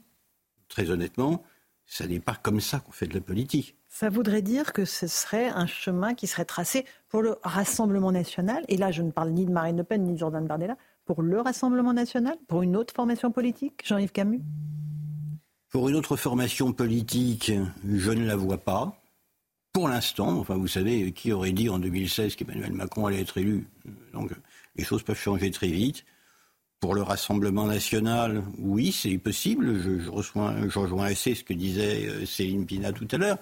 [0.70, 1.44] très honnêtement,
[1.88, 3.76] ça n'est pas comme ça qu'on fait de la politique.
[3.90, 8.64] Ça voudrait dire que ce serait un chemin qui serait tracé pour le Rassemblement national.
[8.68, 10.78] Et là, je ne parle ni de Marine Le Pen ni de Jordan Bardella.
[11.06, 14.42] Pour le Rassemblement national Pour une autre formation politique Jean-Yves Camus?
[15.70, 17.52] Pour une autre formation politique,
[17.88, 19.03] je ne la vois pas
[19.74, 23.66] pour l'instant, enfin vous savez, qui aurait dit en 2016 qu'Emmanuel Macron allait être élu?
[24.14, 24.32] Donc
[24.76, 26.06] les choses peuvent changer très vite.
[26.80, 29.82] Pour le Rassemblement national, oui, c'est possible.
[29.82, 33.38] Je, reçois, rejoins assez ce que disait euh, Céline Pina tout à l'heure.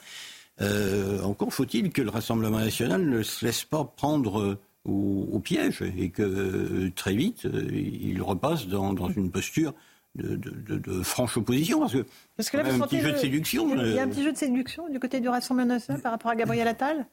[0.62, 5.82] Euh, encore faut-il que le Rassemblement national ne se laisse pas prendre euh, au, piège
[5.98, 9.74] et que très vite il repasse dans une posture
[10.16, 12.06] de, franche opposition parce que,
[12.36, 13.74] parce que là, un petit jeu de séduction.
[13.86, 16.32] Il y a un petit jeu de séduction du côté du Rassemblement national par rapport
[16.32, 17.06] à Gabriel Attal?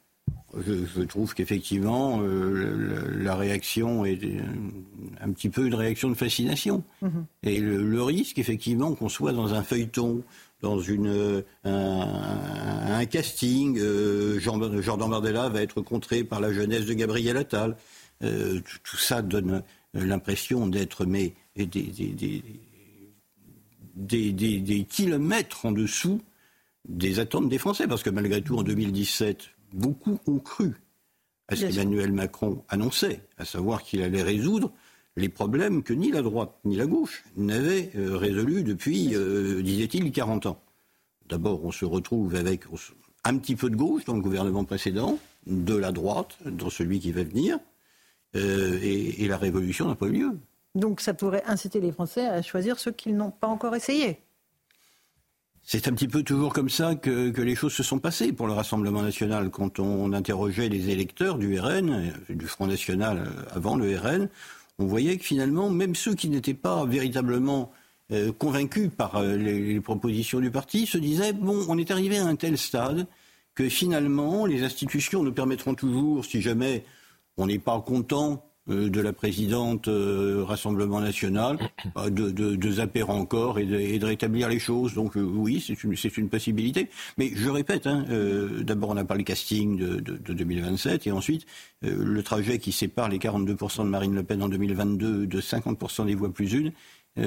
[0.57, 4.19] Je, trouve qu'effectivement, euh, la réaction est
[5.21, 6.83] un petit peu une réaction de fascination.
[7.03, 7.27] Mhm.
[7.43, 10.23] Et le, risque, effectivement, qu'on soit dans un feuilleton,
[10.63, 17.37] dans une, un, casting, euh, Jordan Bardella va être contré par la jeunesse de Gabriel
[17.37, 17.77] Attal.
[18.25, 19.63] Euh, tout, ça donne
[19.95, 22.43] l'impression d'être mais des, des des,
[24.89, 26.21] kilomètres en dessous
[26.89, 27.87] des attentes des Français.
[27.87, 30.75] Parce que malgré tout, en 2017, beaucoup ont cru
[31.49, 34.73] à ce qu'Emmanuel Macron annonçait, à savoir qu'il allait résoudre
[35.17, 40.13] les problèmes que ni la droite ni la gauche n'avaient euh, résolus depuis, euh, disait-il,
[40.13, 40.63] 40 ans.
[41.29, 42.65] D'abord, on se retrouve avec
[43.25, 47.11] un petit peu de gauche dans le gouvernement précédent, de la droite dans celui qui
[47.11, 47.59] va venir,
[48.37, 50.39] euh, et, et, la révolution n'a pas eu lieu.
[50.75, 54.21] Donc ça pourrait inciter les Français à choisir ceux qu'ils n'ont pas encore essayé.
[55.63, 58.55] C'est un petit peu toujours comme ça que, les choses se sont passées pour le
[58.55, 59.51] Rassemblement national.
[59.51, 64.29] Quand on interrogeait les électeurs du RN, du Front national euh, avant le RN,
[64.79, 67.71] on voyait que finalement, même ceux qui n'étaient pas véritablement
[68.11, 72.25] euh, convaincus par euh, les, propositions du parti se disaient bon, on est arrivé à
[72.25, 73.07] un tel stade
[73.55, 76.85] que finalement, les institutions nous permettront toujours, si jamais
[77.37, 81.59] on n'est pas content euh, de la présidente euh, Rassemblement national,
[81.97, 84.95] euh, de, de, zapper encore et de, rétablir les choses.
[84.95, 86.91] Donc oui, c'est une, une, possibilité.
[87.17, 88.05] Mais je répète, hein,
[88.61, 91.47] d'abord on a parlé casting de, de 2027 et ensuite
[91.83, 96.15] le trajet qui sépare les 42% de Marine Le Pen en 2022 de 50% des
[96.15, 96.73] voix plus une,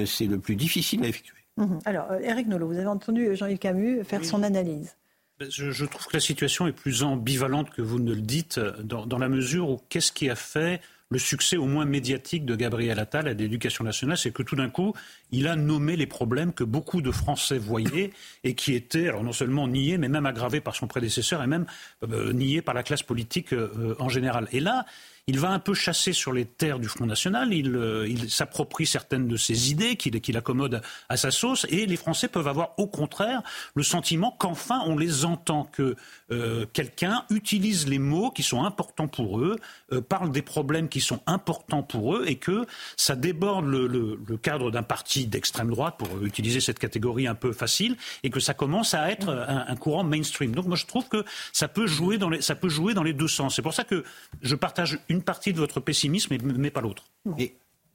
[0.06, 1.36] c'est le plus difficile à effectuer.
[1.56, 1.80] Mhm.
[1.84, 4.96] Alors, Eric Nolot, vous avez entendu Jean-Yves Camus faire son analyse.
[5.38, 9.06] Ben, je, trouve que la situation est plus ambivalente que vous ne le dites, dans,
[9.06, 10.80] dans la mesure où qu'est-ce qui a fait
[11.12, 14.70] le succès au moins médiatique de Gabriel Attal à l'éducation nationale, c'est que tout d'un
[14.70, 14.94] coup,
[15.30, 18.12] il a nommé les problèmes que beaucoup de Français voyaient
[18.44, 21.66] et qui étaient, alors non seulement niés, mais même aggravés par son prédécesseur et même
[22.02, 24.48] euh, niés par la classe politique euh, en général.
[24.52, 24.86] Et là,
[25.28, 29.28] il va un peu chasser sur les terres du Front National, il, euh, s'approprie certaines
[29.28, 33.42] de ses idées qu'il accommode à sa sauce, et les Français peuvent avoir au contraire
[33.74, 35.94] le sentiment qu'enfin on les entend, que
[36.32, 39.56] euh, quelqu'un utilise les mots qui sont importants pour eux,
[39.92, 42.66] euh, parle des problèmes qui sont importants pour eux, et que
[42.96, 47.96] ça déborde le, cadre d'un parti d'extrême droite, pour utiliser cette catégorie un peu facile,
[48.22, 50.54] et que ça commence à être un, courant mainstream.
[50.54, 53.12] Donc moi je trouve que ça peut jouer dans les, ça peut jouer dans les
[53.12, 53.56] deux sens.
[53.56, 54.04] C'est pour ça que
[54.40, 57.04] je partage une partie de votre pessimisme, mais, pas l'autre.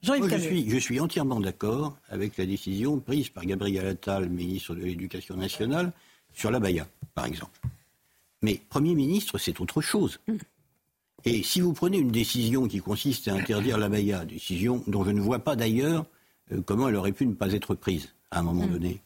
[0.04, 4.82] je, suis, je suis entièrement d'accord avec la décision prise par Gabriel Attal, ministre de
[4.82, 5.92] l'Éducation nationale,
[6.34, 7.60] sur la Baïa, par exemple.
[8.42, 10.20] Mais Premier ministre, c'est autre chose.
[11.26, 15.12] Et si vous prenez une décision qui consiste à interdire la Baïa, décision dont je
[15.12, 16.06] ne vois pas d'ailleurs
[16.52, 18.72] euh, comment elle aurait pu ne pas être prise à un moment mm.
[18.72, 19.02] donné,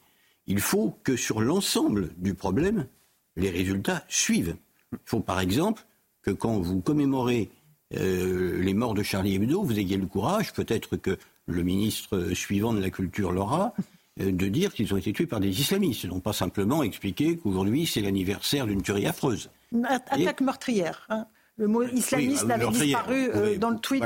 [0.47, 2.88] il faut que sur l'ensemble du problème,
[3.35, 4.55] les résultats suivent.
[4.91, 5.85] Il faut par exemple
[6.21, 7.49] que quand vous commémorez
[7.95, 11.17] euh, les morts de Charlie Hebdo, vous ayez le courage, peut-être que
[11.47, 13.73] le ministre suivant de la culture l'aura,
[14.19, 17.85] euh, de dire qu'ils ont été tués par des islamistes, non pas simplement expliquer qu'aujourd'hui
[17.85, 19.49] c'est l'anniversaire d'une tuerie affreuse.
[19.85, 21.05] Attaque meurtrière.
[21.09, 21.25] Hein.
[21.61, 24.03] Le mot islamiste bah, avait disparu euh, dans le tweet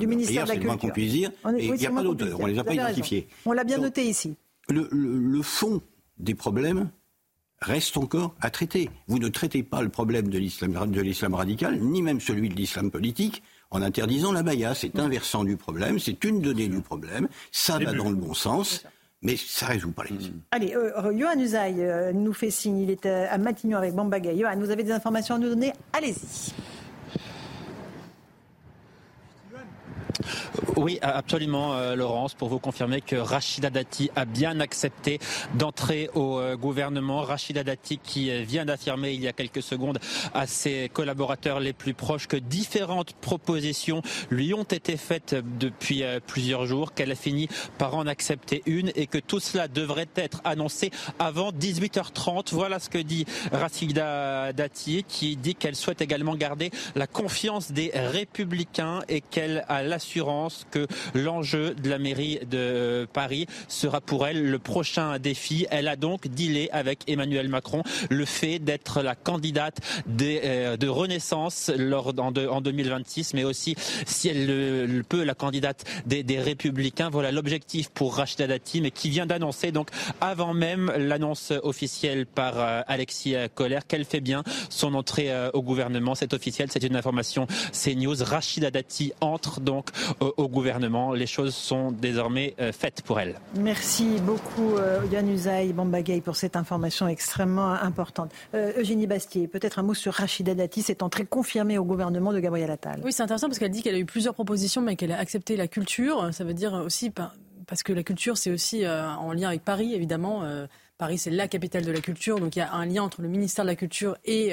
[0.00, 0.78] du ministère de la Culture.
[0.78, 1.30] qu'on puisse dire.
[1.56, 3.28] il n'y a pas d'auteur, on ne les a pas identifiés.
[3.46, 4.34] On l'a bien noté ici.
[4.68, 5.80] le fond
[6.18, 6.90] des problèmes,
[7.60, 8.90] reste encore à traiter.
[9.08, 13.42] Vous ne traitez pas le problème de l'islam radical, ni même celui de l'islam politique,
[13.70, 14.74] en interdisant la baya.
[14.74, 18.34] C'est un versant du problème, c'est une donnée du problème, ça va dans le bon
[18.34, 18.84] sens.
[19.24, 22.78] Mais ça résout pas les Allez, euh, Johan Usaï euh, nous fait signe.
[22.78, 24.36] Il est à Matignon avec Bambaga.
[24.36, 25.72] Johan, vous avez des informations à nous donner?
[25.94, 26.52] Allez-y.
[30.76, 35.18] Oui, absolument, euh, Laurence, pour vous confirmer que Rachida Dati a bien accepté
[35.54, 37.22] d'entrer au euh, gouvernement.
[37.22, 39.98] Rachida Dati qui euh, vient d'affirmer il y a quelques secondes
[40.32, 46.66] à ses collaborateurs les plus proches que différentes propositions lui ont été faites depuis plusieurs
[46.66, 50.90] jours, qu'elle a fini par en accepter une et que tout cela devrait être annoncé
[51.18, 52.52] avant 18h30.
[52.52, 57.90] Voilà ce que dit Rachida Dati qui dit qu'elle souhaite également garder la confiance des
[57.94, 64.26] républicains et qu'elle a la assurance que l'enjeu de la mairie de Paris sera pour
[64.26, 65.66] elle le prochain défi.
[65.70, 69.78] Elle a donc dealé avec Emmanuel Macron le fait d'être la candidate
[70.20, 75.84] euh, de Renaissance lors, en, en 2026, mais aussi, si elle le, peut, la candidate
[76.04, 77.08] des, des Républicains.
[77.08, 79.88] Voilà l'objectif pour Rachida Dati, mais qui vient d'annoncer, donc
[80.20, 85.62] avant même l'annonce officielle par euh, Alexis Collère, qu'elle fait bien son entrée euh, au
[85.62, 86.14] gouvernement.
[86.14, 88.22] C'est officiel, c'est une information CNews.
[88.22, 91.12] Rachida Dati entre donc au, gouvernement.
[91.12, 93.36] Les choses sont désormais euh, faites pour elle.
[93.58, 98.30] Merci beaucoup euh, Yann Usaï Bambagay pour cette information extrêmement importante.
[98.54, 102.40] Euh, Eugénie Bastier, peut-être un mot sur Rachida Dati, cette entrée confirmée au gouvernement de
[102.40, 103.00] Gabriel Attal.
[103.04, 105.56] Oui, c'est intéressant parce qu'elle dit qu'elle a eu plusieurs propositions mais qu'elle a accepté
[105.56, 106.28] la culture.
[106.32, 107.10] Ça veut dire aussi
[107.66, 110.42] parce que la culture c'est aussi en lien avec Paris évidemment.
[110.98, 113.28] Paris, c'est la capitale de la culture, donc il y a un lien entre le
[113.28, 114.52] ministère de la Culture et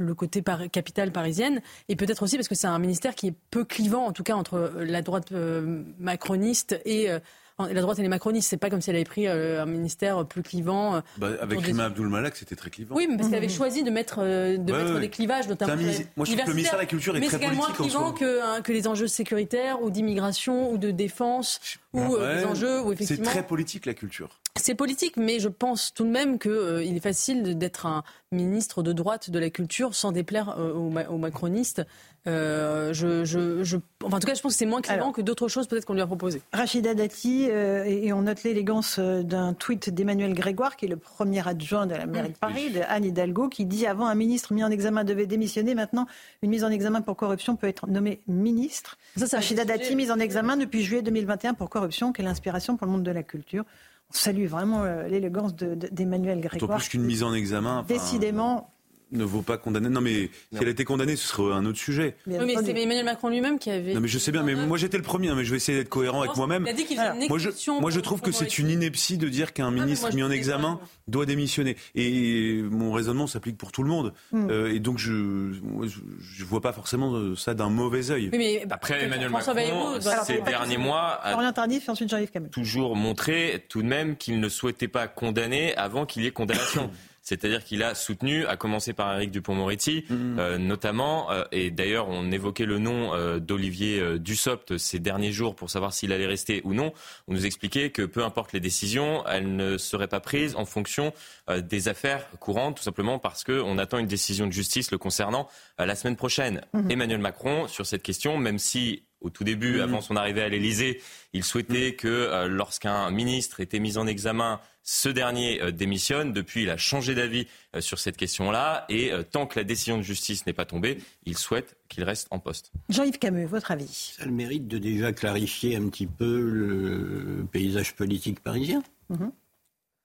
[0.00, 3.64] le côté capitale parisienne, et peut-être aussi parce que c'est un ministère qui est peu
[3.64, 7.18] clivant, en tout cas entre la droite euh, macroniste et euh,
[7.58, 8.48] la droite et les macronistes.
[8.48, 11.02] C'est pas comme si elle avait pris euh, un ministère plus clivant.
[11.18, 12.96] Bah, avec Rima Abdul Malak, c'était très clivant.
[12.96, 15.76] Oui, mais parce qu'elle avait choisi de mettre, de mettre des clivages, notamment.
[16.16, 17.58] Moi, je trouve que le ministère de la Culture est mais très politique.
[17.58, 21.60] Mais c'est clivant que, hein, que les enjeux sécuritaires ou d'immigration ou de défense
[21.92, 23.26] ou des enjeux où effectivement.
[23.26, 24.39] C'est très politique la culture.
[24.56, 28.02] C'est politique, mais je pense tout de même qu'il euh, est facile d'être un
[28.32, 31.82] ministre de droite de la culture sans déplaire euh, aux, macronistes.
[32.26, 35.86] Euh, je, en tout cas, je pense que c'est moins clairement que d'autres choses peut-être
[35.86, 36.42] qu'on lui a proposé.
[36.52, 41.86] Rachida Dati, et on note l'élégance d'un tweet d'Emmanuel Grégoire, qui est le premier adjoint
[41.86, 44.70] de la mairie de Paris, de Anne Hidalgo, qui dit avant un ministre mis en
[44.70, 46.06] examen devait démissionner, maintenant
[46.42, 48.98] une mise en examen pour corruption peut être nommée ministre.
[49.16, 53.02] Rachida Dati, mise en examen depuis juillet 2021 pour corruption, quelle inspiration pour le monde
[53.02, 53.64] de la culture
[54.10, 56.78] salue vraiment euh, l'élégance d'Emmanuel Grégoire.
[56.78, 57.84] plus qu'une mise en examen.
[57.86, 58.72] Décidément,
[59.12, 59.88] ne vaut pas condamner.
[59.88, 62.16] Non, mais si elle a été condamnée, ce serait un autre sujet.
[62.26, 63.94] oui, mais c'est Emmanuel Macron lui-même qui avait.
[63.94, 65.78] Non, mais je sais bien, mais moi j'étais le premier, hein, mais je vais essayer
[65.78, 66.64] d'être cohérent avec moi-même.
[66.66, 69.18] Il a dit qu'il faisait une moi, je, moi, je trouve que c'est une ineptie
[69.18, 71.76] de dire qu'un ministre mis en examen doit démissionner.
[71.94, 74.12] Et mon raisonnement s'applique pour tout le monde.
[74.32, 74.48] Hmm.
[74.50, 78.30] Euh, et donc, je ne vois pas forcément ça d'un mauvais œil.
[78.32, 82.10] mais Après, Emmanuel Macron, ces derniers mois, a Tardif et ensuite
[82.50, 86.90] toujours montré tout de même qu'il ne souhaitait pas condamner avant qu'il y ait condamnation.
[87.30, 90.38] C'est-à-dire qu'il a soutenu, à commencer par Éric Dupont-Moretti, mmh.
[90.40, 95.54] euh, notamment, euh, et d'ailleurs on évoquait le nom euh, d'Olivier Dussopt ces derniers jours
[95.54, 96.92] pour savoir s'il allait rester ou non.
[97.28, 101.12] On nous expliquait que peu importe les décisions, elles ne seraient pas prises en fonction
[101.56, 105.48] des affaires courantes, tout simplement parce qu'on attend une décision de justice le concernant
[105.78, 106.62] la semaine prochaine.
[106.72, 106.90] Mmh.
[106.90, 109.82] Emmanuel Macron, sur cette question, même si au tout début, mmh.
[109.82, 111.00] avant son arrivée à l'Élysée,
[111.32, 116.32] il souhaitait que lorsqu'un ministre était mis en examen, ce dernier euh, démissionne.
[116.32, 118.86] Depuis, il a changé d'avis euh, sur cette question-là.
[118.88, 122.28] Et euh, tant que la décision de justice n'est pas tombée, il souhaite qu'il reste
[122.30, 122.72] en poste.
[122.88, 124.14] Jean-Yves Camus, votre avis?
[124.16, 128.82] Ça a le mérite de déjà clarifier un petit peu le paysage politique parisien.
[129.10, 129.32] Mhm.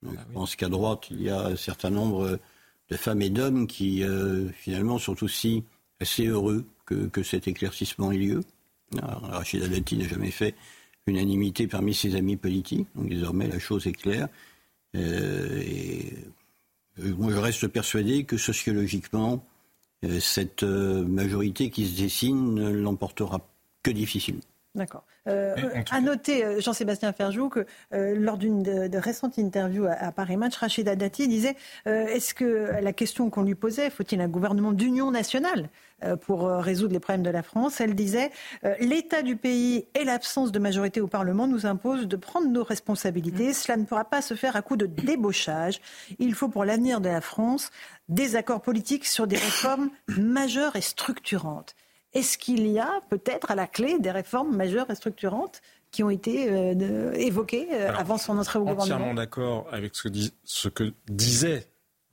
[0.03, 2.39] je ah pense qu'à droite, il y a un certain nombre
[2.89, 4.03] de femmes et d'hommes qui,
[4.53, 5.63] finalement, sont aussi
[5.99, 8.41] assez heureux que, cet éclaircissement ait lieu.
[9.01, 10.55] Rachida Dati n'a jamais fait
[11.07, 14.27] unanimité parmi ses amis politiques, donc désormais la chose est claire.
[14.95, 16.13] Euh, et
[16.99, 19.45] euh, moi, je reste persuadé que sociologiquement,
[20.03, 23.41] euh, cette majorité qui se dessine ne l'emportera
[23.83, 24.41] que difficilement.
[24.73, 25.05] D'accord.
[25.27, 25.55] Euh,
[25.89, 30.97] à noter, Jean-Sébastien Ferjou, que euh, lors d'une de, récente interview à, Paris Match, Rachida
[30.97, 31.55] Dati disait
[31.85, 35.69] est-ce que la question qu'on lui posait, faut-il un gouvernement d'union nationale?
[36.21, 38.31] Pour résoudre les problèmes de la France Elle disait
[38.79, 43.53] l'état du pays et l'absence de majorité au Parlement nous imposent de prendre nos responsabilités.
[43.53, 45.79] Cela ne pourra pas se faire à coup de débauchage.
[46.19, 47.71] Il faut pour l'avenir de la France
[48.09, 51.75] des accords politiques sur des réformes majeures et structurantes.
[52.13, 55.61] Est-ce qu'il y a peut-être à la clé des réformes majeures et structurantes
[55.91, 58.95] qui ont été euh, évoquées euh, avant son entrée au gouvernement?
[58.95, 61.67] Entièrement d'accord avec ce que, ce que disait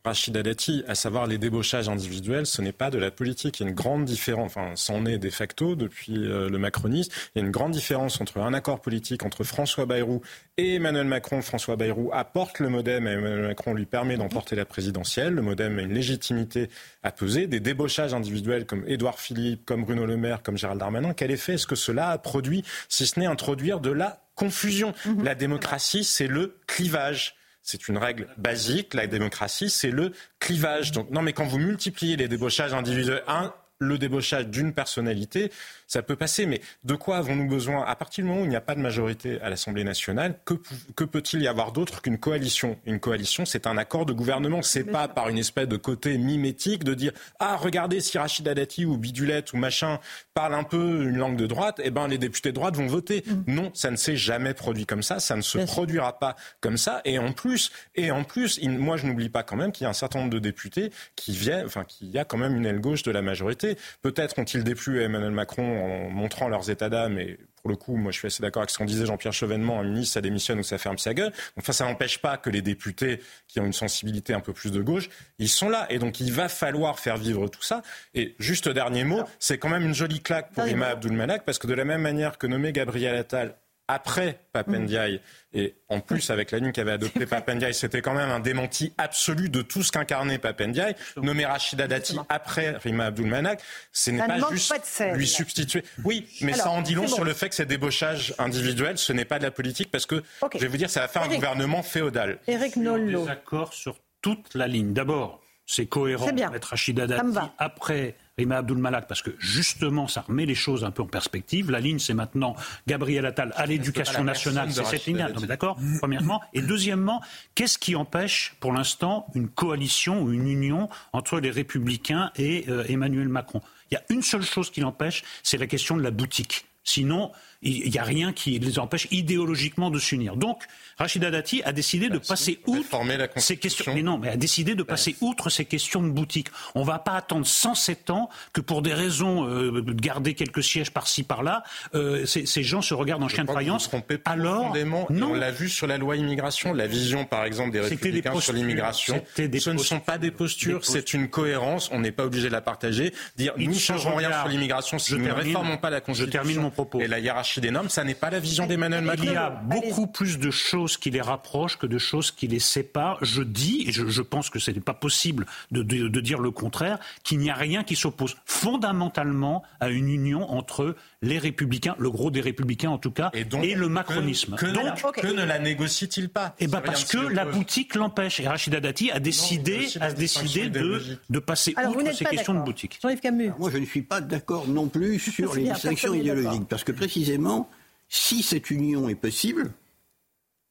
[0.04, 3.60] Rachida Dati, à savoir les débauchages individuels, ce n'est pas de la politique.
[3.60, 7.12] Il y a une grande différence, enfin, c'en est de facto depuis euh, le macronisme.
[7.34, 10.20] Il y a une grande différence entre un accord politique entre François Bayrou
[10.56, 11.40] et Emmanuel Macron.
[11.40, 15.34] François Bayrou apporte le modem et Emmanuel Macron lui permet d'emporter la présidentielle.
[15.34, 16.68] Le modem a une légitimité
[17.04, 17.46] à peser.
[17.46, 21.54] Des débauchages individuels comme Édouard Philippe, comme Bruno Le Maire, comme Gérald Darmanin, quel effet
[21.54, 24.94] est-ce que cela a produit, si ce n'est introduire de la confusion?
[25.06, 25.22] Mhm.
[25.22, 27.36] La démocratie, c'est le clivage.
[27.62, 28.94] C'est une règle basique.
[28.94, 30.92] La démocratie, c'est le clivage.
[30.92, 35.50] Donc, non, mais quand vous multipliez les débauchages individuels, un, le débauchage d'une personnalité,
[35.86, 36.46] ça peut passer.
[36.46, 37.84] Mais de quoi avons-nous besoin?
[37.84, 41.04] À partir du moment où il n'y a pas de majorité à l'Assemblée nationale, que,
[41.04, 42.78] peut-il y avoir d'autre qu'une coalition?
[42.86, 44.62] Une coalition, c'est un accord de gouvernement.
[44.62, 48.84] C'est pas par une espèce de côté mimétique de dire ah regardez si Rachida Dati
[48.84, 49.98] ou Bidulette ou machin
[50.34, 53.24] parle un peu une langue de droite, eh ben les députés de droite vont voter.
[53.26, 53.54] Mm.
[53.54, 55.18] Non, ça ne s'est jamais produit comme ça.
[55.20, 57.00] Ça ne se produira pas comme ça.
[57.04, 59.90] Et en plus, et en plus, moi je n'oublie pas quand même qu'il y a
[59.90, 62.80] un certain nombre de députés qui viennent, enfin qu'il y a quand même une aile
[62.80, 63.71] gauche de la majorité.
[64.02, 68.10] Peut-être ont-ils déplu Emmanuel Macron en montrant leurs états d'âme et pour le coup, moi
[68.10, 70.64] je suis assez d'accord avec ce qu'en disait Jean-Pierre Chevènement, un ministre, ça démissionne ou
[70.64, 71.32] ça ferme sa gueule.
[71.56, 74.82] Enfin, ça n'empêche pas que les députés qui ont une sensibilité un peu plus de
[74.82, 75.08] gauche,
[75.38, 75.86] ils sont là.
[75.88, 77.82] Et donc il va falloir faire vivre tout ça.
[78.14, 81.68] Et juste dernier mot, c'est quand même une jolie claque pour Rima Abdul-Malak, parce que
[81.68, 83.54] de la même manière que nommer Gabriel Attal
[83.92, 85.20] après Papendiaï,
[85.54, 89.48] et en plus avec la ligne qu'avait adoptée Papendiaï, c'était quand même un démenti absolu
[89.50, 90.94] de tout ce qu'incarnait Papendiaï.
[91.16, 93.60] Nommer Rachida Dati après Rima Abdulmanak,
[93.92, 95.84] ce n'est pas juste lui substituer.
[96.04, 99.24] Oui, mais ça en dit long sur le fait que ces débauchages individuels, ce n'est
[99.26, 100.22] pas de la politique, parce que,
[100.54, 102.38] je vais vous dire, ça va faire un gouvernement féodal.
[102.46, 103.26] Éric Nolot.
[103.26, 103.32] Des
[103.72, 104.92] sur toute la ligne.
[104.92, 110.22] D'abord, c'est cohérent de mettre Rachida Dati après Rima Abdul Malak, parce que justement, ça
[110.22, 111.70] remet les choses un peu en perspective.
[111.70, 112.56] La ligne, c'est maintenant
[112.86, 114.72] Gabriel Attal à l'éducation nationale.
[114.72, 116.40] C'est cette ligne d'accord Premièrement.
[116.54, 117.20] Et deuxièmement,
[117.54, 122.84] qu'est-ce qui empêche pour l'instant une coalition ou une union entre les Républicains et euh,
[122.88, 123.60] Emmanuel Macron?
[123.90, 127.30] Il y a une seule chose qui l'empêche, c'est la question de la boutique Sinon,
[127.62, 130.36] il n'y a rien qui les empêche idéologiquement de s'unir.
[130.36, 130.64] Donc,
[130.98, 133.94] Rachida Dati a décidé de passer outre ces questions.
[133.94, 136.48] Mais non, mais a décidé de passer outre ces questions de boutique.
[136.74, 140.64] On ne va pas attendre 107 ans que pour des raisons euh, de garder quelques
[140.64, 141.62] sièges par-ci par-là,
[141.94, 143.88] euh, ces, gens se regardent en chien de faïence.
[144.24, 144.76] Alors,
[145.10, 145.30] non.
[145.30, 149.22] on l'a vu sur la loi immigration, la vision par exemple des républicains sur l'immigration.
[149.36, 151.90] Ce ne sont pas des postures, c'est une cohérence.
[151.92, 153.14] On n'est pas obligé de la partager.
[153.36, 156.26] Dire nous ne changerons rien sur l'immigration si nous ne réformons pas la Constitution.
[156.26, 157.00] Je termine mon propos.
[157.00, 159.24] Et la hiérarchie des normes, ça n'est pas la vision d'Emmanuel Macron.
[159.24, 162.58] Il y a beaucoup plus de choses qui les rapprochent que de choses qui les
[162.58, 163.18] séparent.
[163.22, 165.82] Je dis, et je, pense que ce n'est pas possible de,
[166.20, 171.38] dire le contraire, qu'il n'y a rien qui s'oppose fondamentalement à une union entre les
[171.38, 173.44] républicains, le gros des républicains en tout cas, et,
[173.74, 174.56] le macronisme.
[174.56, 178.40] Que, ne la négocie-t-il pas Eh ben parce que la boutique l'empêche.
[178.40, 181.00] Et Rachida Dati a décidé, a décidé de,
[181.30, 182.98] de, passer outre ces questions de boutique.
[183.00, 183.52] Jean-Yves Camus.
[183.58, 186.68] moi, je ne suis pas d'accord non plus sur les distinctions idéologiques.
[186.68, 187.70] Parce que précisément,
[188.08, 189.72] si cette union est possible,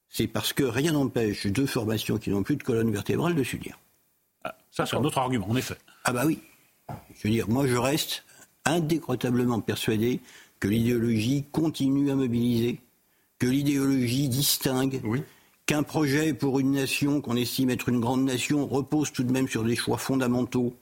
[0.09, 3.79] c'est parce que rien n'empêche deux formations qui n'ont plus de colonne vertébrale de s'unir.
[4.43, 5.77] Ah, ça, c'est un autre argument, en effet.
[6.03, 6.39] Ah bah oui.
[7.15, 8.25] Je veux dire, moi, je reste
[8.65, 10.19] indécrotablement persuadé
[10.61, 12.79] que l'idéologie continue à mobiliser,
[13.39, 15.01] que l'idéologie distingue,
[15.65, 19.49] qu'un projet pour une nation qu'on estime être une grande nation repose tout de même
[19.49, 20.73] sur des choix fondamentaux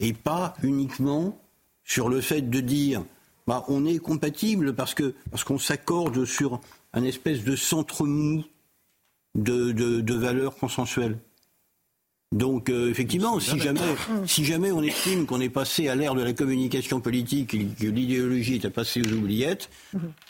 [0.00, 1.38] et pas uniquement
[1.84, 3.04] sur le fait de dire
[3.46, 6.60] bah, on est compatible parce que parce qu'on s'accorde sur
[6.92, 8.44] un espèce de centre mou
[9.34, 11.18] de, de, valeurs consensuelles.
[12.32, 13.80] Donc euh, effectivement, si jamais,
[14.26, 17.86] si jamais on estime qu'on est passé à l'ère de la communication politique et que
[17.86, 19.70] l'idéologie est passée aux oubliettes,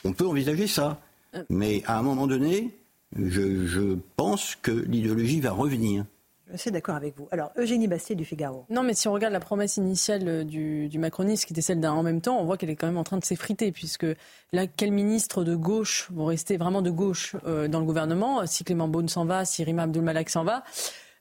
[0.04, 1.00] on peut envisager ça.
[1.48, 2.70] Mais à un moment donné,
[3.16, 6.04] je pense que l'idéologie va revenir.
[6.52, 7.26] Je suis d'accord avec vous.
[7.32, 8.66] Alors, Eugénie Bastier du Figaro.
[8.70, 11.80] Non, mais si on regarde la promesse initiale euh, du, du macronisme, qui était celle
[11.80, 14.06] d'un en même temps, on voit qu'elle est quand même en train de s'effriter, puisque
[14.52, 18.46] là, quels ministres de gauche vont rester vraiment de gauche euh, dans le gouvernement?
[18.46, 20.62] Si Clément Beaune s'en va, si Rima Abdul s'en va,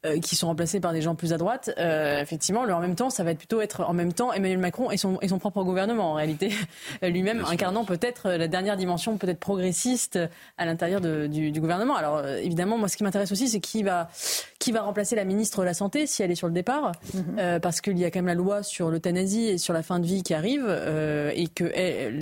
[0.05, 2.95] euh, qui sont remplacés par des gens plus à droite, euh, effectivement, le en même
[2.95, 5.39] temps, ça va être plutôt être en même temps Emmanuel Macron et son, et son
[5.39, 6.51] propre gouvernement, en réalité,
[7.01, 10.19] lui-même incarnant peut-être la dernière dimension peut-être progressiste
[10.57, 11.95] à l'intérieur du, du, gouvernement.
[11.95, 14.09] Alors euh, évidemment, moi, ce qui m'intéresse aussi, c'est qui va,
[14.59, 17.59] qui va remplacer la ministre de la Santé si elle est sur le départ, mhm.
[17.59, 20.05] parce qu'il y a quand même la loi sur l'euthanasie et sur la fin de
[20.05, 20.65] vie qui arrive,
[21.33, 21.65] et que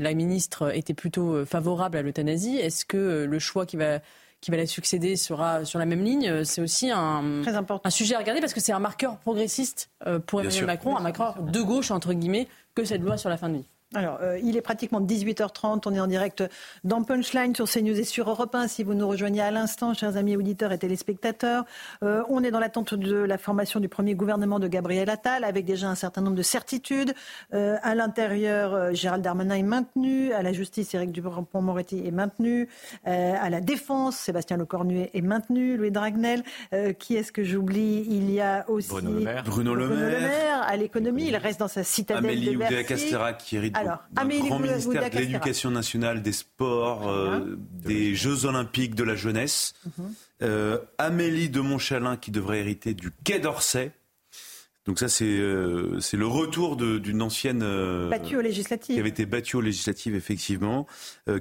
[0.02, 2.58] la ministre était plutôt favorable à l'euthanasie.
[2.58, 4.00] Est-ce que le choix qui va
[4.44, 8.20] qui va la succéder sera sur la même ligne, c'est aussi un, un sujet à
[8.20, 11.92] regarder parce que c'est un marqueur progressiste euh, pour Emmanuel Macron, un marqueur de gauche,
[11.92, 13.66] entre guillemets, que cette loi sur la fin de vie.
[13.96, 15.82] Alors, euh, il est pratiquement 18h30.
[15.86, 16.44] On est en direct
[16.84, 18.68] dans Punchline sur CNews et sur Europe 1.
[18.68, 21.66] Si vous nous rejoignez à l'instant, chers amis auditeurs et téléspectateurs,
[22.04, 25.66] euh, on est dans l'attente de la formation du premier gouvernement de Gabriel Attal, avec
[25.66, 27.14] déjà un certain nombre de certitudes.
[27.54, 30.34] Euh, à l'intérieur, Gérald Darmanin est maintenu.
[30.34, 32.70] À la justice, Éric Dupond-Moretti est maintenu.
[33.06, 35.78] à la défense, Sébastien Lecornu est maintenu.
[35.78, 36.44] Louis Dragnel.
[37.00, 38.06] qui est-ce que j'oublie?
[38.10, 39.44] Il y a aussi Bruno Le Maire.
[39.44, 40.64] Bruno Le Maire.
[40.64, 42.86] à l'économie, il reste dans sa citadelle Amélie de Bercy.
[42.86, 48.96] Castera qui hérite alors, grand ministère de l'Éducation nationale, des sports, euh, des Jeux olympiques,
[48.96, 49.74] de la jeunesse.
[49.86, 50.14] Mhm.
[50.42, 53.92] Euh, Amélie de Montchalin qui devrait hériter du Quai d'Orsay.
[54.86, 57.60] Donc ça, c'est euh, c'est le retour d'une ancienne...
[58.10, 58.96] battue aux législatives.
[58.96, 60.88] Qui avait été battue aux législatives, effectivement.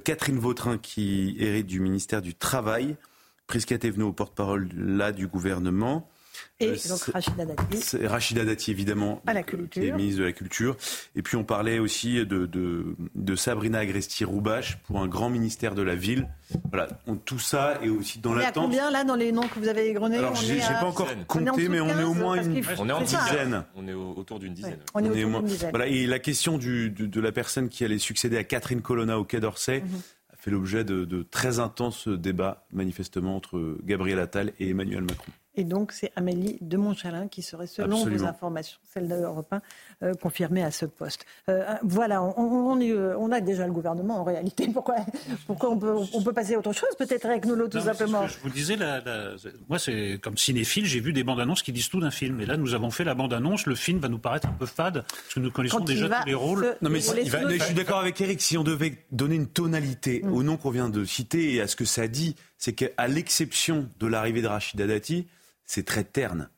[0.05, 2.97] Catherine Vautrin qui hérite du ministère du Travail.
[3.49, 6.09] Prisca Thévenot, porte-parole là du gouvernement.
[6.61, 8.07] Et euh, donc Rachida Dati.
[8.07, 9.69] Rachida Dati, évidemment, à la culture.
[9.71, 10.77] qui est ministre de la Culture.
[11.17, 15.83] Et puis on parlait aussi de, de, de Sabrina Agresti-Roubache pour un grand ministère de
[15.83, 16.29] la Ville.
[16.71, 18.65] Voilà, on, tout ça est aussi dans l'attente.
[18.65, 21.81] combien là dans les noms que vous avez égrenés Alors j'ai pas encore compté, mais
[21.81, 23.65] on est au moins une, on est en dizaine.
[23.75, 24.79] On est autour d'une dizaine.
[24.95, 25.71] On, est autour d'une dizaine.
[25.71, 29.25] Voilà, et la question du, de, la personne qui allait succéder à Catherine Colonna au
[29.25, 29.83] Quai d'Orsay.
[30.33, 35.33] A fait l'objet de, de, très intenses débats, manifestement, entre Gabriel Attal et Emmanuel Macron.
[35.55, 39.61] Et donc, c'est Amélie de Montchalin qui serait, selon vos informations, celle d'Europe 1,
[40.03, 41.27] euh, confirmée à ce poste.
[41.51, 44.69] Euh, voilà, on, on, a déjà le gouvernement en réalité.
[44.73, 44.97] Pourquoi,
[45.47, 48.27] pourquoi on, peut, on peut passer à autre chose Peut-être avec nous, tout simplement.
[48.27, 48.77] je vous disais,
[49.69, 52.41] moi, c'est comme cinéphile, j'ai vu des bandes annonces qui disent tout d'un film.
[52.41, 53.67] Et là, nous avons fait la bande annonce.
[53.67, 56.35] Le film va nous paraître un peu fade, parce que nous connaissons déjà tous les
[56.35, 56.77] rôles.
[56.81, 58.41] Non, mais, je suis d'accord avec Eric.
[58.41, 60.33] Si on devait donner une tonalité mm.
[60.33, 63.89] au nom qu'on vient de citer et à ce que ça dit, c'est qu'à l'exception
[64.01, 65.27] de l'arrivée de Rachida Dati,
[65.73, 66.51] c'est très terne.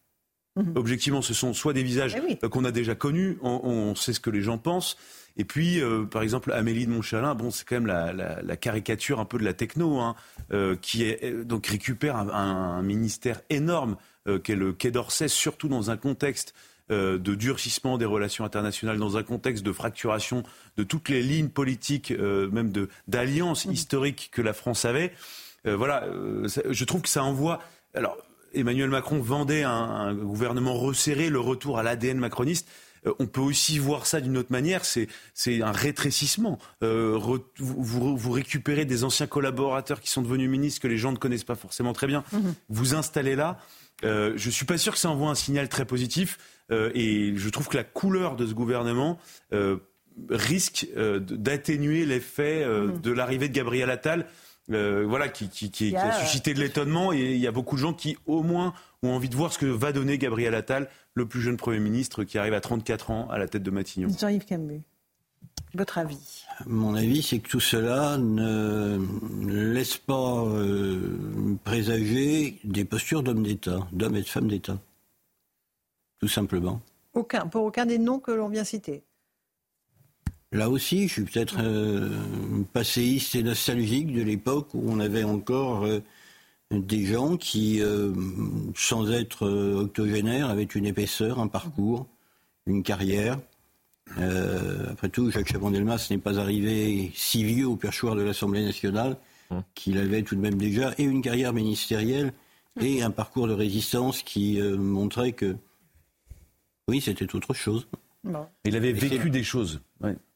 [0.57, 0.73] Mhm.
[0.77, 4.21] Objectivement, ce sont soit des visages eh euh, qu'on a déjà connus, on, sait ce
[4.21, 4.97] que les gens pensent,
[5.37, 9.25] et puis, euh, par exemple, Amélie de Montchalin, bon, c'est quand même la, caricature un
[9.25, 10.15] peu de la techno, hein,
[10.53, 13.97] euh, qui est, donc récupère un, ministère énorme
[14.43, 16.55] qu'est le Quai d'Orsay, surtout dans un contexte
[16.89, 20.45] de durcissement des relations internationales, dans un contexte de fracturation
[20.77, 22.73] de toutes les lignes politiques, même
[23.07, 23.73] d'alliances mmh.
[23.73, 25.13] historiques que la France avait.
[25.65, 26.07] voilà,
[26.71, 27.61] je trouve que ça envoie.
[27.95, 28.17] Alors,
[28.55, 32.69] Emmanuel Macron vendait un gouvernement resserré, le retour à l'ADN macroniste.
[33.07, 35.09] Euh, on peut aussi voir ça d'une autre manière, c'est
[35.63, 36.59] un rétrécissement.
[36.83, 37.19] Euh,
[37.59, 41.55] vous, récupérez des anciens collaborateurs qui sont devenus ministres que les gens ne connaissent pas
[41.55, 42.25] forcément très bien.
[42.33, 42.55] Mhm.
[42.69, 43.59] Vous installez là.
[44.05, 46.39] Euh, je ne suis pas sûr que ça envoie un signal très positif.
[46.71, 49.19] et je trouve que la couleur de ce gouvernement
[50.31, 53.01] risque d'atténuer l'effet mhm.
[53.01, 54.27] de l'arrivée de Gabriel Attal.
[54.69, 58.17] Voilà, qui, qui a suscité de l'étonnement et il y a beaucoup de gens qui,
[58.27, 61.57] au moins, ont envie de voir ce que va donner Gabriel Attal le plus jeune
[61.57, 64.09] Premier ministre qui arrive à 34 ans à la tête de Matignon.
[64.19, 64.45] Jean-Yves
[65.75, 66.45] votre avis?
[66.67, 68.99] Mon avis, c'est que tout cela ne,
[69.47, 74.79] laisse pas euh, présager des postures d'hommes d'État, d'hommes et de femmes d'État.
[76.21, 76.81] Tout simplement.
[77.13, 79.03] Aucun, pour aucun des noms que l'on vient citer
[80.55, 82.17] Là aussi, je suis peut-être euh,
[82.73, 85.99] passéiste et nostalgique de l'époque où on avait encore euh,
[86.71, 88.13] des gens qui, euh,
[88.77, 92.07] sans être euh, octogénaires, avaient une épaisseur, un parcours,
[92.67, 93.41] une carrière.
[94.19, 99.17] Euh, après tout, Jacques Chaban-Delmas n'est pas arrivé si vieux au perchoir de l'Assemblée nationale
[99.51, 99.65] hum.
[99.75, 102.33] qu'il avait tout de même déjà et une carrière ministérielle
[102.81, 105.57] et un parcours de résistance qui montrait que
[106.89, 107.89] oui, c'était autre chose.
[108.65, 109.81] Il avait vécu des choses.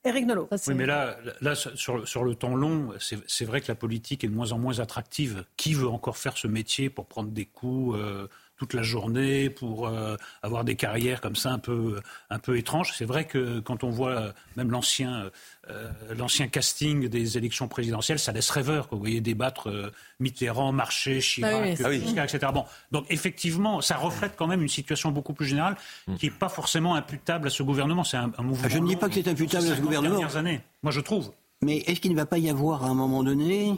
[0.08, 0.48] Éric Nolot.
[0.66, 4.28] Oui, mais là, là sur, sur le temps long, c'est vrai que la politique est
[4.28, 5.44] de moins en moins attractive.
[5.56, 8.26] Qui veut encore faire ce métier pour prendre des coups euh,
[8.58, 12.92] toute la journée, pour euh, avoir des carrières comme ça un peu, un peu étranges.
[12.96, 15.30] C'est vrai que quand on voit euh, même l'ancien,
[15.70, 18.88] euh, l'ancien casting des élections présidentielles, ça laisse rêveur.
[18.90, 19.70] Vous voyez débattre
[20.18, 21.92] Mitterrand, Marché, Chirac, ah
[22.24, 22.38] etc.
[22.52, 25.76] Bon, donc effectivement, ça reflète quand même une situation beaucoup plus générale
[26.08, 26.16] mm.
[26.16, 28.02] qui n'est pas forcément imputable à ce gouvernement.
[28.02, 28.64] C'est un, mouvement.
[28.64, 30.28] Ah, je ne dis pas que c'est imputable à ce gouvernement.
[30.34, 31.30] années, moi je trouve.
[31.62, 33.76] Mais est-ce qu'il ne va pas y avoir à un moment donné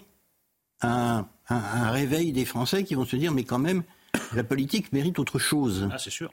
[0.80, 3.82] un, un réveil des Français qui vont se dire mais quand même
[4.34, 5.88] la politique mérite autre chose.
[5.92, 6.32] Ah, c'est sûr.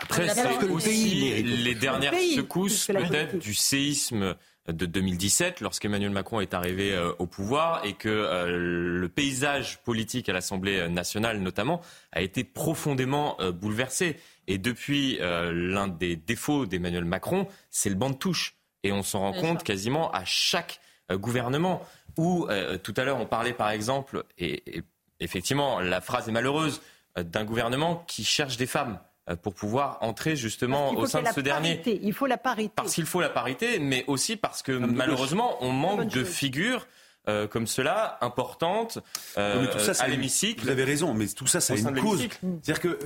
[0.00, 4.36] Après, c'est aussi les dernières secousses peut-être du séisme
[4.72, 10.28] de 2017, lorsqu'Emmanuel Macron est arrivé euh, au pouvoir et que euh, le paysage politique
[10.28, 11.80] à l'Assemblée nationale, notamment,
[12.12, 14.16] a été profondément euh, bouleversé.
[14.46, 18.54] Et depuis, l'un des défauts d'Emmanuel Macron, c'est le banc de touche.
[18.82, 20.80] Et on s'en rend compte quasiment à chaque
[21.12, 21.82] gouvernement.
[22.16, 22.48] Où,
[22.82, 24.82] tout à l'heure, on parlait par exemple, et
[25.20, 26.80] effectivement, la phrase est malheureuse
[27.16, 31.28] euh, d'un gouvernement qui cherche des femmes euh, pour pouvoir entrer justement au sein de
[31.28, 31.80] ce dernier.
[32.02, 32.72] Il faut la parité.
[32.74, 36.86] Parce qu'il faut la parité, mais aussi parce que malheureusement, on manque de figures.
[37.26, 39.00] Euh, comme cela, importantes,
[39.36, 40.62] à l'hémicycle.
[40.62, 42.26] Vous avez raison, mais tout ça, ça a une cause.
[42.40, 42.98] C'est-à-dire que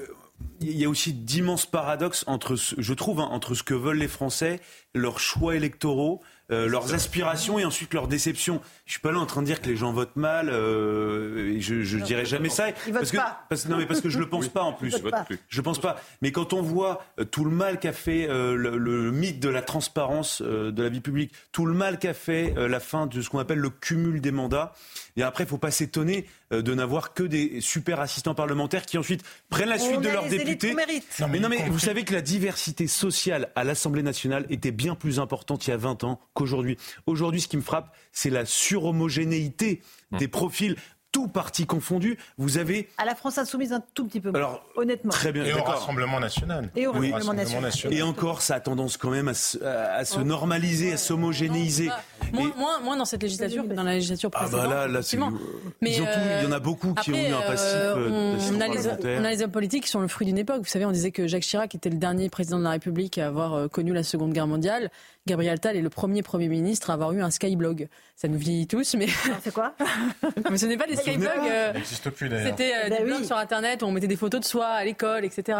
[0.60, 4.08] il y a aussi d'immenses paradoxes entre, je trouve, hein, entre ce que veulent les
[4.08, 4.60] Français,
[4.94, 6.20] leurs choix électoraux
[6.52, 8.60] euh, leurs aspirations et ensuite leurs déceptions.
[8.92, 10.50] Je suis pas là en train de dire que les gens votent mal.
[10.50, 12.66] Euh, je, je dirais jamais ça.
[12.86, 13.46] Ils parce que, pas.
[13.70, 14.94] non, mais parce que je le pense pas en plus.
[15.48, 15.96] Je pense pas.
[16.20, 20.42] Mais quand on voit euh, tout le mal qu'a fait le, mythe de la transparence
[20.42, 23.60] de la vie publique, tout le mal qu'a fait la fin de ce qu'on appelle
[23.60, 24.74] le cumul des mandats,
[25.16, 29.22] et après, il faut pas s'étonner de n'avoir que des super assistants parlementaires qui ensuite
[29.48, 30.74] prennent la suite de leurs députés.
[31.30, 35.18] mais non, mais vous savez que la diversité sociale à l'Assemblée nationale était bien plus
[35.18, 36.76] importante il y a 20 ans qu'aujourd'hui.
[37.06, 38.44] Aujourd'hui, ce qui me frappe, c'est la
[38.82, 39.80] surhomogénéité
[40.10, 40.18] mmh.
[40.18, 40.76] des profils
[41.12, 42.88] tout parti confondu, vous avez...
[42.98, 45.12] À la France insoumise, un tout petit peu Alors, honnêtement.
[45.12, 46.70] Très bien, Et au Rassemblement national.
[46.74, 47.72] Et au Rassemblement, national.
[47.92, 51.90] Et encore, ça a tendance quand même à se, normaliser, à s'homogénéiser.
[52.32, 54.60] moins, dans cette législature que dans la législature précédente.
[54.64, 55.00] Ah bah là, là
[55.80, 58.68] Mais il y en a beaucoup qui ont eu un passif euh, euh, on, a
[58.68, 60.58] les, on, a les, hommes politiques qui sont le fruit d'une époque.
[60.58, 63.26] Vous savez, on disait que Jacques Chirac était le dernier président de la République à
[63.26, 64.90] avoir euh, connu la Seconde Guerre mondiale.
[65.26, 67.88] Gabriel Tal est le premier Premier ministre à avoir eu un Skyblog.
[68.16, 69.06] Ça nous vieillit tous, mais...
[69.42, 69.74] C'est quoi?
[70.50, 71.30] Mais ce n'est pas des Skyblogs.
[71.50, 71.72] Euh...
[71.72, 72.48] n'existe plus d'ailleurs.
[72.48, 74.84] C'était euh, des bah blogs sur Internet où on mettait des photos de soi à
[74.84, 75.58] l'école, etc.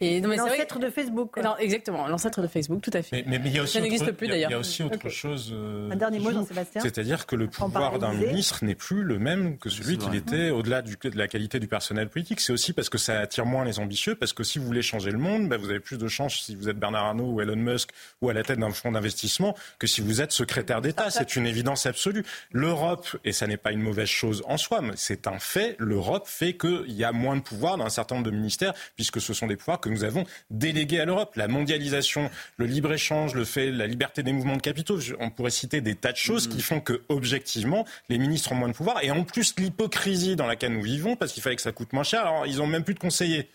[0.00, 1.36] Et l'ancêtre de Facebook.
[1.42, 3.24] Non, exactement, l'ancêtre de Facebook, tout à fait.
[3.26, 4.50] Mais, il y a aussi ça n'existe plus d'ailleurs.
[4.50, 5.52] Il y a aussi autre chose.
[5.54, 6.82] Euh, un dernier mot, Jean-Sébastien.
[6.82, 10.82] C'est-à-dire que le pouvoir d'un ministre n'est plus le même que celui qu'il était au-delà
[10.82, 12.40] de la qualité du personnel politique.
[12.40, 15.10] C'est aussi parce que ça attire moins les ambitieux, parce que si vous voulez changer
[15.10, 17.56] le monde, bah, vous avez plus de chances si vous êtes Bernard Arnault ou Elon
[17.56, 17.90] Musk
[18.20, 21.10] ou à la tête d'un fonds d'investissement que si vous êtes secrétaire d'État.
[21.10, 22.24] C'est une évidence absolue.
[22.52, 26.56] L'Europe, et ça n'est pas une mauvaise chose en soi, c'est un fait, l'Europe fait
[26.56, 29.46] qu'il y a moins de pouvoir dans un certain nombre de ministères, puisque ce sont
[29.46, 31.34] des pouvoirs que nous avons délégués à l'Europe.
[31.36, 35.80] La mondialisation, le libre-échange, le fait, la liberté des mouvements de capitaux, on pourrait citer
[35.80, 39.02] des tas de choses qui font que, objectivement, les ministres ont moins de pouvoir.
[39.02, 42.04] Et en plus, l'hypocrisie dans laquelle nous vivons, parce qu'il fallait que ça coûte moins
[42.04, 43.48] cher, alors ils ont même plus de conseillers.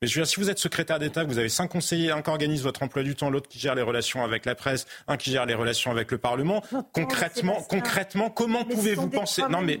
[0.00, 2.30] Mais je veux dire, si vous êtes secrétaire d'État, vous avez cinq conseillers, un qui
[2.30, 5.32] organise votre emploi du temps, l'autre qui gère les relations avec la presse, un qui
[5.32, 6.62] gère les relations avec le Parlement.
[6.92, 9.42] concrètement, concrètement, comment pouvez-vous penser?
[9.50, 9.80] Non, mais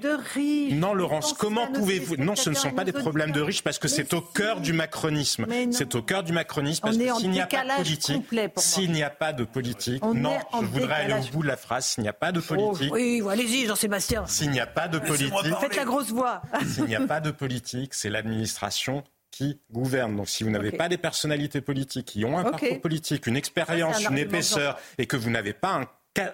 [0.72, 2.16] non, Laurence, comment pouvez-vous?
[2.16, 4.72] Non, ce ne sont pas des problèmes de riches parce que c'est au cœur du
[4.72, 5.46] macronisme.
[5.70, 8.24] C'est au cœur du macronisme parce que s'il n'y a pas de politique,
[8.56, 11.86] s'il n'y a pas de politique, non, je voudrais aller au bout de la phrase.
[11.86, 14.26] S'il n'y a pas de oh, politique, oui, allez-y, Jean-Sébastien.
[14.26, 16.42] S'il n'y a pas de politique, faites la grosse voix.
[16.66, 19.04] S'il n'y a pas de politique, c'est l'administration
[19.38, 19.60] qui.
[19.70, 24.04] Donc si vous n'avez pas des personnalités politiques qui ont un parcours politique, une expérience,
[24.04, 25.86] une épaisseur, et que vous n'avez pas un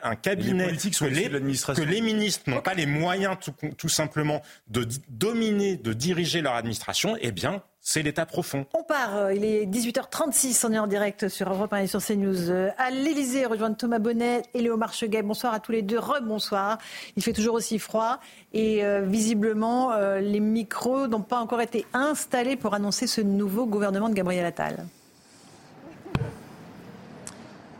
[0.02, 4.88] un cabinet que, les, que les ministres n'ont pas les moyens tout, tout, simplement de
[5.10, 8.64] dominer, de diriger leur administration, eh bien, c'est l'état profond.
[8.72, 12.02] On part, euh, il est 18h36, on est en direct sur Europe 1 et sur
[12.02, 12.50] CNews.
[12.50, 15.22] Euh, à l'Elysée, rejoindre Thomas Bonnet et Léo Marcheguet.
[15.22, 16.78] Bonsoir à tous les deux, rebonsoir.
[17.16, 18.20] Il fait toujours aussi froid
[18.54, 24.08] et euh, visiblement, les micros n'ont pas encore été installés pour annoncer ce nouveau gouvernement
[24.08, 24.86] de Gabriel Attal.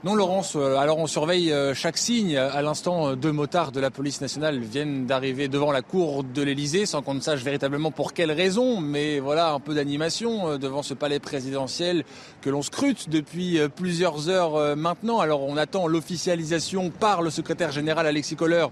[0.05, 2.37] Non, Laurence, euh, alors on surveille euh, chaque signe.
[2.37, 6.43] À l'instant, euh, deux motards de la police nationale viennent d'arriver devant la cour de
[6.43, 8.83] l'Elysée sans qu'on ne sache véritablement pour quelle raison.
[8.83, 12.05] Mais voilà, un peu d'animation devant ce palais présidentiel
[12.43, 15.21] que l'on scrute depuis plusieurs heures maintenant.
[15.21, 18.67] Alors on attend l'officialisation par le secrétaire général Alexis Kohler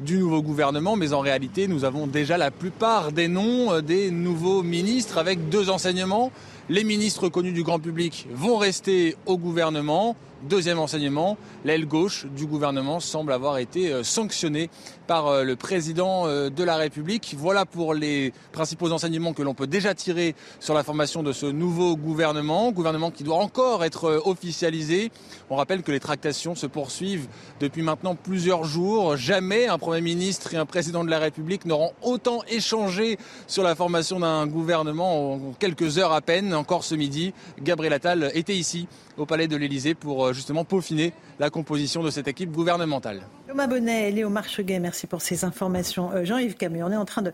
[0.00, 4.62] du nouveau gouvernement, mais en réalité, nous avons déjà la plupart des noms des nouveaux
[4.62, 6.32] ministres avec deux enseignements.
[6.68, 10.16] Les ministres connus du grand public vont rester au gouvernement.
[10.42, 14.70] Deuxième enseignement, l'aile gauche du gouvernement semble avoir été euh, sanctionnée
[15.06, 17.34] par euh, le président euh, de la République.
[17.36, 21.44] Voilà pour les principaux enseignements que l'on peut déjà tirer sur la formation de ce
[21.44, 25.12] nouveau gouvernement, gouvernement qui doit encore être officialisé.
[25.50, 27.28] On rappelle que les tractations se poursuivent
[27.60, 29.18] depuis maintenant plusieurs jours.
[29.18, 33.74] Jamais un Premier ministre et un président de la République n'auront autant échangé sur la
[33.74, 36.49] formation d'un gouvernement en quelques heures à peine.
[36.54, 41.12] Encore ce midi, Gabriel Attal était ici au palais de l'Elysée pour euh, justement peaufiner
[41.38, 43.22] la composition de cette équipe gouvernementale.
[43.48, 46.12] Thomas Bonnet et Léo Marcheguet, merci pour ces informations.
[46.12, 47.32] Euh, Jean-Yves Camus, on est en train de,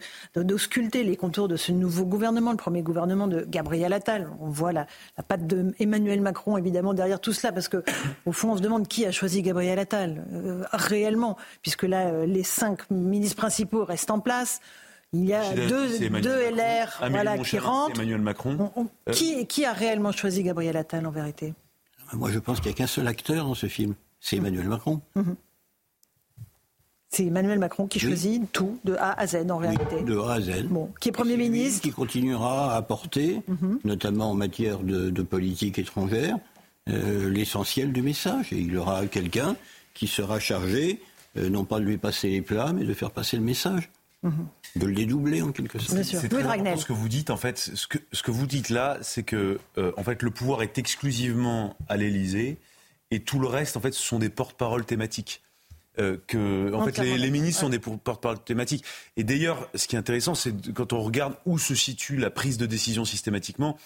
[0.94, 4.28] les contours de ce nouveau gouvernement, le premier gouvernement de Gabriel Attal.
[4.40, 4.86] On voit la,
[5.28, 7.84] patte d'Emmanuel Macron évidemment derrière tout cela, parce que
[8.24, 12.42] au fond on se demande qui a choisi Gabriel Attal euh, réellement, puisque là les
[12.42, 14.60] cinq ministres principaux restent en place.
[15.22, 17.96] Il y a deux, deux LR voilà, qui rentrent.
[17.96, 18.70] Emmanuel Macron.
[19.12, 21.54] qui, qui a réellement choisi Gabriel Attal en vérité?
[22.12, 23.94] Moi, je pense qu'il n'y a qu'un seul acteur dans ce film.
[24.20, 25.00] C'est Emmanuel Macron.
[25.14, 25.36] Mhm.
[27.08, 30.02] C'est Emmanuel Macron qui choisit tout de A à Z en réalité.
[30.02, 30.64] de A à Z.
[30.64, 31.82] Bon, qui est Premier ministre.
[31.82, 33.78] Qui continuera à apporter, mhm.
[33.84, 36.36] notamment en matière de, politique étrangère,
[36.88, 38.52] euh, l'essentiel du message.
[38.52, 39.56] Et il y aura quelqu'un
[39.94, 41.00] qui sera chargé,
[41.36, 43.88] euh, non pas de lui passer les plats, mais de faire passer le message.
[44.24, 46.02] De le dédoubler en quelque sorte.
[46.02, 47.58] C'est très important ce que vous dites en fait.
[47.58, 50.78] Ce que, ce que vous dites là, c'est que euh, en fait le pouvoir est
[50.78, 52.58] exclusivement à l'Élysée
[53.10, 55.42] et tout le reste en fait ce sont des porte-paroles thématiques.
[55.98, 58.84] Euh, que en fait les, ministres sont des porte-parole thématiques.
[59.16, 62.58] Et d'ailleurs, ce qui est intéressant, c'est quand on regarde où se situe la prise
[62.58, 63.78] de décision systématiquement,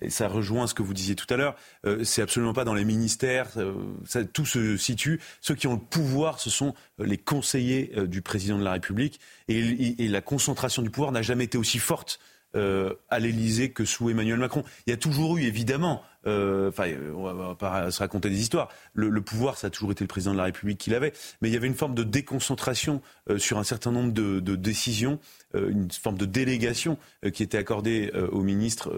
[0.00, 2.74] et ça rejoint ce que vous disiez tout à l'heure, euh, c'est absolument pas dans
[2.74, 3.74] les ministères, euh,
[4.04, 5.20] ça, tout se situe.
[5.40, 9.20] Ceux qui ont le pouvoir, ce sont euh, les conseillers du président de la République,
[9.48, 12.20] et, et la concentration du pouvoir n'a jamais été aussi forte
[12.56, 14.64] à l'Élysée que sous Emmanuel Macron.
[14.86, 18.40] Il y a toujours eu, évidemment, euh, enfin, euh, on va pas se raconter des
[18.40, 18.68] histoires.
[18.94, 21.54] Le, pouvoir, ça a toujours été le président de la République qui l'avait, mais il
[21.54, 23.00] y avait une forme de déconcentration
[23.30, 25.18] euh, sur un certain nombre de, décisions,
[25.54, 26.98] une forme de délégation
[27.32, 28.90] qui était accordée aux ministres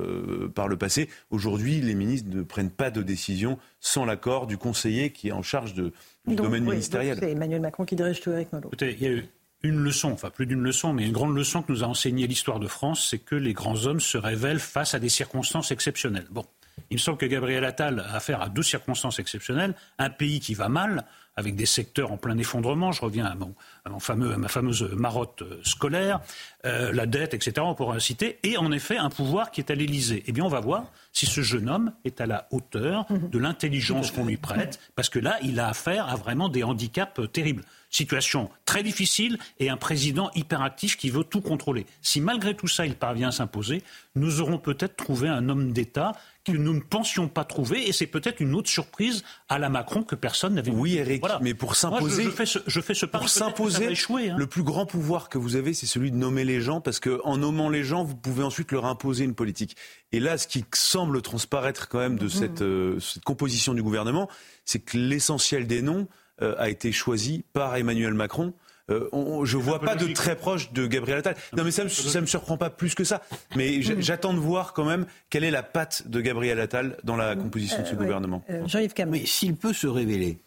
[0.54, 1.08] par le passé.
[1.30, 5.42] Aujourd'hui, les ministres ne prennent pas de décision sans l'accord du conseiller qui est en
[5.42, 5.92] charge de,
[6.26, 7.18] du domaine ministériel.
[7.18, 8.70] C'est Emmanuel Macron qui dirige tout avec Molo.
[8.80, 9.24] Il y a eu
[9.62, 12.60] une leçon, enfin plus d'une leçon, mais une grande leçon que nous a enseigné l'histoire
[12.60, 16.26] de France, c'est que les grands hommes se révèlent face à des circonstances exceptionnelles.
[16.30, 16.44] Bon,
[16.90, 19.74] il me semble que Gabriel Attal a affaire à deux circonstances exceptionnelles.
[19.98, 21.04] Un pays qui va mal,
[21.38, 22.90] avec des secteurs en plein effondrement.
[22.90, 26.20] Je reviens à, mon, fameux, ma fameuse marotte euh, scolaire,
[26.64, 27.52] euh, la dette, etc.
[27.60, 28.40] On pourra citer.
[28.42, 30.24] Et en effet, un pouvoir qui est à l'Élysée.
[30.26, 34.10] Eh bien, on va voir si ce jeune homme est à la hauteur de l'intelligence
[34.10, 37.62] qu'on lui prête, parce que là, il a affaire à vraiment des handicaps euh, terribles.
[37.90, 41.86] Situation très difficile et un président hyperactif qui veut tout contrôler.
[42.02, 43.82] Si malgré tout ça, il parvient à s'imposer,
[44.14, 46.12] nous aurons peut-être trouvé un homme d'État
[46.52, 50.02] que nous ne pensions pas trouver, et c'est peut-être une autre surprise à la Macron
[50.02, 53.28] que personne n'avait Oui, Eric, mais pour s'imposer, je, fais ce, je fais ce pour
[53.28, 54.36] s'imposer, hein.
[54.36, 57.20] le plus grand pouvoir que vous avez, c'est celui de nommer les gens, parce que
[57.24, 59.76] en nommant les gens, vous pouvez ensuite leur imposer une politique.
[60.12, 64.28] Et là, ce qui semble transparaître quand même de cette, euh, cette composition du gouvernement,
[64.64, 66.08] c'est que l'essentiel des noms
[66.42, 68.52] euh, a été choisi par Emmanuel Macron.
[68.90, 69.08] euh,
[69.44, 71.36] je ne vois pas de très proche de Gabriel Attal.
[71.56, 73.22] Non, mais ça ne me surprend pas plus que ça.
[73.56, 77.36] Mais j'attends de voir quand même quelle est la patte de Gabriel Attal dans la
[77.36, 78.42] composition de ce gouvernement.
[78.66, 80.38] Jean-Yves Mais s'il peut se révéler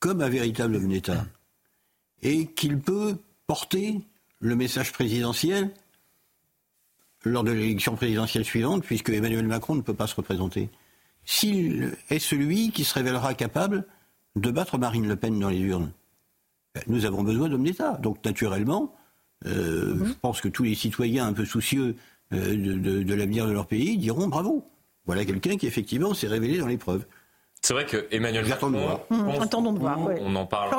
[0.00, 1.26] comme un véritable homme d'État
[2.22, 3.16] et qu'il peut
[3.46, 4.00] porter
[4.40, 5.70] le message présidentiel
[7.24, 10.70] lors de l'élection présidentielle suivante, puisque Emmanuel Macron ne peut pas se représenter.
[11.24, 13.84] S'il est celui qui se révélera capable
[14.40, 15.92] de battre Marine Le Pen dans les urnes,
[16.74, 17.98] ben, nous avons besoin d'hommes d'État.
[17.98, 18.94] Donc naturellement,
[19.46, 20.06] euh, mhm.
[20.06, 21.96] je pense que tous les citoyens un peu soucieux
[22.32, 24.64] euh, de, de l'avenir de leur pays diront bravo.
[25.06, 27.06] Voilà quelqu'un qui effectivement s'est révélé dans l'épreuve.
[27.62, 29.98] C'est vrai que Emmanuel Macron, mmh, attendons de voir.
[30.22, 30.70] On en parle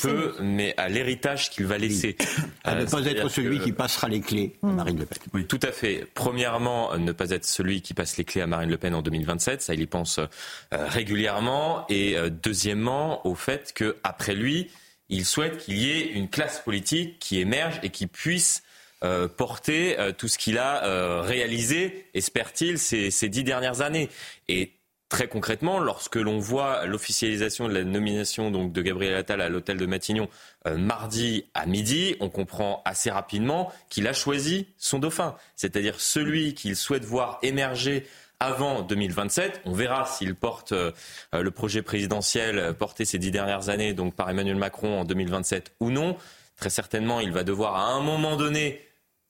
[0.00, 2.16] peu, mais à l'héritage qu'il va laisser.
[2.62, 4.74] À ne pas être celui qui passera les clés à mmh.
[4.76, 5.18] Marine Le Pen.
[5.34, 5.46] Oui.
[5.46, 6.06] Tout à fait.
[6.14, 9.60] Premièrement, ne pas être celui qui passe les clés à Marine Le Pen en 2027,
[9.60, 10.26] ça il y pense euh,
[10.70, 11.84] régulièrement.
[11.88, 14.70] Et euh, deuxièmement, au fait qu'après lui,
[15.08, 18.62] il souhaite qu'il y ait une classe politique qui émerge et qui puisse
[19.02, 24.08] euh, porter tout ce qu'il a réalisé, espère-t-il, ces, ces dix dernières années.
[24.48, 24.72] Et
[25.10, 29.76] Très concrètement, lorsque l'on voit l'officialisation de la nomination donc de Gabriel Attal à l'hôtel
[29.76, 30.28] de Matignon
[30.68, 36.54] euh, mardi à midi, on comprend assez rapidement qu'il a choisi son dauphin, c'est-à-dire celui
[36.54, 38.06] qu'il souhaite voir émerger
[38.38, 39.62] avant 2027.
[39.64, 40.92] On verra s'il porte euh,
[41.32, 45.90] le projet présidentiel porté ces dix dernières années donc par Emmanuel Macron en 2027 ou
[45.90, 46.16] non.
[46.56, 48.80] Très certainement, il va devoir à un moment donné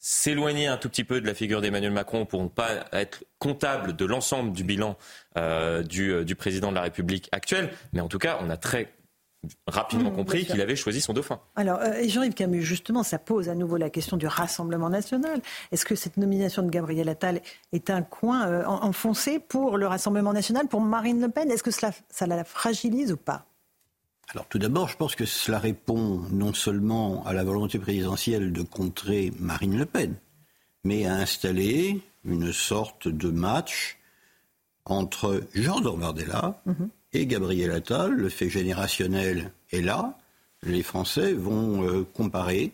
[0.01, 3.95] s'éloigner un tout petit peu de la figure d'Emmanuel Macron pour ne pas être comptable
[3.95, 4.97] de l'ensemble du bilan
[5.37, 7.71] euh, euh, du, président de la République actuel.
[7.93, 8.93] Mais en tout cas, on a très
[9.67, 11.41] rapidement mmh, compris qu'il avait choisi son dauphin.
[11.57, 15.41] Alors, euh, Jean-Yves Camus, justement, ça pose à nouveau la question du Rassemblement national.
[15.71, 17.41] Est-ce que cette nomination de Gabriel Attal
[17.73, 21.51] est un coin enfoncé pour le Rassemblement national, pour Marine Le Pen?
[21.51, 23.50] Est-ce que cela, ça la fragilise ou pas?
[24.33, 28.63] Alors tout d'abord, je pense que cela répond non seulement à la volonté présidentielle de
[28.63, 30.15] contrer Marine Le Pen,
[30.85, 33.99] mais à installer une sorte de match
[34.85, 36.91] entre Jean Bardella mhm.
[37.13, 38.13] et Gabriel Attal.
[38.13, 40.17] Le fait générationnel est là.
[40.63, 42.73] Les Français vont euh, comparer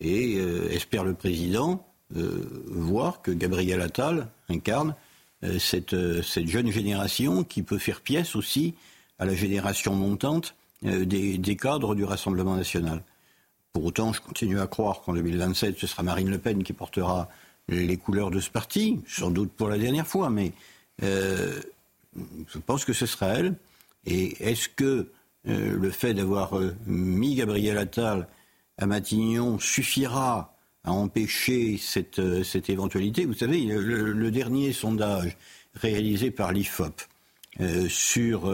[0.00, 1.86] et, euh, espère le président,
[2.16, 4.94] euh, voir que Gabriel Attal incarne
[5.58, 8.74] cette, cette jeune génération qui peut faire pièce aussi
[9.18, 10.54] à la génération montante
[10.86, 13.02] euh, des, cadres du Rassemblement national.
[13.72, 17.28] Pour autant, je continue à croire qu'en 2027, ce sera Marine Le Pen qui portera
[17.68, 20.52] les couleurs de ce parti, sans doute pour la dernière fois, mais
[21.02, 21.58] euh,
[22.48, 23.54] je pense que ce sera elle.
[24.04, 25.10] Et est-ce que
[25.48, 26.52] euh, le fait d'avoir
[26.86, 28.28] mis Gabriel Attal
[28.76, 30.54] à Matignon suffira
[30.84, 32.20] à empêcher cette,
[32.68, 33.24] éventualité?
[33.24, 35.36] Vous savez, le, dernier sondage
[35.74, 37.00] réalisé par l'IFOP
[37.88, 38.52] sur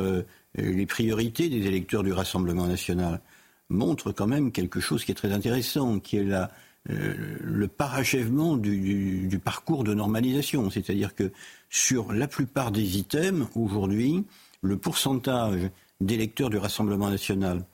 [0.55, 3.20] les priorités des électeurs du Rassemblement national
[3.68, 6.51] montrent quand même quelque chose qui est très intéressant, qui est la,
[6.89, 10.70] euh, le parachèvement du, parcours de normalisation.
[10.70, 11.31] C'est-à-dire que
[11.68, 14.24] sur la plupart des items, aujourd'hui,
[14.62, 15.70] le pourcentage
[16.01, 17.64] d'électeurs du Rassemblement national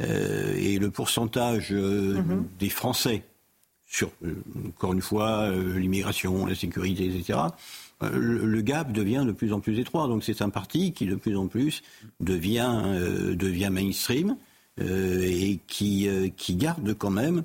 [0.00, 2.42] euh, et le pourcentage mm-hmm.
[2.58, 3.22] des Français
[3.86, 4.10] sur,
[4.66, 7.38] encore une fois, l'immigration, la sécurité, etc.,
[8.10, 10.08] le gap devient de plus en plus étroit.
[10.08, 11.82] Donc c'est un parti qui de plus en plus
[12.20, 14.36] devient, euh, devient mainstream
[14.80, 17.44] euh, et qui, euh, qui garde quand même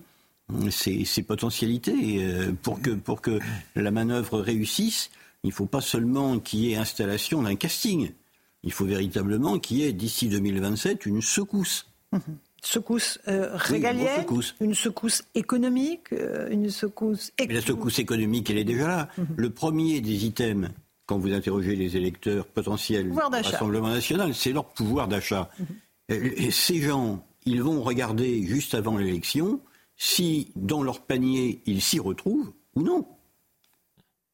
[0.70, 2.26] ses, potentialités.
[2.62, 3.40] pour, que, pour que
[3.76, 5.12] la manœuvre réussisse,
[5.44, 8.12] il ne faut pas seulement qu'il y ait installation d'un casting.
[8.64, 11.88] Il faut véritablement qu'il y ait d'ici 2027 une secousse.
[12.62, 14.26] Secousse euh, régalienne,
[14.60, 17.32] une secousse économique, euh, une secousse...
[17.40, 19.10] Mais la secousse économique, elle est déjà là.
[19.18, 19.28] Mhm.
[19.38, 20.70] Le premier des items,
[21.06, 25.50] quand vous interrogez les électeurs potentiels du Rassemblement national, c'est leur pouvoir d'achat.
[25.60, 25.66] Mhm.
[26.10, 29.60] Et ces gens, ils vont regarder juste avant l'élection
[29.96, 33.06] si dans leur panier ils s'y retrouvent ou non.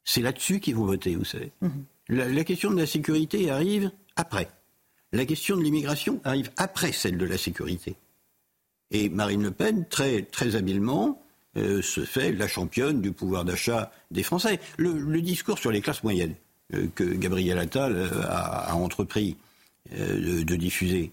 [0.04, 1.52] C'est là-dessus qu'ils vont voter, vous savez.
[1.62, 1.86] Mhm.
[2.10, 4.50] la question de la sécurité arrive après.
[5.14, 7.95] La question de l'immigration arrive après celle de la sécurité.
[8.94, 11.20] Et Marine Le Pen, très, habilement,
[11.57, 14.60] euh, se fait la championne du pouvoir d'achat des Français.
[14.78, 16.36] Le, discours sur les classes moyennes
[16.76, 19.36] euh, que Gabriel Attal euh, a, entrepris
[19.91, 21.11] de, diffuser,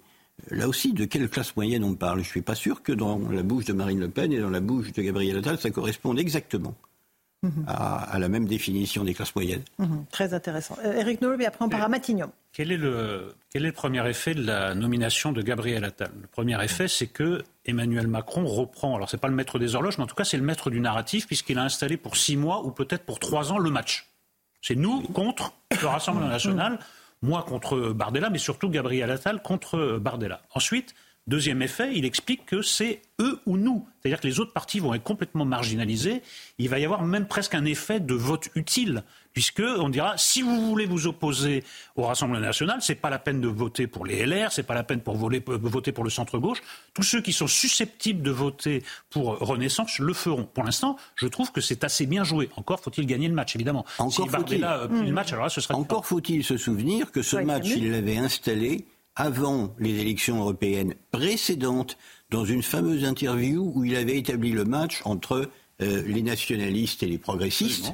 [0.50, 2.18] là aussi, de quelle classe moyenne on parle?
[2.18, 4.50] Je ne suis pas sûr que dans la bouche de Marine Le Pen et dans
[4.50, 6.74] la bouche de Gabriel Attal, ça corresponde exactement.
[7.42, 7.64] Mhm.
[7.66, 9.62] À, la même définition des classes moyennes.
[9.78, 10.04] Mhm.
[10.10, 10.76] très intéressant.
[10.84, 12.30] Eric Nolot, et après on part à Matignon.
[12.52, 16.10] Quel est, le, quel est le premier effet de la nomination de Gabriel Attal?
[16.20, 19.96] Le premier effet, c'est que Emmanuel Macron reprend, alors c'est pas le maître des horloges,
[19.96, 22.62] mais en tout cas c'est le maître du narratif, puisqu'il a installé pour six mois
[22.66, 24.10] ou peut-être pour trois ans le match.
[24.60, 26.78] C'est nous contre le Rassemblement national,
[27.22, 30.42] moi contre Bardella, mais surtout Gabriel Attal contre Bardella.
[30.54, 30.94] Ensuite,
[31.26, 33.86] Deuxième effet, il explique que c'est eux ou nous.
[34.00, 36.22] C'est-à-dire que les autres partis vont être complètement marginalisés.
[36.58, 40.40] Il va y avoir même presque un effet de vote utile, puisque on dira si
[40.40, 41.62] vous voulez vous opposer
[41.94, 44.82] au Rassemblement national, c'est pas la peine de voter pour les LR, c'est pas la
[44.82, 46.62] peine pour voter pour le centre gauche.
[46.94, 50.44] Tous ceux qui sont susceptibles de voter pour Renaissance le feront.
[50.44, 52.48] Pour l'instant, je trouve que c'est assez bien joué.
[52.56, 53.84] Encore faut-il gagner le match, évidemment.
[53.98, 54.64] Encore faut-il.
[54.64, 58.16] Euh, le match, alors là, ce Encore faut-il se souvenir que ce match, il l'avait
[58.16, 58.86] installé
[59.16, 61.96] avant les élections européennes précédentes
[62.30, 65.50] dans une fameuse interview où il avait établi le match entre
[65.82, 67.92] euh, les nationalistes et les progressistes,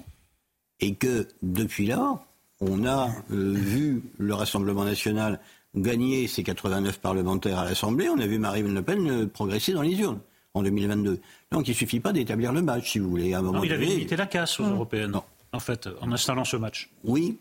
[0.81, 2.23] et que depuis là,
[2.61, 5.41] on a euh, vu le Rassemblement national
[5.75, 9.83] gagner ses 89 parlementaires à l'Assemblée, on a vu Marine Le Pen euh, progresser dans
[9.83, 10.21] les urnes
[10.55, 11.21] en 2022.
[11.51, 13.35] Donc il ne suffit pas d'établir le match, si vous voulez.
[13.35, 14.73] À un moment non, il avait limité la casse aux mmh.
[14.73, 15.21] européennes,
[15.53, 16.91] en fait, en installant ce match.
[17.05, 17.39] Oui,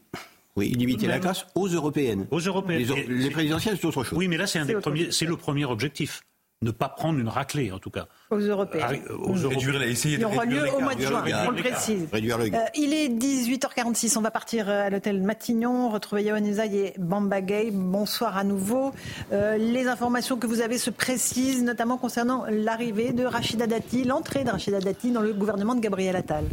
[0.56, 2.28] oui, limiter la casse aux européennes.
[2.32, 2.88] Aux européennes.
[3.10, 4.18] Les, présidentielles, c'est autre chose.
[4.18, 6.22] Oui, mais là, c'est un des premiers, c'est le premier objectif.
[6.62, 8.08] Ne pas prendre une raclée, en tout cas.
[8.32, 9.02] Aux européennes.
[9.10, 9.46] Ah, aux mmh.
[9.46, 12.08] réduire, essayer de il aura lieu au mois de juin, on le précise.
[12.14, 12.46] Réduire le...
[12.46, 16.94] Euh, il est 18h46, on va partir euh, à l'hôtel Matignon, retrouver Yohann Usaï et
[16.98, 17.72] Bamba Gay.
[17.74, 18.94] Bonsoir à nouveau.
[19.34, 24.46] Euh, les informations que vous avez se précisent, notamment concernant l'arrivée de Rachida Dati, l'entrée
[24.46, 26.46] de Rachida Dati dans le gouvernement de Gabriel Attal.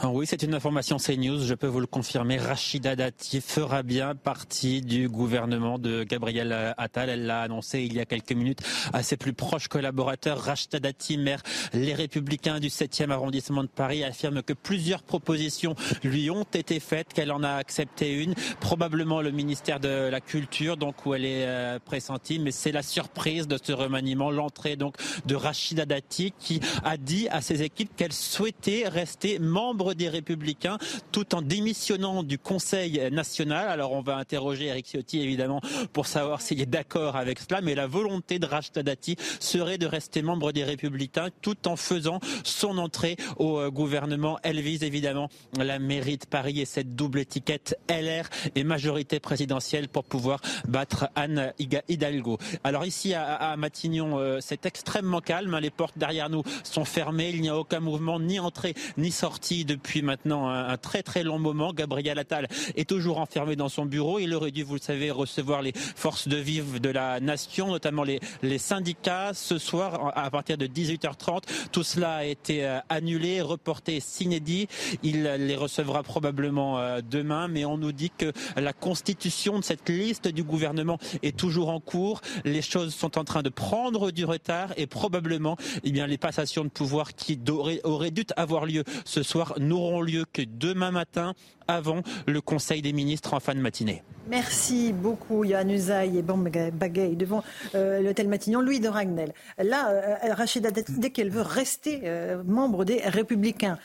[0.00, 2.36] Ah oui, c'est une information CNews, je peux vous le confirmer.
[2.36, 7.08] Rachida Dati fera bien partie du gouvernement de Gabriel Attal.
[7.08, 8.60] Elle l'a annoncé il y a quelques minutes
[8.92, 10.38] à ses plus proches collaborateurs.
[10.38, 11.42] Rachida Dati, maire
[11.72, 17.12] Les Républicains du 7e arrondissement de Paris, affirme que plusieurs propositions lui ont été faites,
[17.12, 21.44] qu'elle en a accepté une, probablement le ministère de la Culture, donc où elle est
[21.44, 22.38] euh, pressentie.
[22.38, 24.94] Mais c'est la surprise de ce remaniement, l'entrée donc
[25.26, 30.78] de Rachida Dati qui a dit à ses équipes qu'elle souhaitait rester membre des Républicains
[31.12, 33.68] tout en démissionnant du Conseil national.
[33.68, 35.60] Alors on va interroger Eric Ciotti évidemment
[35.92, 39.86] pour savoir s'il est d'accord avec cela, mais la volonté de Rachida Dati serait de
[39.86, 44.38] rester membre des Républicains tout en faisant son entrée au euh, gouvernement.
[44.42, 45.28] Elle vise évidemment
[45.58, 51.08] la mairie de Paris et cette double étiquette LR et majorité présidentielle pour pouvoir battre
[51.14, 51.52] Anne
[51.88, 52.38] Hidalgo.
[52.64, 55.58] Alors ici à, Matignon, euh, c'est extrêmement calme.
[55.58, 57.30] Les portes derrière nous sont fermées.
[57.30, 61.22] Il n'y a aucun mouvement, ni entrée ni sortie de depuis maintenant un, très très
[61.22, 61.72] long moment.
[61.72, 64.18] Gabriel Attal est toujours enfermé dans son bureau.
[64.18, 68.02] Il aurait dû, vous le savez, recevoir les forces de vivre de la nation, notamment
[68.02, 71.42] les, les syndicats, ce soir à partir de 18h30.
[71.72, 74.68] Tout cela a été euh, annulé, reporté, s'inédit.
[75.02, 79.88] Il les recevra probablement euh, demain, mais on nous dit que la constitution de cette
[79.88, 82.20] liste du gouvernement est toujours en cours.
[82.44, 86.64] Les choses sont en train de prendre du retard et probablement eh bien, les passations
[86.64, 87.38] de pouvoir qui
[87.84, 91.34] auraient dû avoir lieu ce soir n'auront lieu que demain matin
[91.68, 94.02] avant le Conseil des ministres en fin de matinée.
[94.28, 97.42] Merci beaucoup Yann Usaï et Bam Bagay devant
[97.74, 98.60] euh, l'hôtel Matignon.
[98.60, 99.32] Louis de Ragnel.
[99.58, 103.78] Là, euh, Rachida, dès qu'elle veut rester euh, membre des Républicains,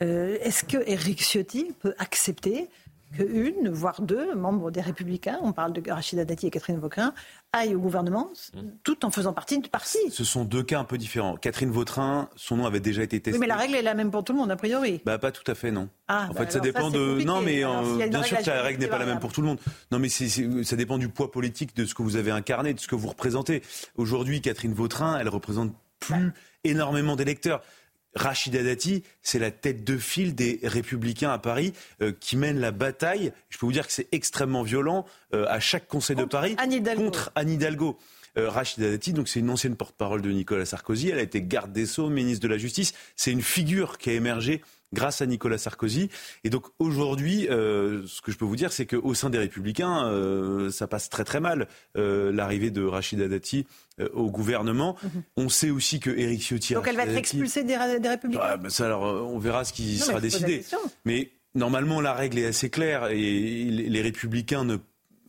[0.00, 2.70] est-ce que Eric Ciotti peut accepter
[3.14, 7.12] qu'une, voire deux membres des Républicains, on parle de Rachida Dati et Catherine Vautrin,
[7.52, 8.60] aillent au gouvernement mmh.
[8.84, 9.98] tout en faisant partie de parti.
[10.10, 11.36] Ce sont deux cas un peu différents.
[11.36, 13.36] Catherine Vautrin, son nom avait déjà été testé.
[13.36, 15.00] Oui, mais la règle est la même pour tout le monde, a priori.
[15.04, 15.88] Bah, pas tout à fait, non.
[16.08, 17.24] Ah, en bah fait, ça dépend de.
[17.24, 19.48] Non, mais euh, bien sûr que la règle n'est pas la même pour tout le
[19.48, 19.58] monde.
[19.90, 22.88] Non, mais ça dépend du poids politique, de ce que vous avez incarné, de ce
[22.88, 23.62] que vous représentez.
[23.96, 26.32] Aujourd'hui, Catherine Vautrin, elle représente plus
[26.64, 27.62] énormément d'électeurs.
[28.14, 31.72] Rachida Dati, c'est la tête de file des Républicains à Paris
[32.02, 33.32] euh, qui mène la bataille.
[33.48, 36.56] Je peux vous dire que c'est extrêmement violent euh, à chaque Conseil de Paris
[36.96, 37.98] contre Anne Hidalgo.
[38.38, 41.08] Euh, Rachida Dati, donc c'est une ancienne porte-parole de Nicolas Sarkozy.
[41.08, 42.94] Elle a été garde des Sceaux, ministre de la Justice.
[43.16, 44.62] C'est une figure qui a émergé
[44.92, 46.10] grâce à Nicolas Sarkozy.
[46.44, 50.06] Et donc aujourd'hui, euh, ce que je peux vous dire, c'est qu'au sein des Républicains,
[50.06, 53.66] euh, ça passe très très mal euh, l'arrivée de Rachida Dati
[54.14, 54.96] au gouvernement.
[55.02, 55.22] Mhm.
[55.36, 56.74] On sait aussi que Éric Ciotti.
[56.74, 58.40] Donc elle va être expulsée des, Républicains?
[58.42, 60.64] Ah, ça, alors, on verra ce qui sera décidé.
[61.04, 64.78] Mais normalement, la règle est assez claire et les Républicains ne.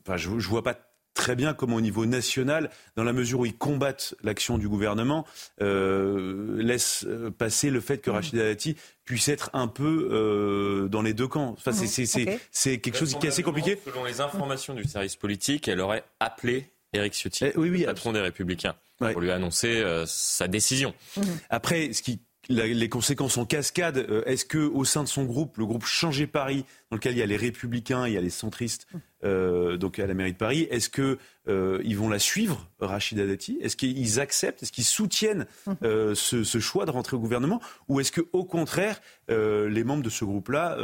[0.03, 0.75] Enfin, je, je vois pas
[1.13, 5.25] très bien comment au niveau national, dans la mesure où ils combattent l'action du gouvernement,
[5.61, 8.13] euh, laissent euh, passer le fait que mmh.
[8.13, 11.55] Rachida Dati puisse être un peu euh, dans les deux camps.
[11.57, 13.79] Enfin, c'est quelque chose qui est assez compliqué.
[13.85, 18.11] Selon les informations du service politique, elle aurait appelé Éric Ciotti, eh, oui, oui, patron
[18.11, 20.93] des Républicains, pour lui annoncer sa décision.
[21.17, 21.21] Mmh.
[21.49, 23.97] Après, ce qui les conséquences en cascade.
[23.97, 27.19] Euh, est-ce que au sein de son groupe, le groupe Changer Paris, dans lequel il
[27.19, 28.87] y a les Républicains, il y a les centristes,
[29.23, 33.25] euh, donc à la mairie de Paris, est-ce que euh, ils vont la suivre, Rachida
[33.25, 33.59] Dati?
[33.61, 35.45] Est-ce qu'ils acceptent, est-ce qu'ils soutiennent
[35.83, 40.25] ce, choix de rentrer au gouvernement, ou est-ce que au contraire, les membres de ce
[40.25, 40.77] groupe-là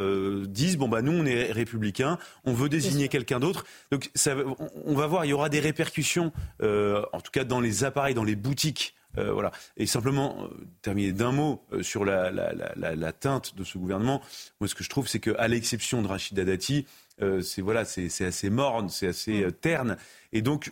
[0.47, 3.65] disent bon bah nous on est républicains, on veut désigner quelqu'un d'autre?
[3.91, 4.35] Donc ça,
[4.85, 6.31] on va voir, il y aura des répercussions,
[6.61, 9.51] en tout cas dans les appareils, dans les boutiques euh, voilà.
[9.77, 10.47] Et simplement, euh,
[10.81, 14.21] terminer d'un mot euh, sur la, la, teinte de ce gouvernement,
[14.59, 16.85] moi ce que je trouve, c'est qu'à l'exception de Rachida Dati,
[17.41, 19.51] c'est voilà, c'est assez morne, c'est assez mm.
[19.53, 19.97] terne.
[20.33, 20.71] Et donc,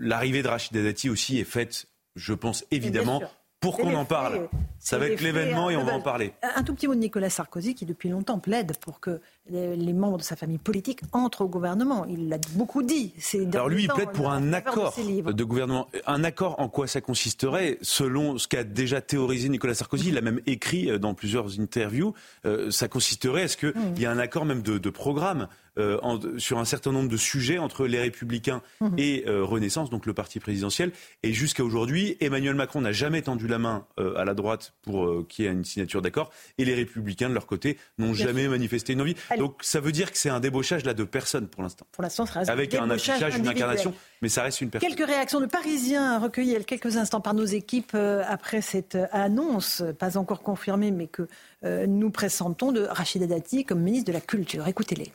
[0.00, 1.86] l'arrivée de Rachida Dati aussi est faite,
[2.16, 3.22] je pense, évidemment,
[3.60, 4.48] pour qu'on en parle.
[4.78, 6.32] Ça va être l'événement et on va en parler.
[6.54, 9.20] Un tout petit mot de Nicolas Sarkozy qui depuis longtemps plaide pour que
[9.50, 12.04] les membres de sa famille politique entrent au gouvernement.
[12.04, 13.14] Il l'a beaucoup dit.
[13.52, 15.88] Alors lui, il plaide pour un accord de, gouvernement.
[16.06, 20.20] Un accord en quoi ça consisterait Selon ce qu'a déjà théorisé Nicolas Sarkozy, il a
[20.20, 22.14] même écrit euh, dans plusieurs interviews,
[22.44, 23.96] euh, ça consisterait à ce qu'il mmh.
[23.98, 25.48] y ait un accord même de, de programme.
[25.78, 25.98] Euh,
[26.38, 28.88] sur un certain nombre de sujets entre les Républicains mmh.
[28.98, 30.92] et Renaissance, donc le parti présidentiel.
[31.22, 35.44] Et jusqu'à aujourd'hui, Emmanuel Macron n'a jamais tendu la main à la droite pour qu'il
[35.44, 39.02] y ait une signature d'accord, et les Républicains de leur côté n'ont jamais manifesté une
[39.02, 39.16] envie.
[39.38, 41.86] Donc ça veut dire que c'est un débauchage là de personnes pour l'instant.
[41.92, 44.88] Pour l'instant, ça reste avec un affichage, une incarnation, mais ça reste une personne.
[44.88, 48.60] Quelques réactions de Parisiens recueillies il y a quelques instants par nos équipes euh, après
[48.60, 51.28] cette annonce, pas encore confirmée, mais que
[51.64, 54.66] euh, nous pressentons de Rachida Dati comme ministre de la Culture.
[54.68, 55.12] Écoutez-les.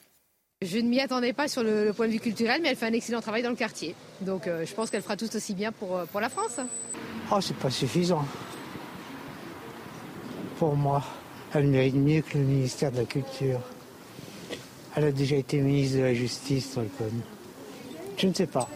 [0.61, 2.93] Je ne m'y attendais pas sur le, point de vue culturel, mais elle fait un
[2.93, 3.95] excellent travail dans le quartier.
[4.21, 6.59] Donc euh, je pense qu'elle fera tout aussi bien pour, pour la France.
[7.31, 8.25] Oh, c'est pas suffisant.
[10.59, 11.03] Pour moi,
[11.53, 13.59] elle mérite mieux que le ministère de la Culture.
[14.95, 17.07] Elle a déjà été ministre de la Justice, Tolkien.
[18.17, 18.69] Je ne sais pas.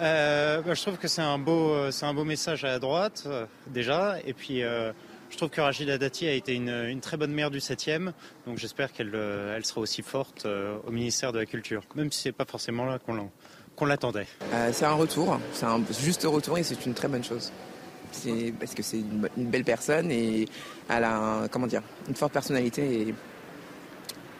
[0.00, 2.78] Euh, bah, je trouve que c'est un beau, euh, c'est un beau message à la
[2.78, 4.62] droite euh, déjà, et puis
[5.34, 8.12] je trouve que Rachida Dati a été une, très bonne maire du 7e,
[8.46, 12.32] donc j'espère qu'elle elle sera aussi forte au ministère de la Culture, même si c'est
[12.32, 14.28] pas forcément là qu'on l'attendait.
[14.70, 17.50] c'est un retour, c'est un juste retour et c'est une très bonne chose.
[18.12, 20.46] C'est parce que c'est une, belle personne et
[20.88, 23.14] elle a comment dire, une forte personnalité et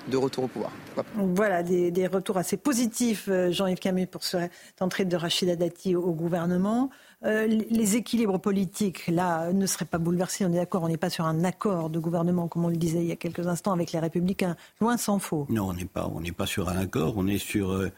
[0.08, 0.72] de retour au pouvoir.
[1.14, 4.50] Voilà, des, retours assez positifs, euh, Jean-Yves Camus, pour cette
[4.80, 6.90] entrée de Rachida Dati au, gouvernement.
[7.24, 10.44] Euh, les équilibres politiques, là, ne seraient pas bouleversés.
[10.44, 13.00] On est d'accord, on n'est pas sur un accord de gouvernement, comme on le disait
[13.00, 14.56] il y a quelques instants, avec les Républicains.
[14.80, 15.46] Loin s'en faut.
[15.48, 17.14] Non, on n'est pas, on pas sur un accord.
[17.16, 17.90] On est sur euh,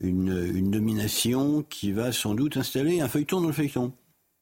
[0.00, 3.92] une, nomination qui va sans doute installer un feuilleton dans le feuilleton.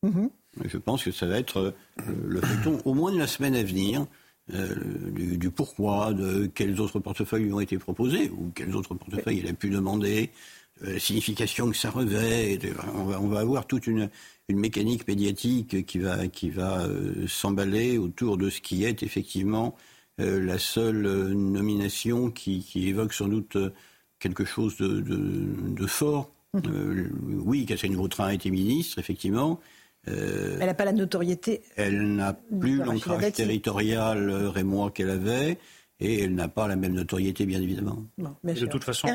[0.07, 0.31] Mm-hmm.
[0.65, 1.75] Je pense que ça va être
[2.07, 4.07] le feuilleton au moins de la semaine à venir.
[4.55, 4.75] Euh,
[5.11, 9.49] du, pourquoi, de quels autres portefeuilles lui ont été proposés, ou quels autres portefeuilles il
[9.49, 12.59] a pu demander, euh, la signification que ça revêt.
[12.95, 14.11] On va, on va avoir toute une,
[14.49, 19.77] une, mécanique médiatique qui va, qui va euh, s'emballer autour de ce qui est effectivement
[20.21, 23.57] la seule nomination qui, qui, évoque sans doute
[24.19, 26.33] quelque chose de, de, de fort.
[26.55, 26.61] Mmh.
[27.45, 29.61] oui, Catherine Vautrin a été ministre, effectivement.
[30.09, 31.63] Euh, elle n'a pas la notoriété.
[31.77, 35.59] Elle n'a plus l'ancrage territorial euh, rémois qu'elle avait,
[36.01, 38.05] et elle n'a pas la même notoriété, bien évidemment.
[38.19, 39.09] de toute façon,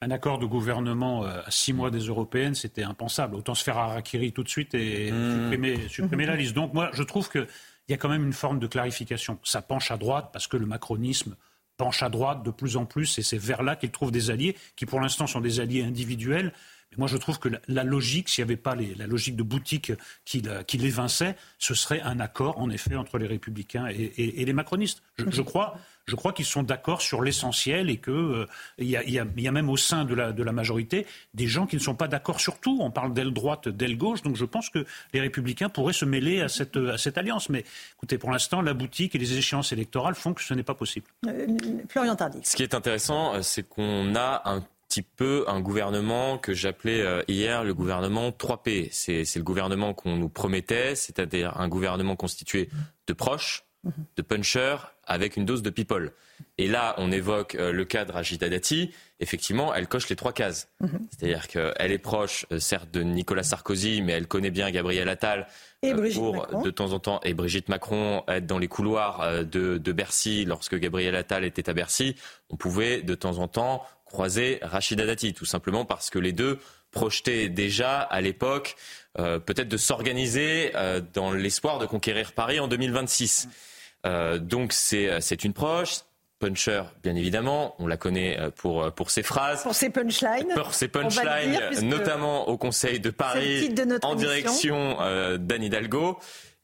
[0.00, 3.34] Un accord de gouvernement euh, à six mois des européennes, c'était impensable.
[3.34, 5.88] Autant se faire harakiri tout de suite et mmh.
[5.88, 6.54] supprimer, la liste.
[6.54, 7.46] Donc moi, je trouve qu'il
[7.88, 9.38] y a quand même une forme de clarification.
[9.42, 11.36] Ça penche à droite parce que le macronisme
[11.76, 14.56] penche à droite de plus en plus et c'est vers là qu'il trouve des alliés
[14.74, 16.52] qui pour l'instant sont des alliés individuels
[16.96, 19.92] moi, je trouve que la, logique, s'il n'y avait pas la logique de boutique
[20.24, 25.02] qui, qui l'évinçait, ce serait un accord, en effet, entre les républicains et, les macronistes.
[25.18, 25.76] Je, crois,
[26.08, 28.46] je crois qu'ils sont d'accord sur l'essentiel et qu'il euh,
[28.78, 31.94] y, a, même au sein de la, de la majorité des gens qui ne sont
[31.94, 32.78] pas d'accord sur tout.
[32.80, 36.40] On parle d'aile droite, d'aile gauche, donc je pense que les républicains pourraient se mêler
[36.40, 37.48] à cette, à cette alliance.
[37.48, 37.64] Mais
[37.96, 41.06] écoutez, pour l'instant, la boutique et les échéances électorales font que ce n'est pas possible.
[41.26, 41.46] Euh,
[41.88, 42.40] Florian Tardy.
[42.42, 47.02] Ce qui est intéressant, euh, c'est qu'on a un petit peu un gouvernement que j'appelais
[47.02, 48.88] euh, hier le gouvernement 3P.
[48.90, 52.70] C'est le gouvernement qu'on nous promettait, c'est-à-dire un gouvernement constitué
[53.06, 53.64] de proches,
[54.16, 54.78] de punchers,
[55.08, 56.12] avec une dose de people.
[56.56, 58.92] Et là, on évoque euh, le cas de Rachida Dati.
[59.18, 60.68] Effectivement, elle coche les trois cases.
[61.10, 65.48] C'est-à-dire qu'elle est proche, euh, certes, de Nicolas Sarkozy, mais elle connaît bien Gabriel Attal.
[65.82, 66.62] Et pour, Macron.
[66.62, 70.76] de temps en temps, et Brigitte Macron, être dans les couloirs de, de Bercy lorsque
[70.76, 72.16] Gabriel Attal était à Bercy.
[72.50, 76.58] On pouvait, de temps en temps, croiser Rachida Dati, tout simplement parce que les deux
[76.90, 78.76] projetaient déjà à l'époque
[79.18, 83.48] euh, peut-être de s'organiser euh, dans l'espoir de conquérir Paris en 2026.
[84.08, 86.00] Euh, donc c'est une proche.
[86.40, 89.64] Puncher, bien évidemment, on la connaît pour, pour ses phrases.
[89.64, 90.52] Pour ses punchlines.
[90.54, 93.68] Pour ses punchlines, notamment au Conseil de Paris,
[94.02, 94.98] en direction
[95.38, 96.18] d'Anne Hidalgo.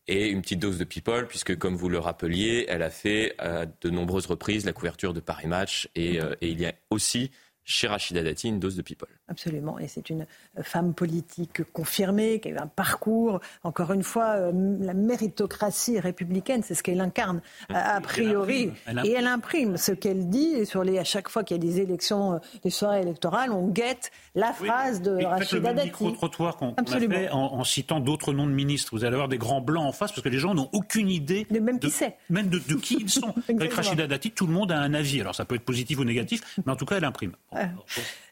[0.06, 3.66] et une petite dose de people, puisque comme vous le rappeliez, elle a fait à
[3.66, 7.30] de nombreuses reprises la couverture de Paris Match, et, euh, et il y a aussi
[7.64, 9.08] chez Rachida Dati une dose de people.
[9.26, 10.26] Absolument, et c'est une
[10.62, 16.62] femme politique confirmée, qui a eu un parcours, encore une fois, euh, la méritocratie républicaine,
[16.62, 17.40] c'est ce qu'elle incarne
[17.70, 18.70] a priori,
[19.02, 21.80] et elle imprime ce qu'elle dit, sur les, à chaque fois qu'il y a des
[21.80, 25.78] élections, euh, des soirées électorales, on guette la phrase de Rachida Dati.
[25.78, 29.38] le micro-trottoir qu'on a fait en, citant d'autres noms de ministres, vous allez avoir des
[29.38, 31.90] grands blancs en face, parce que les gens n'ont aucune idée de, même, qui
[32.28, 33.34] même de, qui ils sont.
[33.48, 36.04] Avec Rachida Dati, tout le monde a un avis, alors ça peut être positif ou
[36.04, 37.32] négatif, mais en tout cas, elle imprime.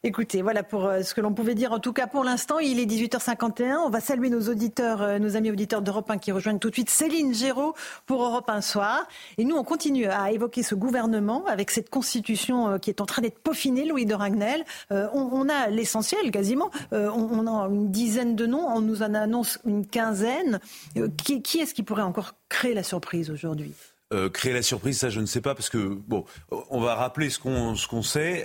[0.05, 1.73] Écoutez, voilà pour euh, ce que l'on pouvait dire.
[1.73, 3.77] En tout cas, pour l'instant, il est 18h51.
[3.85, 6.75] On va saluer nos auditeurs, euh, nos amis auditeurs d'Europe 1 qui rejoignent tout de
[6.75, 7.75] suite Céline Géraud
[8.07, 9.07] pour Europe 1 Soir.
[9.39, 13.07] Et nous, on continue à évoquer ce gouvernement avec cette constitution euh, qui est en
[13.07, 14.65] train d'être peaufinée, Louis de Ragnel.
[14.91, 16.71] On, a l'essentiel quasiment.
[16.93, 18.67] On, a une dizaine de noms.
[18.69, 20.61] On nous en annonce une quinzaine.
[21.17, 23.73] Qui, est-ce qui pourrait encore créer la surprise aujourd'hui?
[24.33, 27.39] Créer la surprise, ça je ne sais pas, parce que bon, on va rappeler ce
[27.39, 28.45] qu'on ce sait.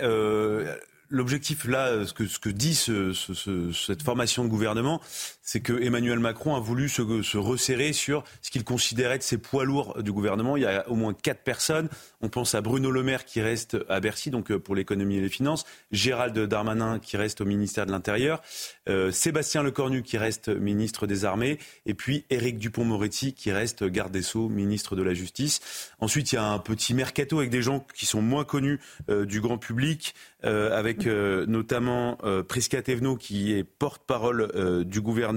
[1.09, 5.01] L'objectif là, ce que, ce que dit ce, ce, cette formation de gouvernement,
[5.47, 9.37] c'est que Emmanuel Macron a voulu se, se resserrer sur ce qu'il considérait de ses
[9.37, 10.57] poids lourds du gouvernement.
[10.57, 11.87] Il y a au moins quatre personnes.
[12.19, 15.21] On pense à Bruno Le Maire qui reste à Bercy, donc euh, pour l'économie et
[15.21, 18.41] les finances, Gérald Darmanin qui reste au ministère de l'Intérieur,
[18.89, 24.11] euh, Sébastien Lecornu qui reste ministre des Armées, et puis Éric Dupont-Moretti qui reste garde
[24.11, 25.61] des Sceaux, ministre de la Justice.
[25.99, 29.25] Ensuite, il y a un petit mercato avec des gens qui sont moins connus euh,
[29.25, 30.13] du grand public,
[30.43, 32.17] euh, avec notamment
[32.47, 35.36] Prisca Thévenot qui est porte-parole du gouvernement,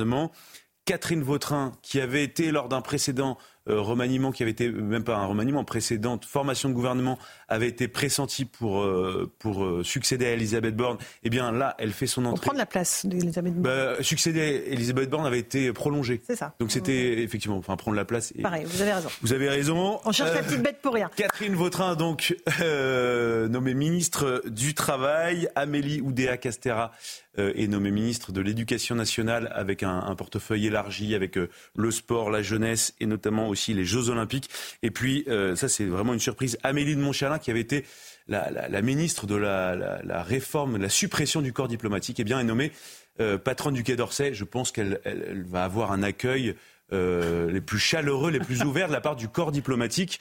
[0.84, 5.16] Catherine Vautrin qui avait été lors d'un précédent euh, remaniement qui avait été, même pas
[5.16, 7.18] un remaniement, précédente formation de gouvernement
[7.50, 11.92] avait été pressenti pour, euh, pour euh, succéder à Elisabeth Borne, eh bien là, elle
[11.92, 12.36] fait son entrée.
[12.36, 13.62] Pour prendre la place d'Elisabeth Borne.
[13.62, 16.22] Bah, succéder à Elisabeth Borne avait été prolongé.
[16.26, 16.54] C'est ça.
[16.58, 18.32] Donc c'était effectivement, enfin prendre la place.
[18.36, 18.42] Et...
[18.42, 19.08] Pareil, vous avez raison.
[19.22, 20.00] Vous avez raison.
[20.04, 21.10] On cherche la petite bête pour rien.
[21.16, 26.92] Catherine Vautrin, donc nommée ministre du Travail, Amélie Oudéa Castera
[27.36, 31.38] est nommée ministre de l'Éducation nationale avec un, un portefeuille élargi avec
[31.76, 34.50] le sport, la jeunesse et notamment aussi les Jeux Olympiques.
[34.82, 37.84] Et puis, euh, ça c'est vraiment une surprise, Amélie de Montchalin qui avait été
[38.28, 42.72] la, ministre de la, réforme, de la suppression du corps diplomatique, eh bien, est nommée
[43.20, 44.34] euh, patronne du Quai d'Orsay.
[44.34, 45.00] Je pense qu'elle
[45.48, 46.54] va avoir un accueil
[46.92, 50.20] euh, les plus chaleureux, les plus ouverts de la part du corps diplomatique,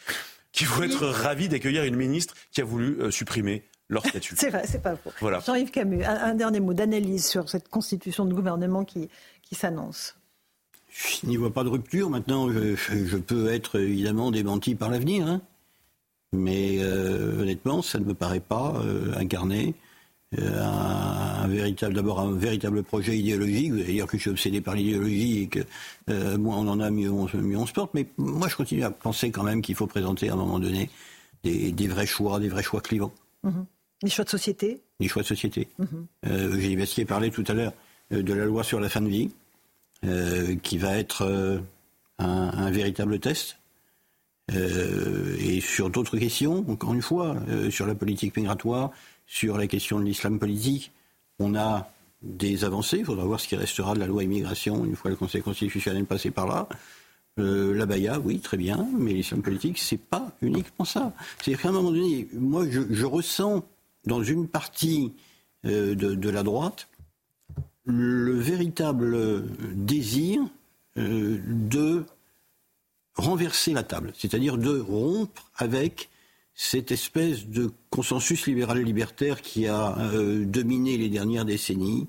[0.52, 4.36] qui vont être ravis d'accueillir une ministre qui a voulu supprimer leur statut.
[4.38, 5.12] c'est vrai, c'est pas faux.
[5.46, 9.10] Jean-Yves Camus, un, dernier mot d'analyse sur cette constitution de gouvernement qui
[9.52, 10.16] s'annonce.
[10.90, 12.10] Je n'y vois pas de rupture.
[12.10, 15.28] Maintenant, je, peux être évidemment démenti par l'avenir.
[15.28, 15.42] Hein.
[16.32, 19.74] Mais euh, honnêtement, ça ne me paraît pas euh, incarner
[20.38, 23.72] euh, un, véritable, d'abord un véritable projet idéologique.
[23.72, 26.92] Vous allez dire que je suis obsédé par l'idéologie et que moins on en a,
[26.92, 27.94] mieux on, se porte.
[27.96, 30.90] Mais moi, je continue à penser quand même qu'il faut présenter à un moment donné
[31.44, 33.14] des, vrais choix, des vrais choix clivants.
[33.44, 33.66] Mm-hmm.
[34.04, 35.68] Des choix de société Des choix de société.
[35.80, 36.86] Mm-hmm.
[36.86, 37.74] J'ai parlé tout à l'heure
[38.12, 39.32] de la loi sur la fin de vie.
[40.64, 41.60] Qui va être
[42.20, 43.59] un, véritable test.
[44.54, 47.36] Euh, et sur d'autres questions, encore une fois,
[47.70, 48.92] sur la politique migratoire,
[49.26, 50.92] sur la question de l'islam politique,
[51.40, 52.98] on a des avancées.
[53.00, 56.06] Il faudra voir ce qui restera de la loi immigration une fois le Conseil constitutionnel
[56.06, 56.68] passé par là.
[57.38, 61.14] la Baïa, oui, très bien, mais l'islam politique, c'est pas uniquement ça.
[61.38, 63.64] C'est-à-dire qu'à un moment donné, moi, je, ressens
[64.06, 65.14] dans une partie
[65.64, 66.88] de, la droite
[67.90, 69.44] le véritable
[69.76, 70.42] désir
[70.98, 72.06] euh, de
[73.20, 76.10] renverser la table, c'est-à-dire de rompre avec
[76.56, 82.08] cette espèce de consensus libéral libertaire qui a euh, dominé les dernières décennies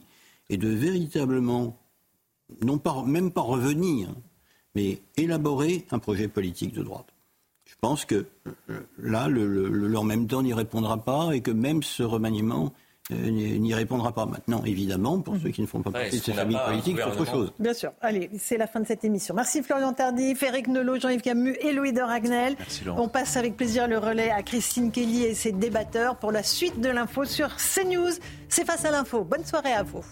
[0.48, 1.78] et de véritablement,
[2.64, 4.12] non pas, même pas revenir,
[4.74, 7.06] mais élaborer un projet politique de droite.
[7.64, 8.26] Je pense que
[8.68, 12.72] euh, là, le, en même temps n'y répondra pas et que même ce remaniement
[13.10, 16.58] n'y répondra pas maintenant, évidemment, pour ceux qui ne font pas partie de ces familles
[16.66, 17.52] politiques, c'est autre chose.
[17.58, 17.92] Bien sûr.
[18.00, 19.34] Allez, c'est la fin de cette émission.
[19.34, 22.56] Merci Florian Tardif, Eric Nolot, Jean-Yves Camus et Louis de Ragnel.
[22.96, 26.80] On passe avec plaisir le relais à Christine Kelly et ses débatteurs pour la suite
[26.80, 28.12] de l'info sur CNews.
[28.48, 29.24] C'est face à l'info.
[29.24, 30.04] Bonne soirée à vous.